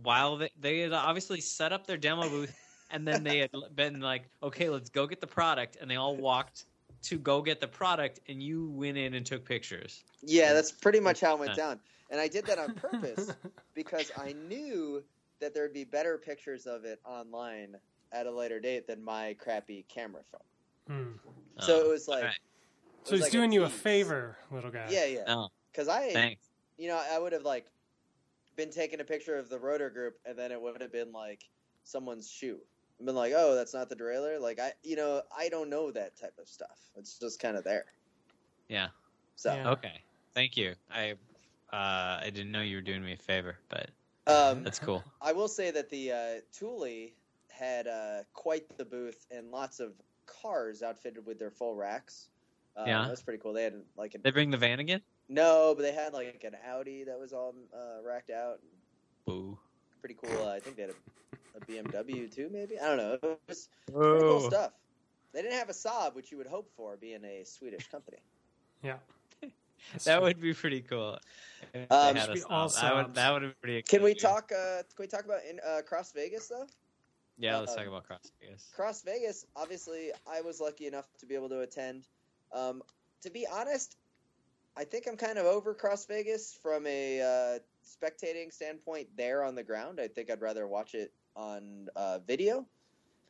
while 0.02 0.36
they, 0.36 0.50
they 0.60 0.80
had 0.80 0.92
obviously 0.92 1.40
set 1.40 1.72
up 1.72 1.86
their 1.86 1.96
demo 1.96 2.28
booth, 2.28 2.54
and 2.90 3.08
then 3.08 3.24
they 3.24 3.38
had 3.38 3.50
been 3.74 4.00
like, 4.00 4.28
okay, 4.42 4.68
let's 4.68 4.90
go 4.90 5.06
get 5.06 5.20
the 5.20 5.26
product, 5.26 5.78
and 5.80 5.90
they 5.90 5.96
all 5.96 6.14
walked 6.16 6.66
to 7.04 7.18
go 7.18 7.40
get 7.40 7.60
the 7.60 7.68
product, 7.68 8.20
and 8.28 8.42
you 8.42 8.68
went 8.70 8.98
in 8.98 9.14
and 9.14 9.24
took 9.24 9.44
pictures. 9.44 10.04
Yeah, 10.22 10.52
that's 10.52 10.72
pretty 10.72 11.00
much 11.00 11.20
how 11.20 11.34
it 11.34 11.40
went 11.40 11.56
down. 11.56 11.80
And 12.10 12.20
I 12.20 12.28
did 12.28 12.46
that 12.46 12.58
on 12.58 12.74
purpose 12.74 13.32
because 13.74 14.12
I 14.16 14.32
knew 14.32 15.02
that 15.40 15.54
there'd 15.54 15.72
be 15.72 15.84
better 15.84 16.18
pictures 16.18 16.66
of 16.66 16.84
it 16.84 17.00
online 17.04 17.76
at 18.12 18.26
a 18.26 18.30
later 18.30 18.60
date 18.60 18.86
than 18.86 19.02
my 19.02 19.34
crappy 19.38 19.84
camera 19.88 20.22
phone. 20.30 20.96
Hmm. 20.96 21.12
So 21.60 21.80
Oh, 21.82 21.86
it 21.86 21.88
was 21.88 22.08
like, 22.08 22.18
alright. 22.22 22.38
It 23.06 23.10
So 23.10 23.14
he's 23.16 23.22
like 23.24 23.32
doing 23.32 23.52
you 23.52 23.64
a 23.64 23.68
favor, 23.68 24.36
little 24.50 24.70
guy. 24.70 24.86
Yeah, 24.90 25.06
yeah. 25.06 25.24
Oh, 25.28 25.48
Because 25.72 25.88
I, 25.88 26.12
thanks. 26.12 26.42
you 26.76 26.88
know, 26.88 27.00
I 27.12 27.18
would 27.18 27.32
have 27.32 27.44
like 27.44 27.66
been 28.56 28.70
taking 28.70 29.00
a 29.00 29.04
picture 29.04 29.36
of 29.36 29.48
the 29.48 29.58
rotor 29.58 29.90
group, 29.90 30.18
and 30.24 30.38
then 30.38 30.52
it 30.52 30.60
would 30.60 30.80
have 30.80 30.92
been 30.92 31.12
like 31.12 31.44
someone's 31.84 32.30
shoe. 32.30 32.58
I've 32.98 33.06
been 33.06 33.14
like, 33.14 33.32
oh, 33.36 33.54
that's 33.54 33.74
not 33.74 33.88
the 33.88 33.96
derailleur. 33.96 34.40
Like 34.40 34.58
I, 34.58 34.72
you 34.82 34.96
know, 34.96 35.22
I 35.36 35.48
don't 35.48 35.68
know 35.68 35.90
that 35.90 36.16
type 36.18 36.34
of 36.40 36.48
stuff. 36.48 36.78
It's 36.96 37.18
just 37.18 37.40
kind 37.40 37.56
of 37.56 37.64
there. 37.64 37.84
Yeah. 38.68 38.88
So, 39.36 39.54
Yeah. 39.54 39.70
Okay. 39.70 40.00
Thank 40.34 40.56
you. 40.56 40.74
I 40.90 41.12
uh, 41.72 42.20
I 42.22 42.30
didn't 42.32 42.52
know 42.52 42.62
you 42.62 42.76
were 42.76 42.82
doing 42.82 43.04
me 43.04 43.12
a 43.12 43.16
favor, 43.16 43.56
but 43.68 43.90
um, 44.26 44.62
that's 44.62 44.78
cool. 44.78 45.04
I 45.20 45.32
will 45.32 45.48
say 45.48 45.70
that 45.70 45.90
the 45.90 46.12
uh, 46.12 46.40
Thule 46.52 47.10
had 47.48 47.86
uh, 47.86 48.18
quite 48.32 48.76
the 48.76 48.84
booth 48.84 49.26
and 49.30 49.50
lots 49.50 49.80
of 49.80 49.92
cars 50.26 50.82
outfitted 50.82 51.24
with 51.26 51.38
their 51.38 51.50
full 51.50 51.74
racks. 51.74 52.28
Uh, 52.76 52.84
Yeah. 52.86 53.02
that 53.02 53.10
was 53.10 53.22
pretty 53.22 53.38
cool. 53.42 53.52
They 53.52 53.64
had 53.64 53.82
like 53.96 54.14
an 54.14 54.20
They 54.22 54.30
bring 54.30 54.50
the 54.50 54.56
van 54.58 54.80
again? 54.80 55.00
no, 55.28 55.74
but 55.74 55.82
they 55.82 55.92
had 55.92 56.12
like 56.12 56.44
an 56.44 56.56
Audi 56.66 57.04
that 57.04 57.18
was 57.18 57.32
all 57.32 57.54
uh, 57.74 58.02
racked 58.04 58.30
out. 58.30 58.60
Boo. 59.26 59.58
Pretty 60.00 60.16
cool. 60.22 60.46
Uh, 60.46 60.52
I 60.52 60.60
think 60.60 60.76
they 60.76 60.82
had 60.82 60.92
a, 60.92 61.58
a 61.58 61.60
BMW 61.66 62.32
too, 62.32 62.48
maybe. 62.52 62.78
I 62.78 62.86
don't 62.86 62.96
know. 62.98 63.18
It 63.30 63.40
was 63.48 63.68
pretty 63.92 64.20
cool 64.20 64.40
stuff. 64.50 64.72
They 65.32 65.42
didn't 65.42 65.58
have 65.58 65.68
a 65.68 65.72
Saab, 65.72 66.14
which 66.14 66.30
you 66.30 66.38
would 66.38 66.46
hope 66.46 66.70
for, 66.76 66.96
being 66.96 67.24
a 67.24 67.44
Swedish 67.44 67.88
company. 67.88 68.18
Yeah. 68.82 68.96
That's 69.92 70.04
That 70.04 70.16
true. 70.16 70.24
would 70.24 70.40
be 70.40 70.54
pretty 70.54 70.80
cool. 70.82 71.18
If 71.74 71.90
Um, 71.90 72.14
they 72.14 72.20
had 72.20 72.26
Should 72.28 72.30
a 72.30 72.34
be 72.34 72.42
all 72.48 72.68
Saab. 72.68 72.80
That 72.80 72.94
would 72.96 73.14
that 73.14 73.32
would 73.32 73.42
be 73.42 73.54
pretty. 73.60 73.82
Can 73.82 74.02
we 74.02 74.14
talk? 74.14 74.52
Uh, 74.52 74.78
can 74.94 75.00
we 75.00 75.06
talk 75.06 75.24
about 75.24 75.40
in 75.48 75.60
uh, 75.66 75.82
Cross 75.82 76.12
Vegas 76.12 76.48
though? 76.48 76.66
Yeah, 77.38 77.58
let's 77.58 77.72
um, 77.72 77.78
talk 77.78 77.86
about 77.88 78.04
Cross 78.04 78.30
Vegas. 78.40 78.70
Cross 78.74 79.02
Vegas, 79.02 79.44
obviously, 79.56 80.10
I 80.26 80.40
was 80.40 80.58
lucky 80.60 80.86
enough 80.86 81.06
to 81.18 81.26
be 81.26 81.34
able 81.34 81.48
to 81.50 81.60
attend. 81.60 82.04
Um, 82.52 82.82
to 83.22 83.30
be 83.30 83.46
honest, 83.46 83.96
I 84.76 84.84
think 84.84 85.06
I'm 85.08 85.16
kind 85.16 85.38
of 85.38 85.46
over 85.46 85.74
Cross 85.74 86.06
Vegas 86.06 86.52
from 86.62 86.86
a 86.86 87.20
uh, 87.20 87.58
spectating 87.84 88.52
standpoint 88.52 89.08
there 89.16 89.42
on 89.42 89.54
the 89.54 89.62
ground. 89.62 90.00
I 90.00 90.08
think 90.08 90.30
I'd 90.30 90.42
rather 90.42 90.66
watch 90.66 90.94
it 90.94 91.12
on 91.34 91.88
uh, 91.96 92.18
video. 92.20 92.66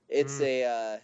It's 0.09 0.38
Mm. 0.40 0.44
a 0.44 0.64
uh, 0.64 0.98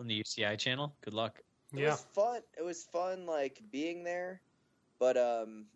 On 0.00 0.06
the 0.06 0.20
UCI 0.22 0.56
channel. 0.58 0.94
Good 1.02 1.14
luck. 1.14 1.42
it 1.72 1.80
Yeah. 1.80 1.90
was 1.90 2.00
fun. 2.14 2.42
It 2.58 2.62
was 2.62 2.84
fun, 2.84 3.26
like 3.26 3.62
being 3.70 4.02
there, 4.04 4.40
but 4.98 5.16
um, 5.16 5.66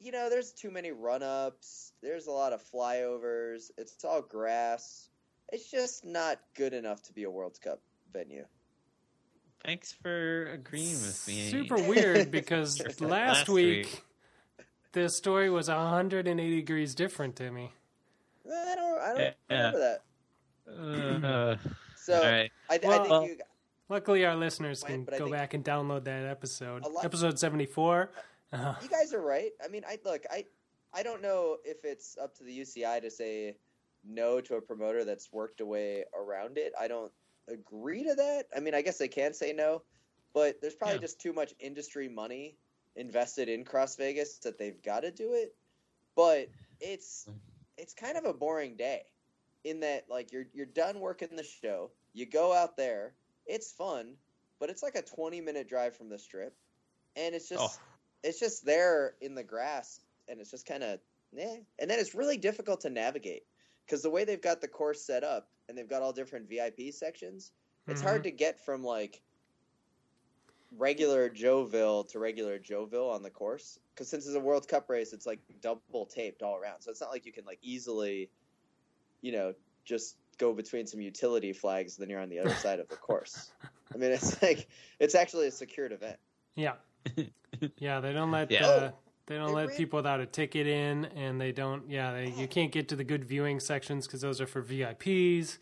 you 0.00 0.10
know, 0.12 0.28
there's 0.28 0.52
too 0.52 0.70
many 0.70 0.90
run 0.90 1.22
ups. 1.22 1.92
There's 2.02 2.26
a 2.26 2.32
lot 2.32 2.52
of 2.52 2.62
flyovers. 2.62 3.70
It's 3.78 4.04
all 4.04 4.20
grass. 4.20 5.08
It's 5.52 5.70
just 5.70 6.04
not 6.04 6.40
good 6.54 6.72
enough 6.74 7.02
to 7.04 7.12
be 7.12 7.22
a 7.24 7.30
World 7.30 7.60
Cup 7.60 7.80
venue. 8.12 8.46
Thanks 9.64 9.92
for 9.92 10.46
agreeing 10.46 10.94
with 10.94 11.24
me. 11.28 11.50
Super 11.50 11.76
weird 11.88 12.30
because 12.30 12.80
Last 12.80 13.00
last 13.00 13.48
week. 13.48 13.86
week 13.86 14.04
the 14.92 15.08
story 15.08 15.48
was 15.50 15.68
180 15.68 16.56
degrees 16.56 16.94
different 16.94 17.36
to 17.36 17.50
me. 17.50 17.72
I 18.46 18.74
don't. 18.74 19.00
I 19.00 19.06
don't 19.08 19.18
Yeah. 19.18 19.56
remember 19.70 19.78
that. 19.78 20.02
Uh, 20.68 21.56
So 21.96 22.16
all 22.16 22.22
right. 22.24 22.50
I, 22.68 22.74
I 22.74 22.86
Well- 22.86 23.20
think 23.26 23.38
you. 23.38 23.44
Luckily, 23.88 24.24
our 24.24 24.34
listeners 24.34 24.82
can 24.82 25.04
but 25.04 25.14
I 25.14 25.18
go 25.18 25.30
back 25.30 25.52
and 25.54 25.62
download 25.62 26.04
that 26.04 26.24
episode. 26.24 26.82
Lot- 26.82 27.04
Episode 27.04 27.38
74. 27.38 28.10
Uh, 28.52 28.74
You 28.82 28.88
guys 28.88 29.12
are 29.12 29.20
right. 29.20 29.50
I 29.62 29.68
mean, 29.68 29.84
I 29.86 29.98
look. 30.04 30.22
I 30.30 30.46
I 30.94 31.02
don't 31.02 31.20
know 31.22 31.58
if 31.64 31.84
it's 31.84 32.16
up 32.20 32.34
to 32.38 32.44
the 32.44 32.58
UCI 32.58 33.00
to 33.02 33.10
say 33.10 33.56
no 34.04 34.40
to 34.40 34.56
a 34.56 34.60
promoter 34.62 35.04
that's 35.04 35.30
worked 35.32 35.60
a 35.60 35.66
way 35.66 36.04
around 36.18 36.58
it. 36.58 36.72
I 36.80 36.88
don't 36.88 37.12
agree 37.52 38.04
to 38.04 38.14
that. 38.16 38.48
I 38.56 38.60
mean, 38.60 38.74
I 38.74 38.82
guess 38.82 38.98
they 38.98 39.08
can 39.08 39.34
say 39.34 39.52
no, 39.52 39.82
but 40.34 40.60
there's 40.60 40.74
probably 40.74 40.96
Yeah. 40.96 41.00
just 41.00 41.20
too 41.20 41.32
much 41.32 41.54
industry 41.60 42.08
money 42.08 42.56
invested 42.96 43.48
in 43.48 43.64
Cross 43.64 43.96
Vegas 43.96 44.38
that 44.38 44.58
they've 44.58 44.82
got 44.82 45.00
to 45.00 45.10
do 45.10 45.34
it. 45.34 45.54
But 46.14 46.50
it's 46.80 47.28
it's 47.78 47.94
kind 47.94 48.16
of 48.18 48.24
a 48.24 48.34
boring 48.34 48.76
day 48.76 49.02
in 49.64 49.80
that 49.80 50.08
like 50.08 50.32
you're 50.32 50.46
you're 50.52 50.66
done 50.66 51.00
working 51.00 51.36
the 51.36 51.44
show, 51.44 51.90
you 52.12 52.26
go 52.26 52.52
out 52.52 52.76
there, 52.76 53.14
it's 53.46 53.72
fun, 53.72 54.16
but 54.58 54.70
it's 54.70 54.82
like 54.82 54.94
a 54.96 55.02
20 55.02 55.40
minute 55.40 55.68
drive 55.68 55.96
from 55.96 56.08
the 56.08 56.18
strip, 56.18 56.56
and 57.16 57.34
it's 57.34 57.48
just 57.48 57.78
Oh. 57.78 57.82
it's 58.22 58.38
just 58.40 58.64
there 58.64 59.14
in 59.20 59.34
the 59.34 59.44
grass, 59.44 60.00
and 60.28 60.40
it's 60.40 60.50
just 60.50 60.66
kind 60.66 60.82
of 60.82 61.00
eh. 61.38 61.56
And 61.78 61.90
then 61.90 61.98
it's 61.98 62.14
really 62.14 62.36
difficult 62.36 62.82
to 62.82 62.90
navigate 62.90 63.44
because 63.86 64.02
the 64.02 64.10
way 64.10 64.24
they've 64.24 64.40
got 64.40 64.60
the 64.60 64.68
course 64.68 65.02
set 65.02 65.24
up 65.24 65.48
and 65.68 65.76
they've 65.76 65.88
got 65.88 66.02
all 66.02 66.12
different 66.12 66.48
VIP 66.48 66.92
sections, 66.92 67.52
it's 67.88 68.00
Mhm. 68.00 68.04
hard 68.04 68.22
to 68.24 68.30
get 68.30 68.58
from 68.64 68.82
like 68.84 69.22
regular 70.78 71.28
Joeville 71.28 72.08
to 72.08 72.18
regular 72.18 72.58
Joeville 72.58 73.10
on 73.12 73.22
the 73.22 73.30
course 73.30 73.78
because 73.94 74.08
since 74.08 74.26
it's 74.26 74.34
a 74.36 74.40
World 74.40 74.66
Cup 74.68 74.88
race, 74.88 75.12
it's 75.12 75.26
like 75.26 75.40
double 75.60 76.06
taped 76.06 76.42
all 76.42 76.56
around. 76.56 76.80
So 76.80 76.90
it's 76.90 77.00
not 77.00 77.10
like 77.10 77.26
you 77.26 77.32
can 77.32 77.44
like 77.44 77.58
easily, 77.62 78.30
you 79.20 79.32
know, 79.32 79.54
just 79.84 80.16
go 80.38 80.52
between 80.54 80.86
some 80.86 81.00
utility 81.00 81.52
flags, 81.52 81.96
then 81.96 82.08
you're 82.08 82.20
on 82.20 82.30
the 82.30 82.38
other 82.38 82.54
side 82.54 82.80
of 82.80 82.88
the 82.88 82.96
course. 82.96 83.52
I 83.94 83.98
mean, 83.98 84.12
it's 84.12 84.40
like 84.42 84.68
it's 84.98 85.14
actually 85.14 85.48
a 85.48 85.50
secured 85.50 85.92
event. 85.92 86.18
yeah. 86.56 86.74
Yeah, 87.76 88.00
they 88.00 88.12
don't 88.14 88.30
let 88.32 88.50
Yeah. 88.50 88.66
uh, 88.66 88.92
they 89.32 89.38
don't 89.38 89.54
let 89.54 89.74
people 89.74 89.96
without 89.96 90.20
a 90.20 90.26
ticket 90.26 90.66
in, 90.66 91.06
and 91.06 91.40
they 91.40 91.52
don't. 91.52 91.88
Yeah, 91.88 92.12
they, 92.12 92.34
you 92.36 92.46
can't 92.46 92.70
get 92.70 92.88
to 92.88 92.96
the 92.96 93.04
good 93.04 93.24
viewing 93.24 93.60
sections 93.60 94.06
because 94.06 94.20
those 94.20 94.42
are 94.42 94.46
for 94.46 94.62
VIPs. 94.62 95.56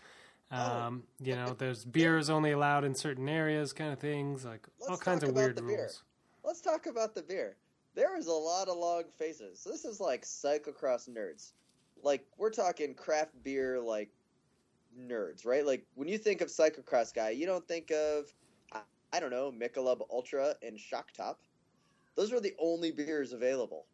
Oh. 0.50 0.56
Um, 0.56 1.04
you 1.22 1.37
know, 1.37 1.54
there's 1.59 1.85
beers 1.85 2.30
only 2.30 2.50
allowed 2.50 2.85
in 2.85 2.96
certain 2.96 3.28
areas, 3.28 3.72
kind 3.72 3.92
of 3.92 4.00
things, 4.00 4.44
like 4.44 4.66
all 4.83 4.88
Let's 4.90 5.02
kinds 5.02 5.22
of 5.22 5.35
weird 5.35 5.54
the 5.54 5.62
beer. 5.62 5.78
rules. 5.78 6.02
Let's 6.42 6.61
talk 6.61 6.87
about 6.87 7.14
the 7.14 7.22
beer. 7.22 7.56
There 7.94 8.18
is 8.18 8.26
a 8.26 8.33
lot 8.33 8.66
of 8.66 8.76
long 8.76 9.04
faces. 9.16 9.62
This 9.64 9.85
is 9.85 10.00
like 10.00 10.22
cyclocross 10.22 11.09
nerds. 11.09 11.52
Like 12.02 12.26
we're 12.38 12.50
talking 12.50 12.94
craft 12.94 13.35
beer 13.44 13.78
like 13.78 14.11
nerds, 15.00 15.46
right? 15.46 15.64
Like 15.64 15.87
when 15.94 16.09
you 16.09 16.18
think 16.18 16.40
of 16.40 16.48
cyclocross 16.48 17.14
guy, 17.14 17.30
you 17.30 17.46
don't 17.46 17.66
think 17.68 17.92
of 17.92 18.33
I, 18.72 18.80
I 19.12 19.20
don't 19.20 19.30
know, 19.30 19.52
Michelob 19.52 20.00
Ultra 20.11 20.56
and 20.61 20.76
Shock 20.76 21.12
Top. 21.12 21.38
Those 22.16 22.33
were 22.33 22.40
the 22.40 22.55
only 22.59 22.90
beers 22.90 23.33
available. 23.33 23.87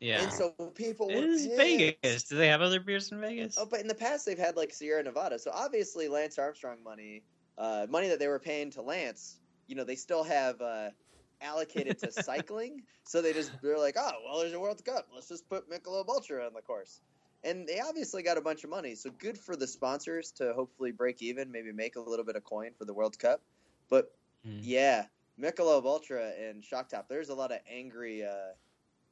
Yeah. 0.00 0.22
And 0.22 0.32
so 0.32 0.50
people 0.74 1.08
were 1.08 1.14
It 1.14 1.24
is 1.24 1.46
pissed. 1.46 1.58
Vegas. 1.58 2.22
Do 2.24 2.36
they 2.36 2.48
have 2.48 2.62
other 2.62 2.80
beers 2.80 3.12
in 3.12 3.20
Vegas? 3.20 3.56
Oh, 3.58 3.66
but 3.66 3.80
in 3.80 3.86
the 3.88 3.94
past 3.94 4.24
they've 4.24 4.38
had 4.38 4.56
like 4.56 4.72
Sierra 4.72 5.02
Nevada. 5.02 5.38
So 5.38 5.50
obviously 5.52 6.08
Lance 6.08 6.38
Armstrong 6.38 6.78
money, 6.82 7.22
uh, 7.58 7.86
money 7.90 8.08
that 8.08 8.18
they 8.18 8.28
were 8.28 8.38
paying 8.38 8.70
to 8.72 8.82
Lance, 8.82 9.38
you 9.66 9.76
know, 9.76 9.84
they 9.84 9.96
still 9.96 10.24
have 10.24 10.60
uh, 10.62 10.90
allocated 11.42 11.98
to 11.98 12.12
cycling. 12.22 12.82
So 13.04 13.20
they 13.20 13.32
just 13.34 13.52
they're 13.60 13.78
like, 13.78 13.96
oh, 13.98 14.12
well, 14.24 14.40
there's 14.40 14.54
a 14.54 14.60
World 14.60 14.82
Cup. 14.84 15.08
Let's 15.14 15.28
just 15.28 15.48
put 15.48 15.68
Michelob 15.70 16.08
Ultra 16.08 16.46
on 16.46 16.54
the 16.54 16.62
course. 16.62 17.00
And 17.44 17.66
they 17.66 17.80
obviously 17.80 18.22
got 18.22 18.38
a 18.38 18.42
bunch 18.42 18.64
of 18.64 18.70
money. 18.70 18.94
So 18.94 19.10
good 19.10 19.36
for 19.36 19.56
the 19.56 19.66
sponsors 19.66 20.32
to 20.32 20.52
hopefully 20.54 20.92
break 20.92 21.22
even, 21.22 21.50
maybe 21.50 21.72
make 21.72 21.96
a 21.96 22.00
little 22.00 22.24
bit 22.24 22.36
of 22.36 22.44
coin 22.44 22.72
for 22.78 22.84
the 22.84 22.94
World 22.94 23.18
Cup. 23.18 23.42
But 23.88 24.10
Hmm. 24.44 24.58
yeah, 24.62 25.04
Michelob 25.40 25.84
Ultra 25.84 26.32
and 26.48 26.64
Shock 26.64 26.88
Top. 26.88 27.08
There's 27.08 27.28
a 27.28 27.34
lot 27.34 27.52
of 27.52 27.58
angry, 27.70 28.24
uh, 28.24 28.52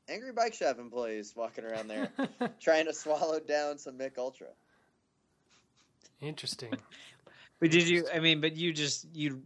angry 0.08 0.32
bike 0.32 0.54
shop 0.54 0.78
employees 0.78 1.32
walking 1.36 1.64
around 1.64 1.88
there 1.88 2.10
trying 2.60 2.86
to 2.86 2.92
swallow 2.92 3.40
down 3.40 3.78
some 3.78 3.98
Mick 3.98 4.18
Ultra. 4.18 4.48
Interesting. 6.20 6.74
But 7.60 7.72
did 7.72 7.88
you? 7.88 8.06
I 8.14 8.20
mean, 8.20 8.40
but 8.40 8.56
you 8.56 8.72
just 8.72 9.06
you. 9.12 9.42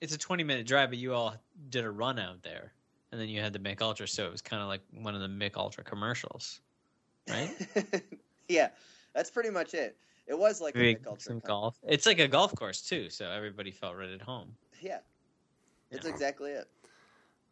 It's 0.00 0.12
a 0.12 0.18
twenty 0.18 0.42
minute 0.42 0.66
drive, 0.66 0.88
but 0.88 0.98
you 0.98 1.14
all 1.14 1.36
did 1.70 1.84
a 1.84 1.90
run 1.92 2.18
out 2.18 2.42
there, 2.42 2.72
and 3.12 3.20
then 3.20 3.28
you 3.28 3.40
had 3.40 3.52
the 3.52 3.60
Mick 3.60 3.80
Ultra, 3.80 4.08
so 4.08 4.26
it 4.26 4.32
was 4.32 4.42
kind 4.42 4.60
of 4.60 4.68
like 4.68 4.80
one 5.00 5.14
of 5.14 5.20
the 5.20 5.28
Mick 5.28 5.56
Ultra 5.56 5.84
commercials, 5.84 6.60
right? 7.30 7.54
yeah, 8.48 8.70
that's 9.14 9.30
pretty 9.30 9.50
much 9.50 9.74
it. 9.74 9.96
It 10.26 10.36
was 10.36 10.60
like 10.60 10.74
a 10.74 10.78
Mick 10.78 11.06
Ultra. 11.06 11.20
some 11.20 11.38
golf. 11.38 11.78
It's 11.86 12.04
like 12.04 12.18
a 12.18 12.26
golf 12.26 12.52
course 12.56 12.82
too, 12.82 13.08
so 13.10 13.30
everybody 13.30 13.70
felt 13.70 13.96
right 13.96 14.10
at 14.10 14.22
home. 14.22 14.56
Yeah, 14.80 14.98
it's 15.92 16.04
Yeah. 16.04 16.12
exactly 16.12 16.50
it. 16.52 16.68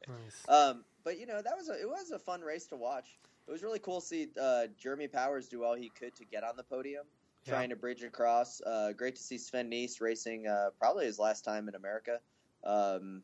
nice. 0.09 0.49
Um, 0.49 0.85
but 1.05 1.19
you 1.19 1.27
know 1.27 1.41
that 1.43 1.57
was 1.57 1.69
a, 1.69 1.81
it 1.81 1.89
was 1.89 2.11
a 2.11 2.19
fun 2.19 2.41
race 2.41 2.67
to 2.67 2.77
watch. 2.77 3.19
It 3.49 3.51
was 3.51 3.63
really 3.63 3.79
cool 3.79 4.01
to 4.01 4.07
see 4.07 4.29
uh, 4.41 4.67
Jeremy 4.79 5.09
Powers 5.09 5.49
do 5.49 5.65
all 5.65 5.75
he 5.75 5.89
could 5.91 6.15
to 6.17 6.25
get 6.25 6.45
on 6.45 6.57
the 6.57 6.63
podium, 6.63 7.05
Yeah. 7.47 7.53
trying 7.53 7.71
to 7.71 7.77
bridge 7.77 8.03
across. 8.03 8.61
Uh, 8.61 8.93
great 8.93 9.17
to 9.17 9.23
see 9.23 9.39
Sven 9.39 9.71
Nys 9.71 10.01
racing 10.01 10.47
uh, 10.47 10.71
probably 10.79 11.07
his 11.07 11.19
last 11.19 11.45
time 11.45 11.69
in 11.69 11.75
America. 11.75 12.21
Um, 12.65 13.23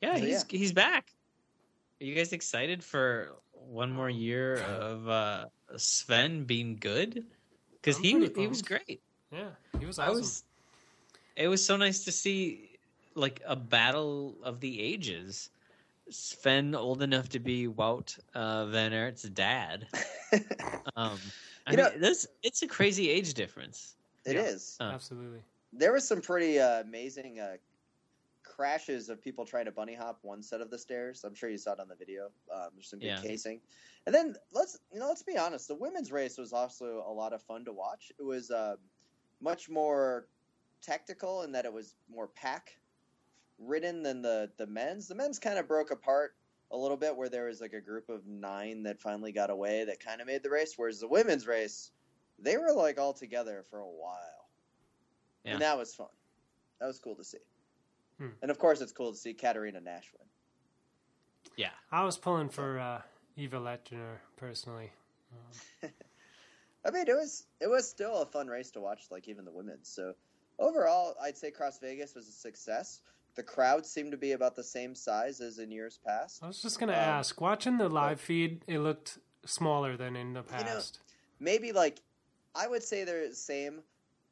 Yeah, 0.00 0.16
So, 0.16 0.24
he's 0.24 0.44
he's 0.48 0.72
back. 0.72 1.12
Are 2.00 2.04
you 2.04 2.14
guys 2.14 2.32
excited 2.32 2.82
for 2.82 3.36
one 3.52 3.92
more 3.92 4.08
year 4.08 4.62
of 4.62 5.06
uh, 5.06 5.44
Sven 5.76 6.44
being 6.44 6.76
good? 6.76 7.26
Because 7.72 7.98
he 7.98 8.26
he 8.36 8.46
was 8.46 8.62
great. 8.62 9.02
Yeah, 9.30 9.50
he 9.78 9.84
was 9.86 9.98
I 9.98 10.08
was. 10.08 10.44
It 11.36 11.48
was 11.48 11.64
so 11.64 11.76
nice 11.76 12.04
to 12.04 12.12
see 12.12 12.69
like 13.14 13.40
a 13.46 13.56
battle 13.56 14.36
of 14.42 14.60
the 14.60 14.80
ages. 14.80 15.50
Sven 16.10 16.74
old 16.74 17.02
enough 17.02 17.28
to 17.30 17.38
be 17.38 17.68
Wout 17.68 18.18
uh, 18.34 18.66
Van 18.66 18.92
Aert's 18.92 19.22
dad. 19.22 19.86
Um, 20.96 21.18
I 21.66 21.72
You 21.72 21.76
mean, 21.76 21.86
know- 21.86 21.98
this 21.98 22.26
it's 22.42 22.62
a 22.62 22.66
crazy 22.66 23.10
age 23.10 23.34
difference. 23.34 23.96
It 24.24 24.36
is. 24.36 24.76
Yeah. 24.80 24.88
Uh, 24.88 24.92
Absolutely. 24.92 25.40
There 25.72 25.92
was 25.92 26.06
some 26.06 26.20
pretty 26.20 26.58
uh, 26.58 26.80
amazing 26.80 27.38
uh, 27.40 27.56
crashes 28.42 29.08
of 29.08 29.20
people 29.22 29.44
trying 29.44 29.66
to 29.66 29.70
bunny 29.72 29.94
hop 29.94 30.18
one 30.22 30.42
set 30.42 30.60
of 30.60 30.70
the 30.70 30.78
stairs. 30.78 31.22
I'm 31.24 31.34
sure 31.34 31.48
you 31.50 31.58
saw 31.58 31.72
it 31.72 31.80
on 31.80 31.88
the 31.88 31.94
video. 31.94 32.30
Um, 32.52 32.70
there's 32.74 32.88
some 32.88 32.98
good 32.98 33.06
Yeah. 33.06 33.20
casing. 33.20 33.60
And 34.06 34.14
then 34.14 34.34
let's 34.52 34.78
you 34.92 34.98
know 35.00 35.06
let's 35.08 35.22
be 35.22 35.36
honest. 35.36 35.68
The 35.68 35.74
women's 35.74 36.10
race 36.12 36.38
was 36.38 36.52
also 36.52 37.04
a 37.06 37.12
lot 37.12 37.32
of 37.32 37.42
fun 37.42 37.64
to 37.66 37.72
watch. 37.72 38.10
It 38.18 38.22
was 38.22 38.50
uh, 38.50 38.76
much 39.40 39.68
more 39.68 40.26
tactical 40.82 41.42
in 41.42 41.52
that 41.52 41.64
it 41.64 41.72
was 41.72 41.94
more 42.08 42.28
pack 42.28 42.78
ridden 43.60 44.02
than 44.02 44.22
the 44.22 44.50
the 44.56 44.66
men's. 44.66 45.06
The 45.08 45.14
men's 45.14 45.38
kind 45.38 45.58
of 45.58 45.68
broke 45.68 45.90
apart 45.90 46.34
a 46.72 46.76
little 46.76 46.96
bit 46.96 47.16
where 47.16 47.28
there 47.28 47.46
was 47.46 47.60
like 47.60 47.72
a 47.72 47.80
group 47.80 48.08
of 48.08 48.26
nine 48.26 48.84
that 48.84 49.00
finally 49.00 49.32
got 49.32 49.50
away 49.50 49.84
that 49.84 49.98
kind 50.00 50.20
of 50.20 50.26
made 50.26 50.42
the 50.42 50.50
race. 50.50 50.74
Whereas 50.76 51.00
the 51.00 51.08
women's 51.08 51.46
race, 51.46 51.90
they 52.38 52.56
were 52.56 52.72
like 52.72 52.98
all 52.98 53.12
together 53.12 53.64
for 53.70 53.80
a 53.80 53.86
while, 53.86 54.48
Yeah. 55.44 55.52
and 55.52 55.62
that 55.62 55.76
was 55.76 55.94
fun. 55.94 56.08
That 56.80 56.86
was 56.86 56.98
cool 56.98 57.16
to 57.16 57.24
see. 57.24 57.38
Hmm. 58.18 58.28
And 58.42 58.50
of 58.50 58.58
course, 58.58 58.80
it's 58.80 58.92
cool 58.92 59.12
to 59.12 59.18
see 59.18 59.34
Katerina 59.34 59.80
Nash 59.80 60.10
win. 60.18 60.28
Yeah, 61.56 61.70
I 61.90 62.04
was 62.04 62.16
pulling 62.16 62.48
for 62.48 62.78
uh, 62.78 63.02
Eva 63.36 63.58
Lechner 63.58 64.18
personally. 64.36 64.92
Um, 65.32 65.90
I 66.84 66.90
mean, 66.90 67.08
it 67.08 67.14
was 67.14 67.46
it 67.60 67.68
was 67.68 67.88
still 67.88 68.22
a 68.22 68.26
fun 68.26 68.46
race 68.46 68.70
to 68.72 68.80
watch, 68.80 69.02
like 69.10 69.28
even 69.28 69.44
the 69.44 69.50
women's. 69.50 69.88
So 69.88 70.14
overall, 70.58 71.14
I'd 71.22 71.36
say 71.36 71.50
Cross 71.50 71.78
Vegas 71.80 72.14
was 72.14 72.28
a 72.28 72.32
success. 72.32 73.00
The 73.40 73.46
crowd 73.46 73.86
seemed 73.86 74.10
to 74.10 74.18
be 74.18 74.32
about 74.32 74.54
the 74.54 74.62
same 74.62 74.94
size 74.94 75.40
as 75.40 75.58
in 75.58 75.70
years 75.70 75.98
past. 76.04 76.42
I 76.42 76.48
was 76.48 76.60
just 76.60 76.78
gonna 76.78 76.92
Um, 76.92 76.98
ask. 76.98 77.40
Watching 77.40 77.78
the 77.78 77.88
live 77.88 78.20
feed, 78.20 78.62
it 78.66 78.80
looked 78.80 79.16
smaller 79.46 79.96
than 79.96 80.14
in 80.14 80.34
the 80.34 80.42
know, 80.42 80.46
past. 80.46 80.98
Maybe 81.38 81.72
like 81.72 82.02
I 82.54 82.68
would 82.68 82.82
say 82.82 83.02
they're 83.04 83.30
the 83.30 83.34
same, 83.34 83.82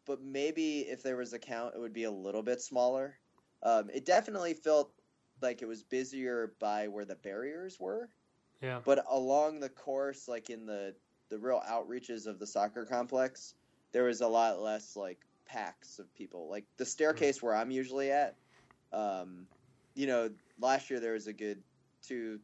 but 0.04 0.20
maybe 0.20 0.80
if 0.80 1.02
there 1.02 1.16
was 1.16 1.32
a 1.32 1.38
count, 1.38 1.74
it 1.74 1.78
would 1.78 1.94
be 1.94 2.04
a 2.04 2.11
little 2.11 2.42
bit 2.42 2.61
smaller. 2.61 3.16
Um, 3.62 3.88
it 3.88 4.04
definitely 4.04 4.52
felt 4.52 4.92
like 5.40 5.62
it 5.62 5.66
was 5.66 5.82
busier 5.82 6.52
by 6.59 6.88
where 6.88 7.06
the 7.06 7.16
barriers 7.16 7.80
were. 7.80 8.11
yeah. 8.61 8.80
but 8.84 9.06
along 9.09 9.61
the 9.61 9.70
course 9.70 10.28
like 10.28 10.50
in 10.50 10.66
the 10.66 10.94
the 11.30 11.38
real 11.38 11.62
outreaches 11.66 12.26
of 12.26 12.38
the 12.38 12.46
soccer 12.46 12.84
complex 12.84 13.54
there 13.92 14.04
was 14.04 14.20
a 14.20 14.28
lot 14.28 14.61
less 14.61 14.96
like 14.96 15.24
packs 15.46 15.98
of 15.98 16.12
people 16.14 16.46
like 16.50 16.66
the 16.76 16.84
staircase 16.84 17.40
where 17.42 17.54
i'm 17.54 17.70
usually 17.70 18.11
at 18.11 18.34
um 18.93 19.47
you 19.95 20.07
know 20.07 20.30
last 20.61 20.91
year 20.91 21.01
there 21.01 21.12
was 21.12 21.26
a 21.26 21.32
good 21.32 21.62
two 22.03 22.39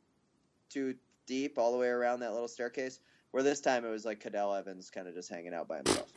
two 0.71 0.95
deep 1.27 1.59
all 1.59 1.73
the 1.73 1.79
way 1.79 1.89
around 1.89 2.21
that 2.21 2.33
little 2.33 2.49
staircase 2.49 3.01
where 3.31 3.43
this 3.43 3.61
time 3.61 3.85
it 3.85 3.91
was 3.91 4.05
like 4.05 4.23
Cadel 4.23 4.57
Evans 4.57 4.91
kind 4.91 5.09
of 5.09 5.15
just 5.15 5.29
hanging 5.29 5.53
out 5.55 5.67
by 5.67 5.79
himself. 5.79 6.13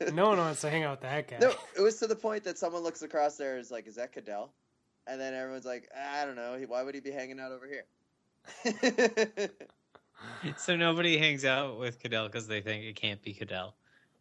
No 0.14 0.30
one 0.30 0.38
wants 0.38 0.62
to 0.62 0.70
hang 0.70 0.84
out 0.84 0.92
with 0.92 1.10
that 1.10 1.28
guy. 1.28 1.38
no 1.40 1.52
it 1.76 1.82
was 1.82 1.96
to 1.96 2.06
the 2.06 2.16
point 2.16 2.44
that 2.44 2.56
someone 2.56 2.82
looks 2.82 3.02
across 3.02 3.36
there 3.36 3.58
is 3.58 3.70
like 3.70 3.86
is 3.86 3.96
that 3.96 4.12
cadell? 4.12 4.52
And 5.06 5.20
then 5.20 5.34
everyone's 5.34 5.66
like 5.66 5.88
i 5.96 6.24
don't 6.24 6.36
know. 6.36 6.56
Why 6.68 6.82
would 6.82 6.94
he 6.94 7.00
be 7.00 7.10
hanging 7.10 7.40
out 7.40 7.52
over 7.52 7.66
here? 7.66 7.84
So 10.56 10.76
nobody 10.76 11.18
hangs 11.18 11.44
out 11.44 11.78
with 11.78 12.02
Cadel 12.02 12.26
because 12.26 12.46
they 12.46 12.60
think 12.60 12.84
it 12.84 12.96
can't 12.96 13.22
be 13.22 13.34
Cadel, 13.34 13.72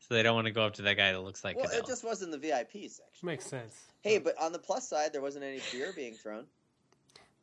so 0.07 0.13
they 0.15 0.23
don't 0.23 0.35
want 0.35 0.45
to 0.47 0.51
go 0.51 0.63
up 0.65 0.73
to 0.73 0.81
that 0.83 0.97
guy 0.97 1.11
that 1.13 1.21
looks 1.21 1.43
like 1.43 1.55
well, 1.55 1.67
Cadel. 1.67 1.79
it 1.79 1.87
just 1.87 2.03
wasn't 2.03 2.31
the 2.31 2.37
VIP 2.37 2.71
section. 2.89 3.23
Makes 3.23 3.45
sense. 3.45 3.79
Hey, 4.01 4.17
but 4.17 4.35
on 4.39 4.51
the 4.51 4.59
plus 4.59 4.87
side, 4.89 5.13
there 5.13 5.21
wasn't 5.21 5.45
any 5.45 5.61
beer 5.71 5.93
being 5.95 6.13
thrown. 6.15 6.45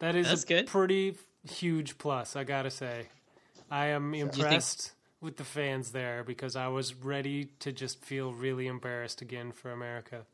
That 0.01 0.15
is 0.15 0.29
That's 0.29 0.45
a 0.45 0.47
good. 0.47 0.67
pretty 0.67 1.17
huge 1.49 1.99
plus, 1.99 2.37
I 2.37 2.45
gotta 2.45 2.71
say. 2.71 3.07
I 3.71 3.87
am 3.87 4.13
think- 4.13 4.35
impressed 4.37 4.93
with 5.21 5.37
the 5.37 5.45
fans 5.45 5.91
there 5.93 6.23
because 6.25 6.55
I 6.57 6.69
was 6.69 6.95
ready 6.95 7.47
to 7.61 7.73
just 7.73 8.05
feel 8.05 8.33
really 8.33 8.67
embarrassed 8.67 9.21
again 9.23 9.51
for 9.53 9.73
America. 9.73 10.27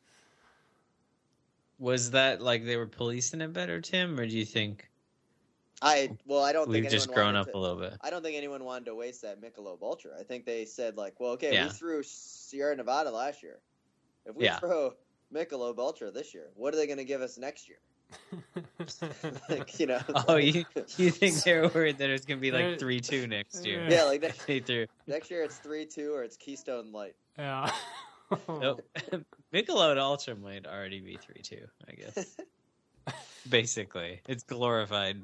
Was 1.78 2.12
that 2.12 2.40
like 2.40 2.64
they 2.64 2.76
were 2.76 2.86
policing 2.86 3.40
it 3.40 3.52
better, 3.52 3.80
Tim, 3.80 4.18
or 4.18 4.26
do 4.26 4.36
you 4.36 4.44
think 4.44 4.88
I 5.84 6.10
well, 6.26 6.42
I 6.42 6.52
don't 6.52 6.68
we've 6.68 6.82
think 6.82 6.90
just 6.90 7.12
grown 7.12 7.36
up 7.36 7.46
to, 7.50 7.56
a 7.56 7.58
little 7.58 7.76
bit? 7.78 7.94
I 8.00 8.10
don't 8.10 8.22
think 8.22 8.36
anyone 8.36 8.64
wanted 8.64 8.86
to 8.86 8.94
waste 8.94 9.22
that 9.22 9.40
Michelob 9.40 9.82
Ultra. 9.82 10.12
I 10.18 10.22
think 10.22 10.46
they 10.46 10.64
said 10.64 10.96
like, 10.96 11.20
well, 11.20 11.32
okay, 11.32 11.52
Yeah. 11.52 11.64
we 11.66 11.70
threw 11.70 12.02
Sierra 12.02 12.74
Nevada 12.74 13.10
last 13.10 13.42
year. 13.42 13.60
If 14.24 14.34
we 14.34 14.44
Yeah. 14.44 14.58
throw 14.58 14.94
Michelob 15.32 15.78
Ultra 15.78 16.10
this 16.10 16.32
year, 16.32 16.48
what 16.54 16.72
are 16.72 16.76
they 16.78 16.86
going 16.86 16.98
to 16.98 17.04
give 17.04 17.20
us 17.20 17.36
next 17.36 17.68
year? 17.68 17.78
like, 19.48 19.78
you 19.78 19.86
know. 19.86 20.00
Oh, 20.28 20.36
you 20.36 20.64
you 20.96 21.10
think 21.10 21.42
they're 21.42 21.68
worried 21.74 21.98
that 21.98 22.10
it's 22.10 22.24
gonna 22.24 22.40
be 22.40 22.50
like 22.52 22.78
three 22.78 23.00
two 23.00 23.26
next 23.26 23.64
year? 23.66 23.86
yeah, 23.88 24.04
like 24.04 24.22
next, 24.22 24.46
They 24.46 24.60
threw 24.60 24.86
next 25.06 25.30
year 25.30 25.42
it's 25.42 25.56
three 25.56 25.84
two 25.86 26.12
or 26.14 26.22
it's 26.22 26.36
Keystone 26.36 26.92
Light. 26.92 27.14
yeah. 27.38 27.70
nope. 28.48 28.82
Oh, 29.12 29.20
Michelob 29.52 29.98
Ultra 29.98 30.36
might 30.36 30.66
already 30.66 31.00
be 31.00 31.16
three 31.16 31.42
two. 31.42 31.66
I 31.88 31.92
guess 31.94 32.36
basically 33.48 34.20
it's 34.28 34.44
glorified. 34.44 35.20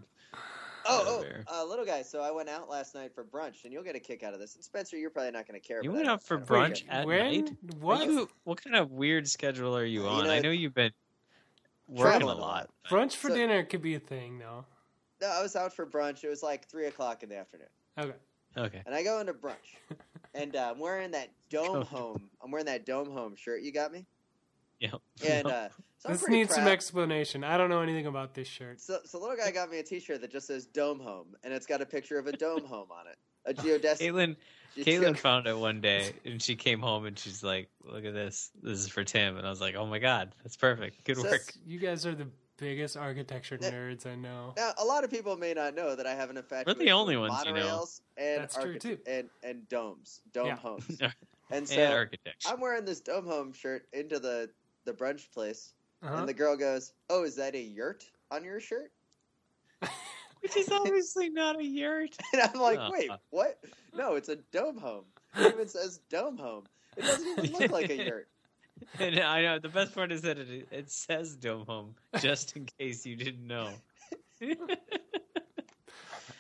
Oh, 0.93 1.25
oh, 1.49 1.63
uh, 1.63 1.65
little 1.65 1.85
guy. 1.85 2.03
So 2.03 2.21
I 2.21 2.31
went 2.31 2.49
out 2.49 2.69
last 2.69 2.95
night 2.95 3.15
for 3.15 3.25
brunch, 3.25 3.65
and 3.65 3.73
you'll 3.73 3.83
get 3.85 3.95
a 3.97 4.01
kick 4.01 4.23
out 4.23 4.35
of 4.35 4.41
this. 4.41 4.55
And 4.57 4.65
Spencer, 4.65 4.97
you're 4.97 5.11
probably 5.11 5.31
not 5.31 5.47
going 5.47 5.61
to 5.61 5.67
care. 5.67 5.81
You 5.83 5.91
but 5.91 5.97
went 5.97 6.09
out 6.09 6.23
for 6.23 6.39
brunch 6.39 6.87
care. 6.87 7.01
at 7.01 7.07
when? 7.07 7.19
night. 7.45 7.51
What? 7.81 8.05
You, 8.07 8.29
what 8.45 8.63
kind 8.63 8.77
of 8.77 8.91
weird 8.93 9.29
schedule 9.29 9.77
are 9.77 9.85
you 9.85 10.03
You 10.03 10.09
on? 10.09 10.25
know, 10.25 10.31
I 10.31 10.41
know 10.41 10.51
you've 10.51 10.75
been 10.75 10.93
working 11.89 12.23
a 12.23 12.27
lot. 12.27 12.39
lot. 12.39 12.71
but- 12.89 12.91
Brunch 12.97 13.15
for 13.17 13.29
So- 13.29 13.35
dinner 13.37 13.63
could 13.65 13.83
be 13.83 13.95
a 13.95 14.01
thing, 14.01 14.39
though. 14.39 14.65
No, 15.21 15.27
I 15.29 15.43
was 15.43 15.55
out 15.57 15.75
for 15.75 15.85
brunch. 15.87 16.25
It 16.25 16.29
was 16.29 16.43
like 16.43 16.67
three 16.69 16.87
o'clock 16.87 17.23
in 17.23 17.29
the 17.29 17.37
afternoon. 17.37 17.67
Okay. 17.99 18.15
Okay. 18.57 18.83
And 18.87 18.95
I 18.95 19.03
go 19.05 19.21
into 19.21 19.33
brunch, 19.35 19.77
and 20.35 20.57
uh, 20.57 20.71
I'm 20.73 20.79
wearing 20.81 21.11
that 21.13 21.29
dome 21.51 21.83
home. 21.85 22.29
I'm 22.43 22.51
wearing 22.51 22.67
that 22.67 22.85
dome 22.87 23.11
home 23.11 23.37
shirt 23.37 23.63
you 23.63 23.71
got 23.71 23.93
me, 23.93 24.07
Yeah. 24.81 24.95
and 25.29 25.47
uh, 25.47 25.69
so 26.01 26.09
this 26.09 26.23
pretty 26.23 26.39
needs 26.39 26.55
some 26.55 26.67
explanation. 26.67 27.45
I 27.45 27.57
don't 27.57 27.71
know 27.71 27.81
anything 27.81 28.07
about 28.07 28.35
this 28.35 28.49
shirt. 28.49 28.81
So, 28.81 28.99
so 29.05 29.21
little 29.21 29.37
guy 29.37 29.51
got 29.51 29.71
me 29.71 29.79
a 29.79 29.83
T-shirt 29.83 30.21
that 30.23 30.33
just 30.33 30.47
says 30.49 30.67
"Dome 30.67 30.99
Home" 31.01 31.37
and 31.45 31.53
it's 31.53 31.67
got 31.67 31.81
a 31.81 31.87
picture 31.87 32.19
of 32.19 32.27
a 32.27 32.33
dome 32.33 32.65
home 32.65 32.89
on 32.91 33.07
it. 33.07 33.17
A 33.47 33.55
geodesic. 33.55 34.01
Caitlin, 34.01 34.37
geo- 34.77 34.85
Caitlin 34.85 35.17
found 35.19 35.47
it 35.47 35.57
one 35.57 35.81
day, 35.81 36.13
and 36.25 36.43
she 36.43 36.57
came 36.57 36.81
home 36.81 37.07
and 37.07 37.19
she's 37.19 37.43
like, 37.43 37.69
"Look 37.85 38.05
at 38.05 38.13
this. 38.15 38.51
This 38.63 38.79
is 38.81 38.89
for 38.89 39.05
Tim." 39.05 39.37
And 39.37 39.47
I 39.47 39.51
was 39.51 39.61
like, 39.61 39.77
"Oh 39.77 39.87
my 39.87 39.99
god, 39.99 40.35
that's 40.43 40.57
perfect. 40.57 41.05
Good 41.05 41.17
So- 41.19 41.23
work." 41.31 41.53
You 41.67 41.79
guys 41.79 42.05
are 42.07 42.15
the 42.15 42.27
biggest 42.57 42.97
architecture 42.97 43.59
Yeah. 43.61 43.71
nerds 43.71 44.05
I 44.07 44.15
know. 44.17 44.53
Now, 44.57 44.73
a 44.79 44.85
lot 44.85 45.03
of 45.05 45.11
people 45.11 45.35
may 45.37 45.55
not 45.55 45.75
know 45.75 45.97
that 45.97 46.07
I 46.07 46.15
have 46.15 46.29
an 46.29 46.37
infatuation. 46.37 46.79
We're 46.79 46.85
the 46.85 46.93
only 46.93 47.17
with 47.17 47.31
ones 47.31 47.47
you 47.47 47.55
know. 47.55 47.87
and 48.19 48.43
That's 48.43 48.55
true, 48.57 48.79
too. 48.79 48.99
and 49.07 49.31
and 49.43 49.67
domes, 49.71 50.21
dome 50.33 50.47
Yeah. 50.49 50.57
homes. 50.57 50.85
and 51.01 51.13
And 51.51 51.67
so 51.69 51.83
architecture. 51.91 52.49
I'm 52.51 52.61
wearing 52.61 52.85
this 52.85 53.01
dome 53.01 53.27
home 53.27 53.53
shirt 53.55 53.87
into 53.95 54.19
the 54.19 54.51
the 54.85 54.93
brunch 54.93 55.31
place, 55.33 55.73
Uh-huh. 56.03 56.17
and 56.17 56.29
the 56.29 56.35
girl 56.35 56.57
goes, 56.57 56.93
"Oh, 57.09 57.25
is 57.25 57.37
that 57.37 57.55
a 57.55 57.61
yurt 57.61 58.05
on 58.31 58.45
your 58.45 58.61
shirt?" 58.61 58.93
Which 60.41 60.57
is 60.57 60.71
obviously 60.71 61.29
not 61.29 61.59
a 61.59 61.65
yurt. 61.65 62.17
And 62.33 62.43
I'm 62.43 62.61
like, 62.61 62.79
Uh. 62.79 62.91
"Wait, 62.93 63.11
what? 63.31 63.59
No, 63.95 64.15
it's 64.15 64.29
a 64.29 64.37
dome 64.53 64.79
home. 64.79 65.05
It 65.37 65.53
even 65.55 65.69
says 65.69 66.01
dome 66.09 66.39
home. 66.39 66.65
It 66.97 67.03
doesn't 67.03 67.45
even 67.45 67.53
look 67.53 67.71
like 67.71 67.91
a 67.91 67.97
yurt." 67.97 68.29
And 68.99 69.21
I 69.21 69.43
know 69.43 69.59
the 69.59 69.69
best 69.69 69.95
part 69.95 70.11
is 70.11 70.23
that 70.23 70.39
it 70.39 70.67
it 70.71 70.91
says 70.91 71.37
dome 71.37 71.67
home, 71.67 71.95
just 72.19 72.57
in 72.57 72.67
case 72.79 73.05
you 73.05 73.15
didn't 73.15 73.47
know. 73.47 73.75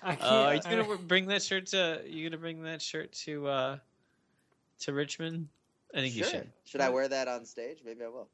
I 0.02 0.14
can't. 0.14 0.22
Uh, 0.22 0.44
are 0.46 0.54
you 0.54 0.62
gonna 0.62 0.96
bring 0.96 1.26
that 1.26 1.42
shirt 1.42 1.66
to? 1.66 2.00
You 2.06 2.28
gonna 2.28 2.40
bring 2.40 2.62
that 2.62 2.80
shirt 2.80 3.12
to 3.24 3.46
uh 3.46 3.78
to 4.80 4.92
Richmond? 4.94 5.48
I 5.94 6.00
think 6.00 6.14
sure. 6.14 6.24
you 6.24 6.30
should. 6.30 6.52
Should 6.64 6.80
I 6.80 6.88
wear 6.88 7.08
that 7.08 7.28
on 7.28 7.44
stage? 7.44 7.82
Maybe 7.84 8.04
I 8.04 8.08
will. 8.08 8.28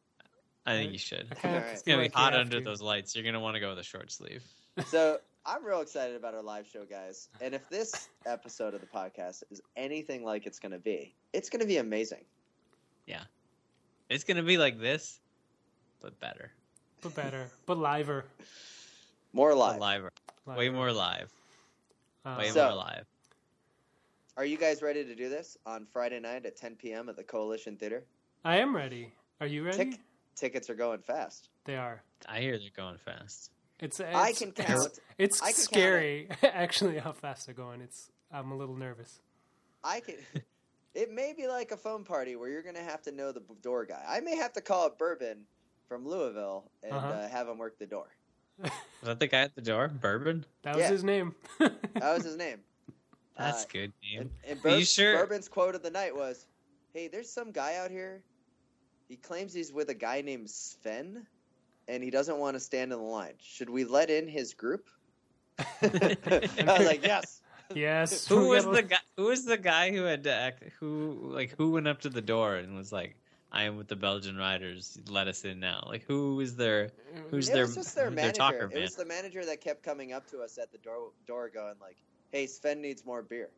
I 0.66 0.76
think 0.76 0.92
you 0.92 0.98
should. 0.98 1.28
I 1.30 1.34
kinda 1.36 1.58
It's 1.72 1.82
gonna 1.82 2.02
be 2.02 2.08
hot 2.08 2.34
under 2.34 2.58
to. 2.58 2.64
those 2.64 2.82
lights. 2.82 3.14
You're 3.14 3.24
gonna 3.24 3.40
want 3.40 3.54
to 3.54 3.60
go 3.60 3.70
with 3.70 3.78
a 3.78 3.84
short 3.84 4.10
sleeve. 4.12 4.42
So 4.88 5.18
I'm 5.46 5.64
real 5.64 5.80
excited 5.80 6.16
about 6.16 6.34
our 6.34 6.42
live 6.42 6.66
show, 6.66 6.84
guys. 6.84 7.28
And 7.40 7.54
if 7.54 7.66
this 7.70 8.08
episode 8.26 8.74
of 8.74 8.80
the 8.82 8.86
podcast 8.86 9.42
is 9.50 9.62
anything 9.76 10.22
like 10.24 10.44
it's 10.44 10.58
going 10.58 10.72
to 10.72 10.78
be, 10.78 11.14
it's 11.32 11.48
going 11.48 11.60
to 11.60 11.66
be 11.66 11.78
amazing. 11.78 12.24
Yeah, 13.06 13.22
it's 14.10 14.24
gonna 14.24 14.42
be 14.42 14.58
like 14.58 14.78
this, 14.78 15.20
but 16.02 16.18
better, 16.20 16.50
but 17.00 17.14
better, 17.14 17.48
but 17.64 17.78
liver. 17.78 18.24
More 19.32 19.54
live. 19.54 19.78
live. 19.80 20.02
liver. 20.46 20.58
way 20.58 20.68
more 20.68 20.92
live, 20.92 21.30
Uh, 22.24 22.36
way 22.38 22.50
So- 22.50 22.66
more 22.66 22.76
live. 22.76 23.06
Are 24.36 24.44
you 24.44 24.58
guys 24.58 24.82
ready 24.82 25.04
to 25.04 25.14
do 25.14 25.28
this 25.30 25.56
on 25.64 25.86
Friday 25.86 26.20
night 26.20 26.44
at 26.44 26.56
10 26.56 26.76
p.m. 26.76 27.08
at 27.08 27.16
the 27.16 27.24
Coalition 27.24 27.76
Theater? 27.78 28.04
I 28.44 28.56
am 28.58 28.76
ready. 28.76 29.12
Are 29.40 29.46
you 29.46 29.64
ready? 29.64 29.92
Tick. 29.92 30.00
Tickets 30.36 30.70
are 30.70 30.74
going 30.74 31.00
fast. 31.00 31.48
They 31.64 31.76
are. 31.76 32.02
I 32.28 32.40
hear 32.40 32.58
they're 32.58 32.68
going 32.76 32.98
fast. 32.98 33.50
It's, 33.80 34.00
it's 34.00 34.14
I 34.14 34.32
can 34.32 34.52
count. 34.52 34.98
It's, 35.18 35.42
I 35.42 35.46
can 35.46 35.54
count 35.54 35.56
scary, 35.64 36.28
actually, 36.42 36.98
how 36.98 37.12
fast 37.12 37.46
they're 37.46 37.54
going. 37.54 37.80
It's. 37.80 38.10
I'm 38.32 38.50
a 38.52 38.56
little 38.56 38.76
nervous. 38.76 39.20
I 39.84 40.00
can. 40.00 40.16
It 40.94 41.12
may 41.12 41.34
be 41.36 41.46
like 41.46 41.72
a 41.72 41.76
phone 41.76 42.04
party 42.04 42.36
where 42.36 42.48
you're 42.48 42.62
going 42.62 42.74
to 42.76 42.82
have 42.82 43.02
to 43.02 43.12
know 43.12 43.32
the 43.32 43.42
door 43.62 43.84
guy. 43.84 44.02
I 44.08 44.20
may 44.20 44.36
have 44.36 44.52
to 44.54 44.60
call 44.62 44.86
up 44.86 44.98
Bourbon 44.98 45.44
from 45.88 46.06
Louisville 46.08 46.70
and 46.82 46.92
Uh-huh. 46.92 47.06
uh, 47.06 47.28
have 47.28 47.48
him 47.48 47.58
work 47.58 47.78
the 47.78 47.86
door. 47.86 48.08
Was 48.58 48.70
that 49.02 49.20
the 49.20 49.26
guy 49.26 49.42
at 49.42 49.54
the 49.54 49.60
door? 49.60 49.88
Bourbon? 49.88 50.46
That 50.62 50.74
was 50.76 50.84
Yeah. 50.84 50.88
his 50.90 51.04
name. 51.04 51.34
That 51.58 52.14
was 52.14 52.24
his 52.24 52.36
name. 52.36 52.60
That's 53.36 53.64
Uh, 53.64 53.68
good 53.72 53.92
name. 54.02 54.20
And, 54.20 54.30
and 54.48 54.64
Are 54.64 54.70
you 54.70 54.76
Bur- 54.78 54.84
sure? 54.84 55.16
Bourbon's 55.18 55.48
quote 55.48 55.74
of 55.74 55.82
the 55.82 55.90
night 55.90 56.16
was, 56.16 56.46
"Hey, 56.94 57.08
there's 57.08 57.30
some 57.30 57.52
guy 57.52 57.76
out 57.76 57.90
here. 57.90 58.22
He 59.08 59.16
claims 59.16 59.52
he's 59.52 59.72
with 59.72 59.88
a 59.88 59.94
guy 59.94 60.20
named 60.20 60.50
Sven, 60.50 61.26
and 61.88 62.02
he 62.02 62.10
doesn't 62.10 62.38
want 62.38 62.54
to 62.54 62.60
stand 62.60 62.92
in 62.92 62.98
the 62.98 63.04
line. 63.04 63.34
Should 63.40 63.70
we 63.70 63.84
let 63.84 64.10
in 64.10 64.28
his 64.28 64.54
group?" 64.54 64.88
I 65.58 65.64
was 65.82 66.56
like, 66.86 67.04
"Yes." 67.04 67.40
yes. 67.74 68.26
Who 68.28 68.48
was 68.48 68.64
the 68.64 68.82
guy? 68.82 68.98
Who 69.16 69.24
was 69.26 69.44
the 69.44 69.56
guy 69.56 69.92
who 69.92 70.02
had 70.02 70.24
to 70.24 70.32
act? 70.32 70.64
Who 70.80 71.30
like 71.32 71.54
who 71.56 71.70
went 71.70 71.88
up 71.88 72.00
to 72.00 72.08
the 72.08 72.20
door 72.20 72.56
and 72.56 72.76
was 72.76 72.92
like, 72.92 73.16
"I 73.52 73.64
am 73.64 73.76
with 73.76 73.88
the 73.88 73.96
Belgian 73.96 74.36
Riders. 74.36 74.98
Let 75.08 75.28
us 75.28 75.44
in 75.44 75.60
now." 75.60 75.84
Like 75.86 76.04
who 76.04 76.36
was 76.36 76.56
their 76.56 76.90
who's 77.30 77.48
it 77.48 77.52
their 77.52 77.66
was 77.66 77.76
just 77.76 77.94
their 77.94 78.06
their 78.06 78.16
manager. 78.16 78.38
talker 78.38 78.64
it 78.64 78.74
man? 78.74 78.82
was 78.82 78.96
the 78.96 79.04
manager 79.04 79.44
that 79.44 79.60
kept 79.60 79.82
coming 79.82 80.12
up 80.12 80.28
to 80.30 80.40
us 80.40 80.58
at 80.58 80.72
the 80.72 80.78
door, 80.78 81.10
door 81.26 81.48
going 81.48 81.76
like, 81.80 81.96
"Hey, 82.30 82.46
Sven 82.46 82.80
needs 82.82 83.04
more 83.04 83.22
beer." 83.22 83.50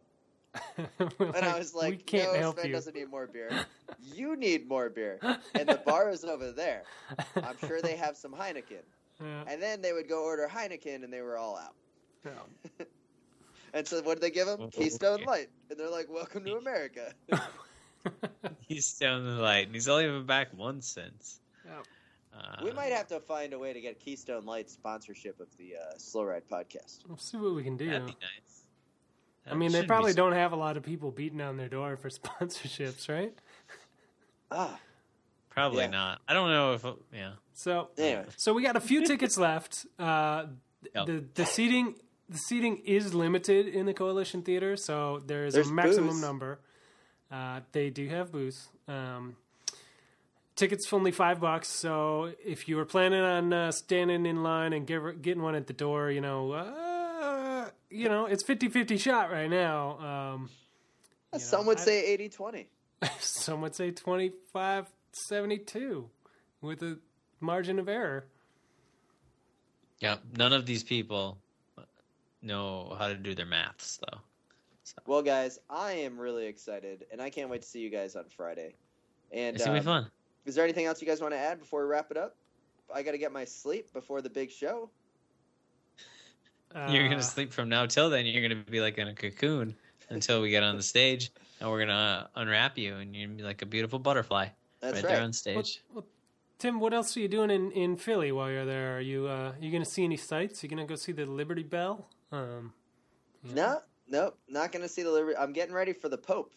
We're 1.19 1.27
And 1.35 1.45
I 1.45 1.59
was 1.59 1.75
like, 1.75 1.91
we 1.91 1.97
can't 1.99 2.33
"No, 2.33 2.39
help 2.39 2.57
Sven 2.59 2.69
you. 2.69 2.73
doesn't 2.73 2.95
need 2.97 3.11
more 3.11 3.27
beer. 3.27 3.51
You 4.15 4.37
need 4.37 4.69
more 4.69 4.89
beer." 4.91 5.19
And 5.55 5.69
the 5.69 5.81
bar 5.85 6.11
is 6.11 6.25
over 6.25 6.53
there. 6.53 6.83
I'm 7.37 7.57
sure 7.67 7.81
they 7.83 7.97
have 7.97 8.17
some 8.17 8.33
Heineken. 8.33 8.83
Yeah. 9.21 9.43
And 9.49 9.61
then 9.61 9.83
they 9.83 9.93
would 9.93 10.09
go 10.09 10.23
order 10.23 10.49
Heineken, 10.49 11.03
and 11.03 11.13
they 11.13 11.23
were 11.23 11.37
all 11.37 11.57
out. 11.57 11.75
Yeah. 12.25 12.85
And 13.75 13.85
so 13.85 14.01
what 14.03 14.15
did 14.15 14.23
they 14.23 14.31
give 14.31 14.47
him? 14.47 14.59
Oh, 14.61 14.69
Keystone. 14.69 15.25
Light. 15.25 15.49
And 15.71 15.79
they're 15.79 15.91
like, 15.91 16.09
"Welcome 16.09 16.45
to 16.45 16.55
America." 16.57 17.13
He's 18.61 18.93
down 18.97 19.25
the 19.25 19.43
light, 19.43 19.67
and 19.67 19.75
he's 19.75 19.89
only 19.89 20.07
been 20.07 20.25
back 20.25 20.57
once 20.57 20.87
since. 20.87 21.41
Yep. 21.65 21.87
Uh, 22.33 22.65
we 22.65 22.71
might 22.71 22.93
have 22.93 23.09
to 23.09 23.19
find 23.19 23.53
a 23.53 23.59
way 23.59 23.73
to 23.73 23.81
get 23.81 23.99
Keystone 23.99 24.45
Light 24.45 24.71
sponsorship 24.71 25.41
of 25.41 25.49
the 25.57 25.75
uh, 25.75 25.99
Slow 25.99 26.23
Ride 26.23 26.45
podcast. 26.49 27.01
We'll 27.09 27.17
see 27.19 27.37
what 27.39 27.55
we 27.57 27.65
can 27.65 27.77
do. 27.77 27.87
That'd 27.91 28.07
be 28.07 28.13
nice. 28.13 28.63
I 29.51 29.55
mean, 29.55 29.73
they 29.73 29.85
probably 29.85 30.13
don't 30.13 30.33
have 30.33 30.53
a 30.53 30.57
lot 30.57 30.77
of 30.77 30.83
people 30.83 31.11
beating 31.11 31.41
on 31.41 31.57
their 31.57 31.69
door 31.69 31.97
for 31.97 32.09
sponsorships, 32.21 33.09
right? 33.09 33.33
Ah, 34.51 34.79
Probably 35.51 35.85
Yeah. 35.85 35.91
not. 35.91 36.21
I 36.29 36.35
don't 36.35 36.51
know 36.51 36.73
if 36.75 36.87
yeah. 37.13 37.33
So, 37.53 37.89
anyway. 37.99 38.27
so 38.37 38.53
we 38.55 38.63
got 38.63 38.77
a 38.77 38.81
few 38.81 39.05
tickets 39.07 39.37
left. 39.49 39.87
Uh, 39.99 40.47
Yep. 40.95 41.07
the 41.07 41.25
the 41.35 41.45
seating 41.45 41.97
the 42.29 42.39
seating 42.39 42.77
is 42.85 43.13
limited 43.13 43.67
in 43.67 43.85
the 43.87 43.93
Coalition 43.95 44.43
Theater, 44.43 44.77
so 44.77 45.21
there 45.27 45.45
is 45.45 45.55
There's 45.55 45.69
a 45.69 45.73
maximum 45.73 46.11
booze. 46.11 46.21
number. 46.23 46.61
Uh, 47.33 47.61
they 47.73 47.91
do 47.91 48.07
have 48.09 48.31
booths. 48.31 48.69
Um, 48.87 49.35
tickets 50.55 50.87
for 50.87 50.97
only 50.97 51.11
five 51.11 51.41
bucks. 51.41 51.67
So 51.69 52.33
if 52.45 52.69
you 52.69 52.77
were 52.77 52.85
planning 52.85 53.21
on 53.23 53.53
uh, 53.53 53.73
standing 53.73 54.25
in 54.25 54.43
line 54.45 54.73
and 54.73 54.87
get, 54.87 55.21
getting 55.21 55.43
one 55.43 55.57
at 55.57 55.67
the 55.67 55.73
door, 55.73 56.11
you 56.13 56.21
know, 56.21 56.53
uh, 56.53 56.73
you 57.91 58.09
know, 58.09 58.27
it's 58.27 58.45
50-50 58.45 59.01
shot 59.01 59.31
right 59.31 59.49
now. 59.51 59.99
Um, 60.35 60.51
you 61.33 61.39
Some 61.41 61.63
know, 61.63 61.69
would 61.69 61.79
I- 61.79 61.83
say 61.83 62.17
80-20. 62.29 62.67
some 63.21 63.61
would 63.63 63.75
say 63.75 63.93
25-72 63.93 66.05
with 66.61 66.83
a 66.83 66.99
margin 67.41 67.79
of 67.79 67.89
error. 67.89 68.27
Yeah, 70.01 70.17
none 70.37 70.53
of 70.53 70.67
these 70.67 70.83
people 70.83 71.39
know 72.43 72.95
how 72.99 73.09
to 73.09 73.15
do 73.17 73.35
their 73.35 73.47
maths 73.47 73.99
though. 73.99 74.19
Well, 75.07 75.23
guys, 75.23 75.59
I 75.69 75.93
am 75.93 76.19
really 76.19 76.47
excited, 76.47 77.05
and 77.13 77.21
I 77.21 77.31
can't 77.31 77.51
wait 77.51 77.63
to 77.63 77.69
see 77.69 77.81
you 77.81 77.91
guys 77.91 78.17
on 78.17 78.25
Friday. 78.37 78.75
And 79.33 79.57
It's 79.57 79.65
gonna 79.65 79.81
be 79.81 79.87
um, 79.87 80.05
fun. 80.05 80.11
is 80.47 80.55
there 80.55 80.65
anything 80.65 80.87
else 80.87 81.03
you 81.03 81.09
guys 81.09 81.21
want 81.21 81.35
to 81.35 81.39
add 81.39 81.59
before 81.59 81.83
we 81.83 81.89
wrap 81.89 82.11
it 82.11 82.17
up? 82.17 82.37
I 82.95 83.03
got 83.03 83.11
to 83.13 83.19
get 83.19 83.33
my 83.33 83.45
sleep 83.45 83.93
before 83.93 84.23
the 84.23 84.31
big 84.31 84.51
show. 84.51 84.89
You're 86.75 87.07
Uh, 87.07 87.09
gonna 87.09 87.23
sleep 87.23 87.53
from 87.53 87.69
now 87.69 87.87
till 87.87 88.11
then. 88.11 88.27
You're 88.27 88.43
gonna 88.43 88.63
be 88.63 88.81
like 88.81 88.99
in 88.99 89.09
a 89.09 89.15
cocoon 89.15 89.75
until 90.11 90.41
we 90.43 90.51
get 90.51 90.63
on 90.63 90.77
the 90.77 90.83
stage, 90.83 91.31
and 91.61 91.71
we're 91.71 91.81
gonna 91.81 92.29
unwrap 92.37 92.77
you, 92.79 92.97
and 92.97 93.15
you're 93.15 93.27
gonna 93.27 93.37
be 93.39 93.43
like 93.43 93.63
a 93.63 93.67
beautiful 93.67 93.99
butterfly 93.99 94.49
That's 94.81 94.95
right, 94.97 95.05
right. 95.05 95.15
there 95.15 95.23
on 95.23 95.33
stage. 95.33 95.83
well, 95.93 96.05
Tim, 96.59 96.81
what 96.81 96.93
else 96.93 97.17
are 97.17 97.21
you 97.21 97.29
doing 97.29 97.51
in, 97.51 97.71
in 97.71 97.97
Philly 97.97 98.33
while 98.33 98.51
you're 98.51 98.65
there? 98.65 98.97
Are 98.97 99.01
you 99.01 99.29
uh, 99.29 99.53
you 99.61 99.71
going 99.71 99.85
to 99.85 99.89
see 99.89 100.03
any 100.03 100.17
sights? 100.17 100.63
Are 100.63 100.67
You 100.67 100.71
going 100.75 100.85
to 100.85 100.91
go 100.91 100.97
see 100.97 101.13
the 101.13 101.25
Liberty 101.25 101.63
Bell? 101.63 102.09
Um, 102.33 102.73
you? 103.45 103.55
No, 103.55 103.79
no, 104.09 104.33
not 104.49 104.73
going 104.73 104.83
to 104.83 104.89
see 104.89 105.05
the 105.05 105.11
Liberty. 105.11 105.37
I'm 105.37 105.53
getting 105.53 105.73
ready 105.73 105.93
for 105.93 106.09
the 106.09 106.19
Pope. 106.19 106.53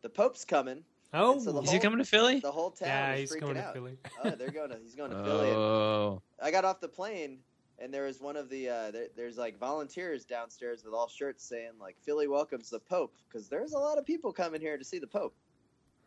The 0.00 0.08
Pope's 0.08 0.46
coming. 0.46 0.82
Oh, 1.12 1.38
so 1.38 1.52
the 1.52 1.60
Is 1.60 1.70
he 1.70 1.78
coming 1.78 1.98
to 1.98 2.04
Philly? 2.06 2.40
The 2.40 2.50
whole 2.50 2.70
town 2.70 2.88
yeah, 2.88 3.12
is 3.12 3.20
he's 3.30 3.32
freaking 3.36 3.40
going 3.42 3.54
to 3.56 3.62
out. 3.64 3.74
Philly. 3.74 3.98
oh, 4.24 4.30
they're 4.30 4.48
going 4.50 4.70
to. 4.70 4.78
He's 4.82 4.94
going 4.94 5.10
to 5.10 5.16
Philly. 5.22 5.50
Oh, 5.50 6.22
I 6.42 6.50
got 6.50 6.64
off 6.64 6.80
the 6.80 6.88
plane, 6.88 7.40
and 7.82 7.92
there 7.92 8.04
was 8.04 8.20
one 8.20 8.36
of 8.36 8.48
the 8.48 8.68
uh, 8.68 8.90
there, 8.92 9.06
there's 9.16 9.36
like 9.36 9.58
volunteers 9.58 10.24
downstairs 10.24 10.84
with 10.84 10.94
all 10.94 11.08
shirts 11.08 11.44
saying 11.44 11.72
like 11.80 11.96
Philly 12.00 12.28
welcomes 12.28 12.70
the 12.70 12.78
Pope 12.78 13.14
because 13.28 13.48
there's 13.48 13.72
a 13.72 13.78
lot 13.78 13.98
of 13.98 14.06
people 14.06 14.32
coming 14.32 14.60
here 14.60 14.78
to 14.78 14.84
see 14.84 14.98
the 14.98 15.06
Pope. 15.06 15.34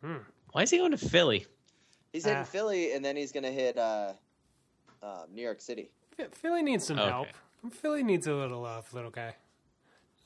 Hmm. 0.02 0.16
why 0.52 0.62
is 0.62 0.70
he 0.70 0.78
going 0.78 0.90
to 0.92 0.98
Philly? 0.98 1.46
He's 2.12 2.24
hitting 2.24 2.40
Ah. 2.40 2.44
Philly, 2.44 2.92
and 2.92 3.04
then 3.04 3.16
he's 3.16 3.30
going 3.32 3.42
to 3.44 3.52
hit 3.52 3.76
uh, 3.76 4.12
uh, 5.02 5.24
New 5.32 5.42
York 5.42 5.60
City. 5.60 5.90
Philly 6.32 6.62
needs 6.62 6.86
some 6.86 6.98
Okay. 6.98 7.08
help. 7.10 7.28
Philly 7.72 8.02
needs 8.02 8.26
a 8.26 8.32
little 8.34 8.62
love, 8.62 8.92
little 8.94 9.10
guy. 9.10 9.34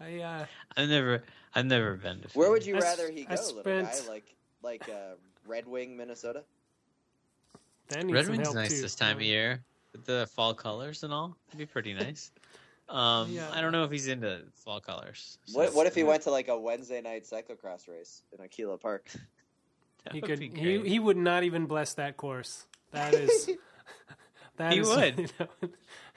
I 0.00 0.18
uh, 0.20 0.46
I've 0.76 0.88
never, 0.88 1.22
I've 1.54 1.66
never 1.66 1.94
been 1.96 2.20
to. 2.22 2.28
Philly. 2.28 2.40
Where 2.42 2.50
would 2.50 2.64
you 2.64 2.74
I 2.76 2.78
s- 2.78 2.84
rather 2.84 3.10
he 3.10 3.26
I 3.28 3.34
go, 3.36 3.42
little 3.54 3.62
guy? 3.82 3.94
Like 4.08 4.34
like 4.62 4.88
uh, 4.88 5.14
Red 5.46 5.66
Wing, 5.66 5.96
Minnesota. 5.96 6.42
that 7.88 8.04
Red 8.08 8.26
some 8.26 8.36
Wing's 8.36 8.54
nice 8.54 8.70
too. 8.70 8.82
this 8.82 8.94
time 8.94 9.16
of 9.16 9.22
year 9.22 9.62
with 9.92 10.04
the 10.04 10.28
fall 10.34 10.54
colors 10.54 11.02
and 11.02 11.12
all. 11.12 11.36
It'd 11.48 11.58
be 11.58 11.66
pretty 11.66 11.94
nice. 11.94 12.30
Um, 12.88 13.30
Yeah. 13.32 13.50
I 13.52 13.60
don't 13.60 13.72
know 13.72 13.84
if 13.84 13.90
he's 13.90 14.08
into 14.08 14.42
fall 14.64 14.80
colors. 14.80 15.38
so 15.46 15.58
What 15.58 15.74
what 15.74 15.86
if 15.86 15.94
he 15.94 16.02
went 16.02 16.22
to 16.24 16.30
like 16.30 16.48
a 16.48 16.58
Wednesday 16.58 17.00
night 17.00 17.24
cyclocross 17.24 17.88
race 17.88 18.22
in 18.36 18.44
Aquila 18.44 18.78
Park? 18.78 19.06
He 20.12 20.20
would 20.20 20.30
could. 20.30 20.40
He 20.40 20.78
he 20.88 20.98
would 20.98 21.18
not 21.18 21.42
even 21.42 21.66
bless 21.66 21.92
that 21.94 22.16
course. 22.16 22.64
That 22.92 23.12
is. 23.12 23.50
that 24.56 24.72
He 24.72 24.78
is- 24.78 24.88
would. 24.88 25.18
you 25.18 25.26
know, 25.38 25.68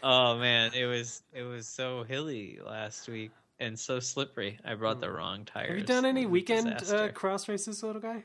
Oh 0.01 0.38
man, 0.38 0.71
it 0.74 0.86
was 0.86 1.21
it 1.34 1.43
was 1.43 1.67
so 1.67 2.03
hilly 2.03 2.59
last 2.65 3.09
week 3.09 3.32
and 3.59 3.78
so 3.78 3.99
slippery. 3.99 4.57
I 4.63 4.76
brought 4.76 5.01
the 5.01 5.11
wrong 5.11 5.43
tires. 5.43 5.67
Hmm. 5.67 5.71
have 5.71 5.80
you 5.80 5.86
done 5.86 6.05
any 6.05 6.21
It 6.21 6.26
was 6.26 6.30
a 6.30 6.32
weekend 6.32 6.67
uh, 6.93 7.09
cross 7.11 7.49
races, 7.49 7.84
little 7.84 8.01
guy? 8.01 8.24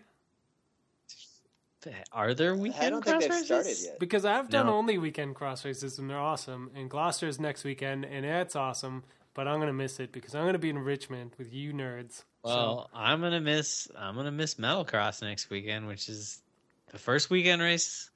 Are 2.12 2.35
there 2.35 2.55
weekend 2.57 2.85
I 2.85 2.91
don't 2.91 3.05
think 3.05 3.16
cross 3.16 3.22
they've 3.22 3.31
races? 3.31 3.47
started 3.47 3.79
yet. 3.83 3.99
Because 4.01 4.24
I've 4.24 4.49
done 4.51 4.66
No. 4.66 4.74
only 4.76 4.99
weekend 4.99 5.35
cross 5.35 5.64
races 5.64 5.99
and 5.99 6.09
they're 6.11 6.18
awesome. 6.18 6.70
And 6.74 6.91
Gloucester's 6.91 7.39
next 7.39 7.64
weekend 7.64 8.05
and 8.05 8.24
that's 8.24 8.57
awesome. 8.57 9.05
But 9.35 9.47
I'm 9.47 9.61
gonna 9.61 9.72
miss 9.72 10.01
it 10.01 10.11
because 10.11 10.35
I'm 10.35 10.45
gonna 10.47 10.59
be 10.59 10.70
in 10.70 10.79
Richmond 10.79 11.33
with 11.39 11.53
you 11.53 11.72
nerds. 11.72 12.24
Well, 12.43 12.91
I'm 12.93 13.20
gonna 13.20 13.41
miss 13.41 13.87
I'm 13.97 14.16
gonna 14.16 14.33
miss 14.33 14.59
Metal 14.59 14.85
Cross 14.85 15.22
next 15.22 15.49
weekend, 15.51 15.87
which 15.87 16.09
is 16.09 16.43
the 16.91 16.99
first 16.99 17.31
weekend 17.31 17.62
race 17.62 18.11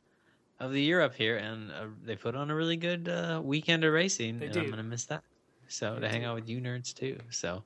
of 0.58 0.72
the 0.72 0.80
year 0.82 1.00
up 1.00 1.14
here, 1.14 1.36
and 1.36 1.70
uh, 1.70 1.86
they 2.04 2.16
put 2.16 2.34
on 2.34 2.50
a 2.50 2.54
really 2.54 2.76
good 2.76 3.08
uh, 3.08 3.40
weekend 3.42 3.84
of 3.84 3.92
racing, 3.92 4.38
They 4.40 4.46
and 4.46 4.54
do. 4.54 4.60
I'm 4.60 4.70
gonna 4.70 4.82
miss 4.82 5.04
that. 5.06 5.22
So 5.68 5.94
They 5.94 6.00
to 6.02 6.08
hang 6.08 6.24
out 6.24 6.34
with 6.34 6.48
you 6.48 6.60
nerds 6.60 6.92
too. 6.92 7.18
So 7.30 7.62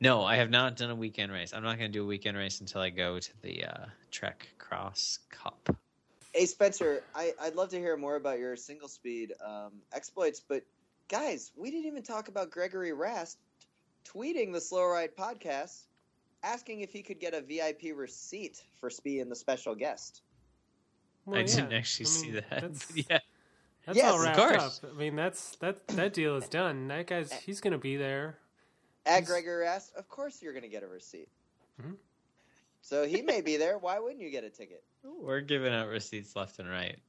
no, 0.00 0.24
I 0.24 0.34
have 0.36 0.50
not 0.50 0.76
done 0.76 0.90
a 0.90 0.94
weekend 0.96 1.30
race. 1.30 1.52
I'm 1.54 1.62
not 1.62 1.76
gonna 1.76 1.88
do 1.88 2.02
a 2.02 2.06
weekend 2.06 2.36
race 2.36 2.60
until 2.60 2.80
I 2.80 2.90
go 2.90 3.20
to 3.20 3.30
the 3.42 3.64
uh, 3.64 3.86
Trek 4.10 4.48
Cross 4.72 5.18
Cup. 5.30 5.76
Hey 6.34 6.46
Spencer, 6.46 7.02
I, 7.14 7.34
I'd 7.38 7.54
love 7.56 7.68
to 7.70 7.76
hear 7.78 7.94
more 7.98 8.16
about 8.16 8.38
your 8.38 8.56
single 8.56 8.88
speed 8.88 9.34
um, 9.44 9.72
exploits, 9.92 10.40
but 10.40 10.62
guys, 11.08 11.52
we 11.58 11.70
didn't 11.70 11.84
even 11.84 12.02
talk 12.02 12.28
about 12.28 12.50
Gregory 12.50 12.94
Rast 12.94 13.36
tweeting 14.06 14.50
the 14.50 14.62
Slow 14.62 14.86
Ride 14.86 15.14
podcast, 15.14 15.82
asking 16.42 16.80
if 16.80 16.90
he 16.90 17.02
could 17.02 17.20
get 17.20 17.34
a 17.34 17.42
VIP 17.42 17.94
receipt 17.94 18.62
for 18.80 18.88
Spee 18.88 19.20
and 19.20 19.30
the 19.30 19.36
special 19.36 19.74
guest. 19.74 20.22
Well, 21.26 21.38
I 21.38 21.42
didn't 21.42 21.74
actually 21.74 22.06
I 22.06 22.08
see 22.08 22.26
mean, 22.30 22.34
that. 22.48 22.60
That's, 22.62 22.96
yeah, 23.10 23.18
that's 23.84 23.98
Yes, 23.98 24.10
all 24.10 24.18
of 24.20 24.24
wrapped 24.24 24.38
course. 24.38 24.80
up. 24.84 24.90
I 24.94 24.98
mean, 24.98 25.16
that's 25.16 25.56
that 25.56 25.86
that 25.88 26.14
deal 26.14 26.36
is 26.36 26.48
done. 26.48 26.88
That 26.88 27.06
guy's 27.08 27.30
he's 27.30 27.60
gonna 27.60 27.76
be 27.76 27.98
there. 27.98 28.38
At 29.04 29.16
He's- 29.18 29.28
Gregory 29.28 29.64
Rast, 29.64 29.94
of 29.96 30.08
course 30.08 30.40
you're 30.40 30.54
going 30.54 30.62
to 30.62 30.68
get 30.68 30.82
a 30.82 30.88
receipt. 30.88 31.28
Mhm. 31.78 31.96
So 32.82 33.06
he 33.06 33.22
may 33.22 33.40
be 33.40 33.56
there. 33.56 33.78
Why 33.78 33.98
wouldn't 33.98 34.20
you 34.20 34.30
get 34.30 34.44
a 34.44 34.50
ticket? 34.50 34.82
we're 35.04 35.40
giving 35.40 35.72
out 35.72 35.88
receipts 35.88 36.36
left 36.36 36.58
and 36.58 36.68
right. 36.68 36.98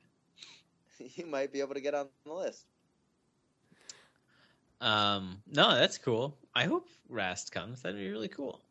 You 1.16 1.26
might 1.26 1.52
be 1.52 1.60
able 1.60 1.74
to 1.74 1.82
get 1.82 1.96
on 1.96 2.08
the 2.26 2.34
list. 2.34 2.66
Um, 4.80 5.42
no, 5.52 5.74
that's 5.74 5.98
cool. 5.98 6.38
I 6.56 6.66
hope 6.66 6.88
Rast 7.10 7.52
comes. 7.52 7.82
That'd 7.82 7.98
be 7.98 8.10
really 8.10 8.28
cool. 8.28 8.62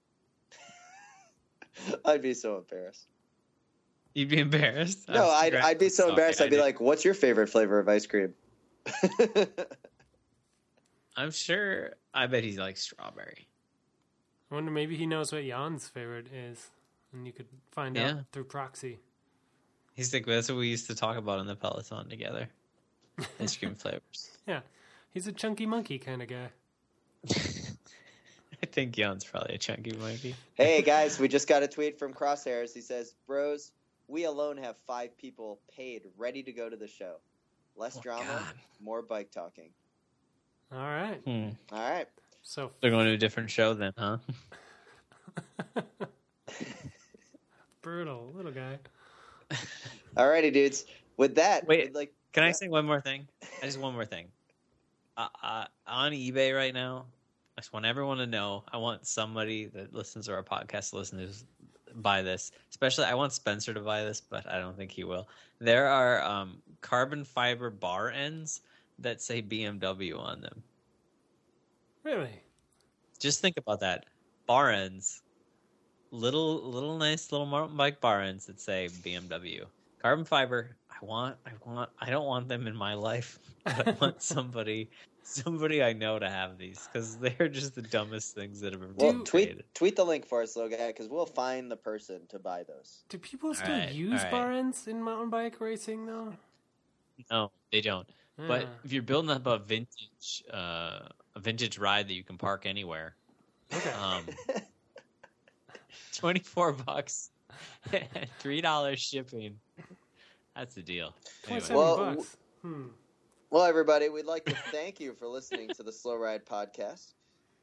I'd 2.05 2.23
be 2.23 2.33
so 2.33 2.57
embarrassed. 2.59 3.09
You'd 4.15 4.29
be 4.29 4.39
embarrassed. 4.39 5.09
No, 5.09 5.31
I'm 5.31 5.47
I'd, 5.47 5.55
I'd 5.57 5.79
be 5.79 5.89
so 5.89 6.05
Okay, 6.05 6.11
embarrassed. 6.11 6.41
I 6.41 6.45
I'd 6.45 6.51
be 6.51 6.59
like, 6.61 6.81
"What's 6.81 7.05
your 7.05 7.15
favorite 7.15 7.49
flavor 7.49 7.79
of 7.79 7.89
ice 7.89 8.07
cream?" 8.07 8.35
I'm 11.17 11.31
sure. 11.31 11.95
I 12.15 12.27
bet 12.27 12.45
he's 12.45 12.59
like 12.59 12.77
strawberry. 12.77 13.49
I 14.51 14.55
wonder 14.55 14.71
maybe 14.71 14.97
he 14.97 15.07
knows 15.07 15.33
what 15.33 15.45
Jan's 15.45 15.89
favorite 15.89 16.27
is, 16.33 16.71
and 17.13 17.27
you 17.27 17.33
could 17.33 17.47
find 17.71 17.97
Yeah. 17.97 18.11
out 18.13 18.25
through 18.33 18.45
proxy. 18.45 18.99
He's 19.95 20.13
like, 20.15 20.25
that's 20.27 20.49
what 20.49 20.59
we 20.59 20.69
used 20.69 20.87
to 20.89 20.95
talk 20.95 21.17
about 21.17 21.41
in 21.41 21.47
the 21.47 21.55
Peloton 21.57 22.09
together. 22.09 22.49
Ice 23.41 23.57
cream 23.57 23.75
flavors. 23.75 24.37
Yeah, 24.47 24.61
he's 25.11 25.27
a 25.27 25.33
chunky 25.33 25.67
monkey 25.67 25.99
kind 25.99 26.23
of 26.23 26.29
guy. 26.29 26.49
I 27.31 28.67
think 28.67 28.93
Jan's 28.93 29.25
probably 29.25 29.57
a 29.57 29.59
chunky 29.59 29.93
monkey. 29.93 30.35
Hey 30.55 30.83
guys, 30.87 31.19
we 31.19 31.29
just 31.29 31.49
got 31.49 31.63
a 31.63 31.69
tweet 31.69 31.99
from 31.99 32.15
Crosshairs. 32.15 32.73
He 32.73 32.81
says, 32.81 33.15
"Bros, 33.27 33.73
we 34.09 34.25
alone 34.25 34.57
have 34.59 34.77
five 34.87 35.17
people 35.19 35.61
paid, 35.77 36.03
ready 36.17 36.43
to 36.45 36.53
go 36.53 36.69
to 36.71 36.77
the 36.77 36.89
show. 36.89 37.17
Less 37.77 37.97
Oh, 37.99 38.01
drama, 38.01 38.25
God. 38.27 38.55
more 38.81 39.03
bike 39.03 39.31
talking. 39.31 39.71
All 40.73 40.79
right, 40.79 41.21
Hmm. 41.27 41.49
All 41.71 41.81
right, 41.91 42.09
so 42.43 42.71
They're 42.81 42.91
going 42.91 43.07
to 43.07 43.13
a 43.13 43.17
different 43.19 43.51
show 43.51 43.75
then, 43.75 43.93
huh? 43.99 44.19
Brutal 47.83 48.33
little 48.35 48.53
guy. 48.53 48.79
all 50.17 50.29
righty, 50.29 50.51
dudes. 50.51 50.87
With 51.17 51.35
that, 51.35 51.67
Wait, 51.67 51.95
like 51.95 52.13
Can 52.33 52.45
I 52.45 52.53
say 52.53 52.69
one 52.69 52.87
more 52.87 53.01
thing? 53.01 53.29
I 53.63 53.67
just 53.67 53.79
one 53.79 53.93
more 53.93 54.07
thing. 54.07 54.27
Uh, 55.17 55.29
uh, 55.43 55.65
on 55.87 56.13
eBay 56.13 56.57
right 56.57 56.73
now, 56.73 57.05
I 57.57 57.61
just 57.61 57.73
want 57.73 57.85
everyone 57.85 58.17
to 58.19 58.27
know. 58.27 58.65
I 58.73 58.79
want 58.79 59.07
somebody 59.07 59.67
that 59.67 59.93
listens 59.93 60.27
to 60.27 60.33
our 60.33 60.43
podcast 60.43 60.91
to 60.91 60.97
listen 60.97 61.19
to 61.19 61.29
buy 61.97 62.23
this. 62.23 62.53
Especially, 62.71 63.05
I 63.05 63.15
want 63.15 63.33
Spencer 63.33 63.75
to 63.75 63.81
buy 63.81 64.05
this, 64.05 64.21
but 64.21 64.49
I 64.49 64.59
don't 64.59 64.77
think 64.77 64.91
he 64.91 65.05
will. 65.05 65.29
There 65.59 65.89
are 65.89 66.23
um, 66.23 66.63
carbon 66.81 67.25
fiber 67.25 67.71
bar 67.71 68.11
ends 68.11 68.63
that 68.99 69.21
say 69.21 69.43
BMW 69.43 70.19
on 70.19 70.41
them. 70.41 70.63
Really? 72.05 72.43
Just 73.19 73.41
think 73.41 73.57
about 73.57 73.81
that. 73.81 74.07
Bar 74.47 74.71
ends, 74.71 75.22
little 76.13 76.63
little 76.63 76.97
nice 76.97 77.33
little 77.33 77.47
mountain 77.47 77.77
bike 77.77 78.01
bar 78.01 78.23
ends 78.23 78.47
that 78.47 78.61
say 78.61 78.89
BMW. 79.03 79.65
Carbon 80.01 80.25
fiber. 80.25 80.77
I 80.91 81.05
want. 81.05 81.37
I 81.47 81.51
want. 81.65 81.91
I 82.01 82.11
don't 82.11 82.27
want 82.27 82.49
them 82.49 82.67
in 82.67 82.77
my 82.77 82.95
life. 82.95 83.39
But 83.65 83.89
I 83.89 83.91
want 84.01 84.23
somebody, 84.23 84.91
somebody 85.23 85.83
I 85.83 85.93
know 85.93 86.19
to 86.19 86.29
have 86.29 86.59
these 86.59 86.89
because 86.93 87.17
they're 87.17 87.49
just 87.49 87.75
the 87.75 87.83
dumbest 87.83 88.35
things 88.35 88.61
that 88.61 88.73
have 88.73 88.83
ever 88.83 88.93
well, 88.97 89.13
been 89.13 89.25
tweet 89.25 89.47
created. 89.47 89.65
tweet 89.75 89.97
the 89.97 90.05
link 90.05 90.27
for 90.27 90.43
us, 90.43 90.55
little 90.55 90.71
guy, 90.71 90.89
because 90.89 91.09
we'll 91.09 91.27
find 91.27 91.71
the 91.71 91.77
person 91.77 92.21
to 92.29 92.39
buy 92.39 92.65
those. 92.65 93.05
Do 93.09 93.19
people 93.19 93.55
still 93.55 93.69
right, 93.69 93.93
use 93.93 94.21
all 94.21 94.25
right. 94.25 94.31
bar 94.31 94.53
ends 94.53 94.87
in 94.87 95.03
mountain 95.03 95.31
bike 95.31 95.61
racing 95.61 96.07
though? 96.07 96.35
No, 97.31 97.51
they 97.71 97.81
don't. 97.81 98.09
But 98.49 98.67
if 98.83 98.93
you're 98.93 99.03
building 99.03 99.31
up 99.31 99.47
a 99.47 99.59
vintage, 99.59 100.43
uh, 100.53 101.01
a 101.37 101.41
vintage 101.41 101.79
ride 101.79 102.09
that 102.09 102.15
you 102.15 102.25
can 102.25 102.39
park 102.39 102.67
anywhere, 102.67 103.15
okay. 103.73 103.91
um, 103.93 104.25
twenty 106.23 106.41
four 106.41 106.73
bucks, 106.73 107.31
three 108.39 108.61
dollars 108.61 109.01
shipping. 109.01 109.59
That's 110.55 110.75
the 110.75 110.83
deal. 110.83 111.15
Anyway. 111.49 111.67
Well, 111.71 111.97
bucks. 111.97 112.37
Hmm. 112.63 112.87
Well, 113.51 113.65
everybody, 113.65 114.09
we'd 114.09 114.25
like 114.25 114.45
to 114.45 114.55
thank 114.71 115.01
you 115.01 115.15
for 115.15 115.27
listening 115.27 115.71
to 115.71 115.83
the 115.83 115.91
Slow 115.91 116.15
Ride 116.17 116.47
podcast. 116.47 117.15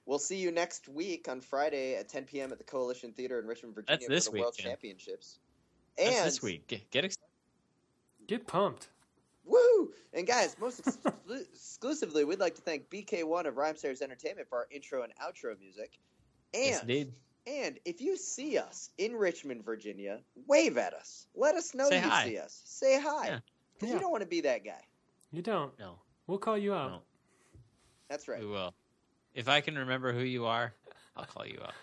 We'll 0.05 0.19
see 0.19 0.35
you 0.35 0.51
next 0.51 0.89
week 0.89 1.29
on 1.29 1.39
Friday 1.39 1.95
at 1.95 2.09
10 2.09 2.25
p.m. 2.25 2.51
at 2.51 2.57
the 2.57 2.63
Coalition 2.65 3.13
Theater 3.13 3.39
in 3.39 3.47
Richmond, 3.47 3.75
Virginia 3.75 3.97
That's 3.97 4.07
this 4.09 4.25
for 4.25 4.31
the 4.31 4.33
week, 4.33 4.41
World 4.43 4.55
Jim. 4.57 4.65
Championships. 4.71 5.39
That's 5.97 6.17
And 6.17 6.27
this 6.27 6.41
week. 6.41 6.67
Get, 6.67 6.91
get 6.91 7.05
excited. 7.05 7.29
Get 8.27 8.45
pumped. 8.45 8.89
Woo! 9.45 9.93
And 10.13 10.27
guys, 10.27 10.55
most 10.59 10.83
exclu- 10.83 11.13
exclusively, 11.53 12.25
we'd 12.25 12.39
like 12.39 12.55
to 12.55 12.61
thank 12.61 12.89
BK1 12.89 13.45
of 13.45 13.55
Rhymesayers 13.55 14.01
Entertainment 14.01 14.49
for 14.49 14.57
our 14.59 14.67
intro 14.69 15.03
and 15.03 15.13
outro 15.15 15.57
music. 15.59 15.97
And 16.53 16.65
Yes, 16.65 16.81
indeed. 16.81 17.13
And 17.49 17.79
if 17.85 17.99
you 18.01 18.15
see 18.17 18.57
us 18.57 18.89
in 18.97 19.13
Richmond, 19.15 19.65
Virginia, 19.65 20.19
wave 20.47 20.77
at 20.77 20.93
us. 20.93 21.25
Let 21.35 21.55
us 21.55 21.73
know 21.73 21.89
Say 21.89 21.97
you 22.01 22.09
hi. 22.09 22.25
see 22.25 22.37
us. 22.37 22.61
Say 22.65 22.99
hi. 23.01 23.27
Yeah. 23.27 23.39
Because 23.73 23.89
Yeah. 23.89 23.95
you 23.95 24.01
don't 24.01 24.11
want 24.11 24.21
to 24.23 24.27
be 24.29 24.41
that 24.41 24.63
guy. 24.63 24.81
You 25.31 25.41
don't. 25.41 25.77
No, 25.79 25.99
We'll 26.27 26.37
call 26.37 26.57
you 26.57 26.73
out. 26.73 26.91
no, 26.91 27.01
That's 28.09 28.27
right. 28.27 28.39
we 28.39 28.45
will. 28.45 28.73
If 29.33 29.47
I 29.49 29.61
can 29.61 29.77
remember 29.77 30.13
who 30.13 30.21
you 30.21 30.45
are, 30.45 30.73
I'll 31.15 31.25
call 31.25 31.45
you 31.45 31.59
up. 31.59 31.73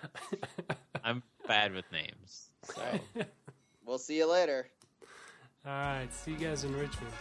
I'm 1.05 1.23
bad 1.49 1.73
with 1.75 1.85
names. 1.93 2.51
So. 2.65 2.83
We'll 3.85 3.99
see 3.99 4.17
you 4.17 4.29
later. 4.29 4.69
All 5.65 5.71
right. 5.73 6.09
See 6.13 6.33
you 6.33 6.39
guys 6.39 6.65
in 6.65 6.73
Richmond. 6.77 7.13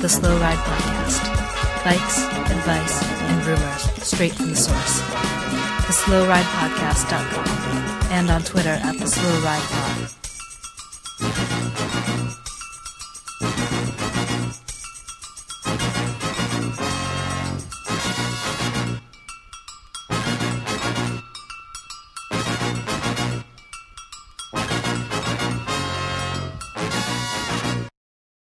The 0.00 0.08
Slow 0.08 0.38
Ride 0.38 0.56
Podcast. 0.58 1.24
Bikes, 1.84 2.18
advice, 2.52 3.02
and 3.02 3.44
rumors 3.44 3.82
straight 4.06 4.32
from 4.32 4.50
the 4.50 4.54
source. 4.54 5.00
TheSlowRidePodcast.com 5.88 7.48
and 8.12 8.30
on 8.30 8.42
Twitter 8.42 8.78
at 8.80 8.96
The 8.96 9.08
Slow 9.08 9.40
Ride 9.40 9.62
Pod. 9.62 10.08